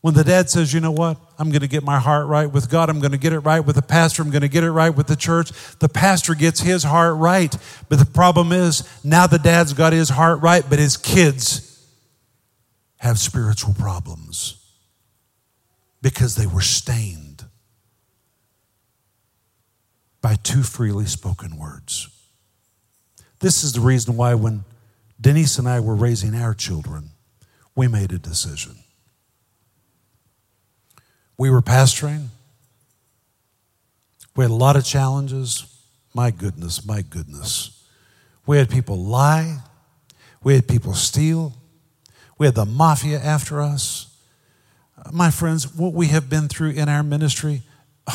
when 0.05 0.13
the 0.13 0.23
dad 0.23 0.51
says, 0.51 0.75
you 0.75 0.81
know 0.81 0.93
what, 0.93 1.17
I'm 1.39 1.49
going 1.49 1.63
to 1.63 1.67
get 1.67 1.83
my 1.83 1.99
heart 1.99 2.27
right 2.27 2.45
with 2.45 2.69
God, 2.69 2.91
I'm 2.91 3.01
going 3.01 3.13
to 3.13 3.17
get 3.17 3.33
it 3.33 3.39
right 3.39 3.61
with 3.61 3.77
the 3.77 3.81
pastor, 3.81 4.21
I'm 4.21 4.29
going 4.29 4.43
to 4.43 4.49
get 4.49 4.63
it 4.63 4.71
right 4.71 4.95
with 4.95 5.07
the 5.07 5.17
church, 5.17 5.51
the 5.79 5.89
pastor 5.89 6.35
gets 6.35 6.61
his 6.61 6.83
heart 6.83 7.17
right. 7.17 7.57
But 7.89 8.01
the 8.01 8.05
problem 8.05 8.53
is, 8.53 8.87
now 9.03 9.27
the 9.27 9.39
dad's 9.39 9.73
got 9.73 9.95
his 9.95 10.11
heart 10.11 10.43
right, 10.43 10.63
but 10.69 10.79
his 10.79 10.99
kids 10.99 11.83
have 12.99 13.19
spiritual 13.19 13.73
problems 13.73 14.63
because 16.03 16.37
they 16.37 16.47
were 16.47 16.61
stained 16.61 17.47
by 20.21 20.35
too 20.35 20.63
freely 20.65 21.07
spoken 21.07 21.57
words. 21.57 22.11
This 23.41 23.65
is 23.65 23.73
the 23.73 23.81
reason 23.81 24.19
why 24.19 24.35
when 24.35 24.65
Denise 25.19 25.59
and 25.59 25.67
I 25.67 25.81
were 25.81 25.97
raising 25.97 26.35
our 26.35 26.53
children, 26.53 27.13
we 27.75 27.89
made 27.89 28.13
a 28.13 28.19
decision 28.19 28.84
we 31.37 31.51
were 31.51 31.63
pastoring. 31.63 32.29
We 34.37 34.45
had 34.45 34.51
a 34.51 34.55
lot 34.55 34.77
of 34.77 34.85
challenges. 34.85 35.67
My 36.15 36.31
goodness, 36.31 36.85
my 36.85 37.03
goodness. 37.03 37.85
We 38.47 38.57
had 38.57 38.71
people 38.71 38.97
lie. 38.97 39.59
We 40.43 40.55
had 40.55 40.69
people 40.69 40.95
steal. 40.95 41.55
We 42.39 42.47
had 42.47 42.55
the 42.55 42.67
mafia 42.67 43.19
after 43.19 43.61
us. 43.61 44.17
My 45.13 45.31
friends, 45.31 45.75
what 45.75 45.93
we 45.93 46.09
have 46.09 46.29
been 46.29 46.49
through 46.49 46.71
in 46.71 46.89
our 46.89 47.03
ministry, 47.03 47.63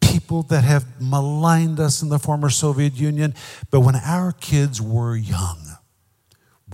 people 0.00 0.42
that 0.44 0.64
have 0.64 1.00
maligned 1.00 1.80
us 1.80 2.02
in 2.02 2.08
the 2.08 2.18
former 2.18 2.50
Soviet 2.50 2.94
Union. 2.94 3.34
But 3.70 3.80
when 3.80 3.96
our 3.96 4.32
kids 4.32 4.80
were 4.80 5.16
young, 5.16 5.58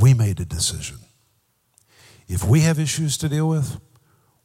we 0.01 0.15
made 0.15 0.41
a 0.41 0.45
decision. 0.45 0.99
If 2.29 2.45
we 2.45 2.61
have 2.61 2.79
issues 2.79 3.17
to 3.19 3.29
deal 3.29 3.49
with, 3.49 3.81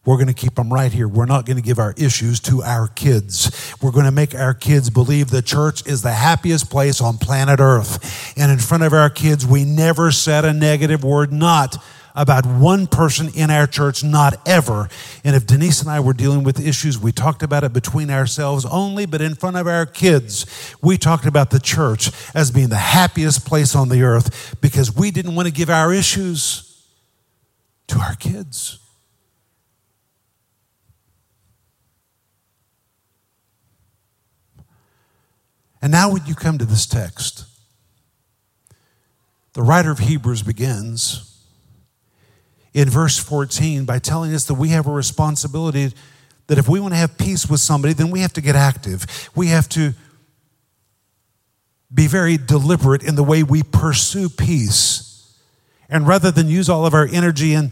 we're 0.03 0.15
going 0.15 0.27
to 0.27 0.33
keep 0.33 0.55
them 0.55 0.73
right 0.73 0.91
here. 0.91 1.07
We're 1.07 1.25
not 1.25 1.45
going 1.45 1.57
to 1.57 1.63
give 1.63 1.77
our 1.77 1.93
issues 1.95 2.39
to 2.41 2.63
our 2.63 2.87
kids. 2.87 3.75
We're 3.81 3.91
going 3.91 4.05
to 4.05 4.11
make 4.11 4.33
our 4.33 4.55
kids 4.55 4.89
believe 4.89 5.29
the 5.29 5.43
church 5.43 5.85
is 5.85 6.01
the 6.01 6.13
happiest 6.13 6.71
place 6.71 7.01
on 7.01 7.19
planet 7.19 7.59
Earth. 7.59 8.33
And 8.35 8.51
in 8.51 8.57
front 8.57 8.83
of 8.83 8.93
our 8.93 9.11
kids, 9.11 9.45
we 9.45 9.63
never 9.63 10.11
said 10.11 10.43
a 10.43 10.53
negative 10.53 11.03
word, 11.03 11.31
not 11.31 11.77
about 12.15 12.47
one 12.47 12.87
person 12.87 13.29
in 13.35 13.51
our 13.51 13.67
church, 13.67 14.03
not 14.03 14.35
ever. 14.47 14.89
And 15.23 15.35
if 15.35 15.45
Denise 15.45 15.81
and 15.81 15.89
I 15.89 15.99
were 15.99 16.13
dealing 16.13 16.43
with 16.43 16.59
issues, 16.59 16.97
we 16.97 17.11
talked 17.11 17.43
about 17.43 17.63
it 17.63 17.71
between 17.71 18.09
ourselves 18.09 18.65
only, 18.65 19.05
but 19.05 19.21
in 19.21 19.35
front 19.35 19.55
of 19.55 19.67
our 19.67 19.85
kids, 19.85 20.75
we 20.81 20.97
talked 20.97 21.27
about 21.27 21.51
the 21.51 21.59
church 21.59 22.09
as 22.33 22.49
being 22.49 22.69
the 22.69 22.75
happiest 22.75 23.45
place 23.45 23.75
on 23.75 23.89
the 23.89 24.01
earth 24.01 24.59
because 24.61 24.93
we 24.93 25.11
didn't 25.11 25.35
want 25.35 25.47
to 25.47 25.53
give 25.53 25.69
our 25.69 25.93
issues 25.93 26.85
to 27.87 27.99
our 27.99 28.15
kids. 28.15 28.80
And 35.81 35.91
now, 35.91 36.11
when 36.11 36.25
you 36.25 36.35
come 36.35 36.57
to 36.57 36.65
this 36.65 36.85
text, 36.85 37.45
the 39.53 39.63
writer 39.63 39.91
of 39.91 39.99
Hebrews 39.99 40.43
begins 40.43 41.27
in 42.73 42.89
verse 42.89 43.17
14 43.17 43.85
by 43.85 43.99
telling 43.99 44.33
us 44.33 44.45
that 44.45 44.53
we 44.53 44.69
have 44.69 44.87
a 44.87 44.91
responsibility 44.91 45.91
that 46.47 46.57
if 46.57 46.67
we 46.69 46.79
want 46.79 46.93
to 46.93 46.97
have 46.97 47.17
peace 47.17 47.49
with 47.49 47.59
somebody, 47.59 47.93
then 47.93 48.11
we 48.11 48.19
have 48.21 48.33
to 48.33 48.41
get 48.41 48.55
active. 48.55 49.29
We 49.35 49.47
have 49.47 49.67
to 49.69 49.93
be 51.93 52.07
very 52.07 52.37
deliberate 52.37 53.03
in 53.03 53.15
the 53.15 53.23
way 53.23 53.43
we 53.43 53.63
pursue 53.63 54.29
peace. 54.29 55.37
And 55.89 56.07
rather 56.07 56.31
than 56.31 56.47
use 56.47 56.69
all 56.69 56.85
of 56.85 56.93
our 56.93 57.07
energy 57.11 57.53
in 57.53 57.71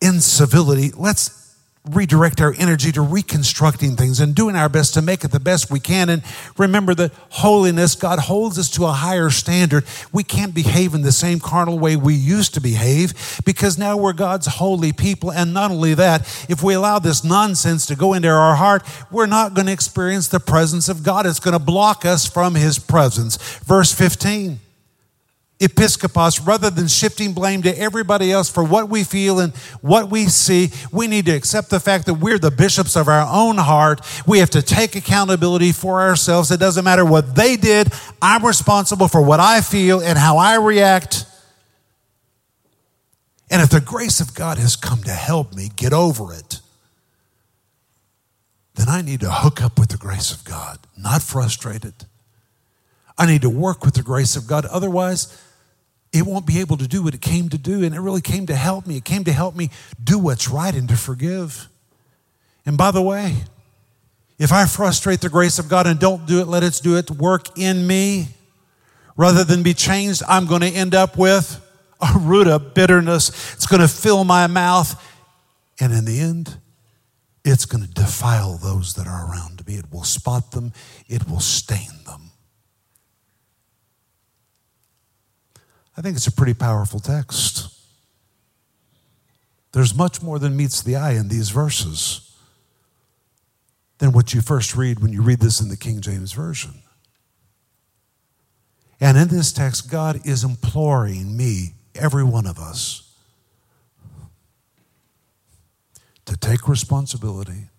incivility, 0.00 0.90
let's 0.96 1.47
redirect 1.84 2.40
our 2.40 2.54
energy 2.58 2.92
to 2.92 3.00
reconstructing 3.00 3.96
things 3.96 4.20
and 4.20 4.34
doing 4.34 4.56
our 4.56 4.68
best 4.68 4.94
to 4.94 5.02
make 5.02 5.24
it 5.24 5.30
the 5.30 5.40
best 5.40 5.70
we 5.70 5.80
can. 5.80 6.08
And 6.08 6.22
remember 6.56 6.94
that 6.94 7.12
holiness, 7.30 7.94
God 7.94 8.18
holds 8.18 8.58
us 8.58 8.70
to 8.70 8.84
a 8.84 8.92
higher 8.92 9.30
standard. 9.30 9.84
We 10.12 10.22
can't 10.22 10.54
behave 10.54 10.94
in 10.94 11.02
the 11.02 11.12
same 11.12 11.40
carnal 11.40 11.78
way 11.78 11.96
we 11.96 12.14
used 12.14 12.54
to 12.54 12.60
behave 12.60 13.40
because 13.44 13.78
now 13.78 13.96
we're 13.96 14.12
God's 14.12 14.46
holy 14.46 14.92
people. 14.92 15.32
And 15.32 15.54
not 15.54 15.70
only 15.70 15.94
that, 15.94 16.22
if 16.48 16.62
we 16.62 16.74
allow 16.74 16.98
this 16.98 17.24
nonsense 17.24 17.86
to 17.86 17.96
go 17.96 18.14
into 18.14 18.28
our 18.28 18.56
heart, 18.56 18.82
we're 19.10 19.26
not 19.26 19.54
going 19.54 19.66
to 19.66 19.72
experience 19.72 20.28
the 20.28 20.40
presence 20.40 20.88
of 20.88 21.02
God. 21.02 21.26
It's 21.26 21.40
going 21.40 21.52
to 21.52 21.58
block 21.58 22.04
us 22.04 22.26
from 22.26 22.54
His 22.54 22.78
presence. 22.78 23.36
Verse 23.64 23.92
15 23.92 24.60
episkopos, 25.60 26.46
rather 26.46 26.70
than 26.70 26.86
shifting 26.86 27.32
blame 27.32 27.62
to 27.62 27.78
everybody 27.78 28.30
else 28.30 28.48
for 28.48 28.62
what 28.62 28.88
we 28.88 29.02
feel 29.02 29.40
and 29.40 29.54
what 29.80 30.08
we 30.08 30.26
see, 30.26 30.70
we 30.92 31.06
need 31.08 31.26
to 31.26 31.32
accept 31.32 31.70
the 31.70 31.80
fact 31.80 32.06
that 32.06 32.14
we're 32.14 32.38
the 32.38 32.50
bishops 32.50 32.96
of 32.96 33.08
our 33.08 33.26
own 33.28 33.58
heart. 33.58 34.00
We 34.26 34.38
have 34.38 34.50
to 34.50 34.62
take 34.62 34.94
accountability 34.94 35.72
for 35.72 36.00
ourselves. 36.00 36.50
It 36.50 36.60
doesn't 36.60 36.84
matter 36.84 37.04
what 37.04 37.34
they 37.34 37.56
did, 37.56 37.92
I'm 38.22 38.44
responsible 38.44 39.08
for 39.08 39.20
what 39.20 39.40
I 39.40 39.60
feel 39.60 40.00
and 40.00 40.16
how 40.16 40.38
I 40.38 40.56
react. 40.56 41.26
And 43.50 43.62
if 43.62 43.70
the 43.70 43.80
grace 43.80 44.20
of 44.20 44.34
God 44.34 44.58
has 44.58 44.76
come 44.76 45.02
to 45.04 45.12
help 45.12 45.54
me 45.54 45.70
get 45.74 45.92
over 45.92 46.32
it, 46.34 46.60
then 48.74 48.88
I 48.88 49.02
need 49.02 49.20
to 49.20 49.30
hook 49.30 49.60
up 49.60 49.78
with 49.78 49.88
the 49.88 49.96
grace 49.96 50.32
of 50.32 50.44
God, 50.44 50.78
not 50.96 51.22
frustrate 51.22 51.84
it. 51.84 52.04
I 53.16 53.26
need 53.26 53.42
to 53.42 53.50
work 53.50 53.84
with 53.84 53.94
the 53.94 54.02
grace 54.02 54.36
of 54.36 54.46
God. 54.46 54.64
Otherwise, 54.66 55.36
it 56.12 56.22
won't 56.26 56.46
be 56.46 56.60
able 56.60 56.76
to 56.78 56.88
do 56.88 57.02
what 57.02 57.14
it 57.14 57.20
came 57.20 57.48
to 57.50 57.58
do. 57.58 57.84
And 57.84 57.94
it 57.94 58.00
really 58.00 58.20
came 58.20 58.46
to 58.46 58.54
help 58.54 58.86
me. 58.86 58.96
It 58.96 59.04
came 59.04 59.24
to 59.24 59.32
help 59.32 59.54
me 59.54 59.70
do 60.02 60.18
what's 60.18 60.48
right 60.48 60.74
and 60.74 60.88
to 60.88 60.96
forgive. 60.96 61.68
And 62.64 62.76
by 62.76 62.90
the 62.90 63.02
way, 63.02 63.36
if 64.38 64.52
I 64.52 64.66
frustrate 64.66 65.20
the 65.20 65.28
grace 65.28 65.58
of 65.58 65.68
God 65.68 65.86
and 65.86 65.98
don't 65.98 66.26
do 66.26 66.40
it, 66.40 66.46
let 66.46 66.62
it 66.62 66.80
do 66.82 66.96
it 66.96 67.10
work 67.10 67.58
in 67.58 67.86
me 67.86 68.28
rather 69.16 69.44
than 69.44 69.62
be 69.62 69.74
changed, 69.74 70.22
I'm 70.28 70.46
going 70.46 70.60
to 70.62 70.70
end 70.70 70.94
up 70.94 71.18
with 71.18 71.60
a 72.00 72.18
root 72.18 72.46
of 72.46 72.72
bitterness. 72.72 73.28
It's 73.54 73.66
going 73.66 73.82
to 73.82 73.88
fill 73.88 74.24
my 74.24 74.46
mouth. 74.46 75.04
And 75.80 75.92
in 75.92 76.04
the 76.04 76.20
end, 76.20 76.56
it's 77.44 77.66
going 77.66 77.84
to 77.84 77.90
defile 77.90 78.56
those 78.56 78.94
that 78.94 79.06
are 79.06 79.30
around 79.30 79.66
me. 79.66 79.74
It 79.74 79.92
will 79.92 80.04
spot 80.04 80.52
them, 80.52 80.72
it 81.08 81.28
will 81.28 81.40
stain 81.40 81.90
them. 82.06 82.27
I 85.98 86.00
think 86.00 86.16
it's 86.16 86.28
a 86.28 86.32
pretty 86.32 86.54
powerful 86.54 87.00
text. 87.00 87.74
There's 89.72 89.96
much 89.96 90.22
more 90.22 90.38
than 90.38 90.56
meets 90.56 90.80
the 90.80 90.94
eye 90.94 91.14
in 91.14 91.26
these 91.26 91.50
verses 91.50 92.36
than 93.98 94.12
what 94.12 94.32
you 94.32 94.40
first 94.40 94.76
read 94.76 95.00
when 95.00 95.12
you 95.12 95.22
read 95.22 95.40
this 95.40 95.60
in 95.60 95.70
the 95.70 95.76
King 95.76 96.00
James 96.00 96.32
Version. 96.32 96.82
And 99.00 99.18
in 99.18 99.26
this 99.26 99.52
text, 99.52 99.90
God 99.90 100.24
is 100.24 100.44
imploring 100.44 101.36
me, 101.36 101.72
every 101.96 102.22
one 102.22 102.46
of 102.46 102.60
us, 102.60 103.12
to 106.26 106.36
take 106.36 106.68
responsibility 106.68 107.70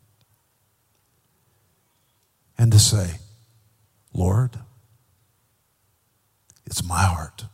and 2.57 2.70
to 2.74 2.80
say, 2.80 3.20
Lord, 4.13 4.59
it's 6.65 6.84
my 6.84 7.03
heart. 7.03 7.45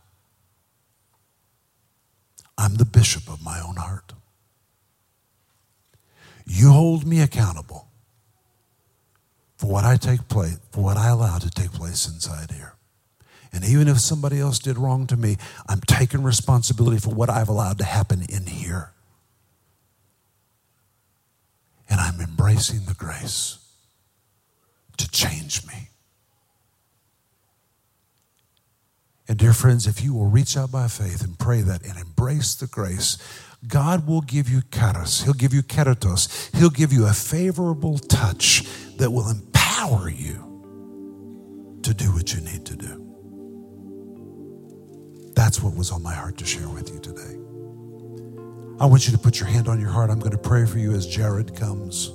I'm 2.57 2.75
the 2.75 2.85
bishop 2.85 3.29
of 3.29 3.43
my 3.43 3.59
own 3.59 3.75
heart. 3.75 4.13
You 6.45 6.71
hold 6.71 7.05
me 7.05 7.21
accountable 7.21 7.89
for 9.57 9.67
what 9.67 9.83
I 9.83 9.97
take 9.97 10.27
place, 10.27 10.59
for 10.71 10.83
what 10.83 10.97
I 10.97 11.09
allow 11.09 11.37
to 11.39 11.49
take 11.49 11.71
place 11.71 12.07
inside 12.07 12.51
here. 12.51 12.75
And 13.51 13.63
even 13.63 13.87
if 13.87 13.99
somebody 13.99 14.39
else 14.39 14.59
did 14.59 14.77
wrong 14.77 15.07
to 15.07 15.17
me, 15.17 15.37
I'm 15.67 15.81
taking 15.81 16.23
responsibility 16.23 16.99
for 16.99 17.13
what 17.13 17.29
I've 17.29 17.47
allowed 17.49 17.77
to 17.77 17.85
happen 17.85 18.21
in 18.27 18.45
here. 18.45 18.91
And 21.89 21.99
I'm 21.99 22.19
embracing 22.19 22.85
the 22.85 22.93
grace 22.93 23.59
to 24.97 25.09
change 25.09 25.65
me. 25.65 25.89
And 29.27 29.39
dear 29.39 29.53
friends, 29.53 29.87
if 29.87 30.03
you 30.03 30.13
will 30.13 30.27
reach 30.27 30.55
out 30.55 30.71
by 30.71 30.87
faith 30.87 31.23
and 31.23 31.37
pray 31.37 31.61
that 31.61 31.83
and 31.83 31.97
embrace 31.97 32.55
the 32.55 32.67
grace, 32.67 33.17
God 33.67 34.07
will 34.07 34.21
give 34.21 34.47
you 34.49 34.61
charis. 34.71 35.23
He'll 35.23 35.33
give 35.33 35.53
you 35.53 35.63
keratos. 35.63 36.55
He'll 36.55 36.69
give 36.69 36.93
you 36.93 37.07
a 37.07 37.13
favorable 37.13 37.97
touch 37.97 38.63
that 38.97 39.09
will 39.09 39.29
empower 39.29 40.09
you 40.09 41.79
to 41.81 41.93
do 41.93 42.13
what 42.13 42.33
you 42.33 42.41
need 42.41 42.65
to 42.65 42.75
do. 42.75 43.01
That's 45.35 45.61
what 45.61 45.75
was 45.75 45.91
on 45.91 46.03
my 46.03 46.13
heart 46.13 46.37
to 46.37 46.45
share 46.45 46.69
with 46.69 46.93
you 46.93 46.99
today. 46.99 47.21
I 48.79 48.85
want 48.85 49.07
you 49.07 49.13
to 49.13 49.17
put 49.17 49.39
your 49.39 49.47
hand 49.47 49.67
on 49.67 49.79
your 49.79 49.89
heart. 49.89 50.09
I'm 50.09 50.19
going 50.19 50.31
to 50.31 50.37
pray 50.37 50.65
for 50.65 50.77
you 50.77 50.93
as 50.93 51.07
Jared 51.07 51.55
comes. 51.55 52.11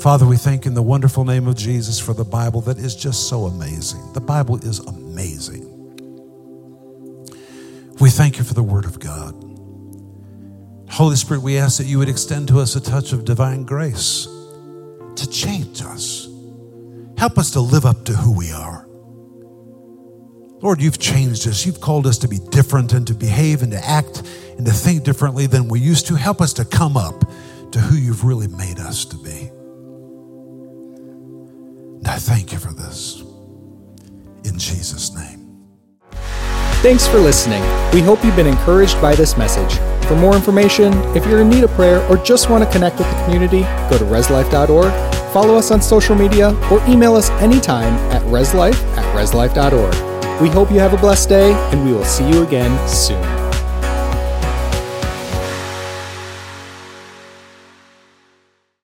Father, 0.00 0.26
we 0.26 0.36
thank 0.36 0.66
in 0.66 0.74
the 0.74 0.82
wonderful 0.82 1.24
name 1.24 1.48
of 1.48 1.56
Jesus 1.56 1.98
for 1.98 2.12
the 2.12 2.24
Bible 2.24 2.60
that 2.62 2.78
is 2.78 2.94
just 2.94 3.28
so 3.28 3.46
amazing. 3.46 4.12
The 4.12 4.20
Bible 4.20 4.56
is 4.58 4.80
amazing. 4.80 5.65
We 8.00 8.10
thank 8.10 8.38
you 8.38 8.44
for 8.44 8.54
the 8.54 8.62
Word 8.62 8.84
of 8.84 9.00
God. 9.00 9.34
Holy 10.90 11.16
Spirit, 11.16 11.42
we 11.42 11.58
ask 11.58 11.78
that 11.78 11.84
you 11.86 11.98
would 11.98 12.08
extend 12.08 12.48
to 12.48 12.60
us 12.60 12.76
a 12.76 12.80
touch 12.80 13.12
of 13.12 13.24
divine 13.24 13.64
grace 13.64 14.26
to 15.16 15.28
change 15.30 15.82
us. 15.82 16.28
Help 17.16 17.38
us 17.38 17.50
to 17.52 17.60
live 17.60 17.86
up 17.86 18.04
to 18.04 18.12
who 18.12 18.36
we 18.36 18.52
are. 18.52 18.86
Lord, 20.60 20.80
you've 20.80 20.98
changed 20.98 21.46
us. 21.48 21.64
You've 21.64 21.80
called 21.80 22.06
us 22.06 22.18
to 22.18 22.28
be 22.28 22.38
different 22.50 22.92
and 22.92 23.06
to 23.06 23.14
behave 23.14 23.62
and 23.62 23.72
to 23.72 23.84
act 23.86 24.22
and 24.56 24.66
to 24.66 24.72
think 24.72 25.04
differently 25.04 25.46
than 25.46 25.68
we 25.68 25.80
used 25.80 26.06
to. 26.08 26.16
Help 26.16 26.40
us 26.40 26.52
to 26.54 26.64
come 26.64 26.96
up 26.96 27.24
to 27.72 27.78
who 27.78 27.96
you've 27.96 28.24
really 28.24 28.48
made 28.48 28.78
us 28.78 29.04
to 29.06 29.16
be. 29.16 29.50
And 31.98 32.08
I 32.08 32.16
thank 32.16 32.52
you 32.52 32.58
for 32.58 32.72
this. 32.72 33.22
In 34.44 34.58
Jesus' 34.58 35.14
name. 35.14 35.45
Thanks 36.86 37.08
for 37.08 37.18
listening. 37.18 37.62
We 37.92 38.00
hope 38.00 38.24
you've 38.24 38.36
been 38.36 38.46
encouraged 38.46 39.02
by 39.02 39.16
this 39.16 39.36
message. 39.36 39.80
For 40.06 40.14
more 40.14 40.36
information, 40.36 40.92
if 41.16 41.26
you're 41.26 41.40
in 41.40 41.48
need 41.48 41.64
of 41.64 41.70
prayer 41.72 42.00
or 42.08 42.16
just 42.16 42.48
want 42.48 42.62
to 42.62 42.70
connect 42.70 42.98
with 42.98 43.10
the 43.10 43.24
community, 43.24 43.62
go 43.90 43.98
to 43.98 44.04
reslife.org, 44.04 44.92
follow 45.32 45.56
us 45.56 45.72
on 45.72 45.82
social 45.82 46.14
media, 46.14 46.54
or 46.70 46.80
email 46.88 47.16
us 47.16 47.28
anytime 47.42 47.92
at 48.12 48.22
reslife 48.26 48.80
at 48.96 49.16
reslife.org. 49.16 50.40
We 50.40 50.48
hope 50.48 50.70
you 50.70 50.78
have 50.78 50.94
a 50.94 50.96
blessed 50.96 51.28
day, 51.28 51.52
and 51.72 51.84
we 51.84 51.92
will 51.92 52.04
see 52.04 52.28
you 52.30 52.44
again 52.44 52.88
soon. 52.88 53.45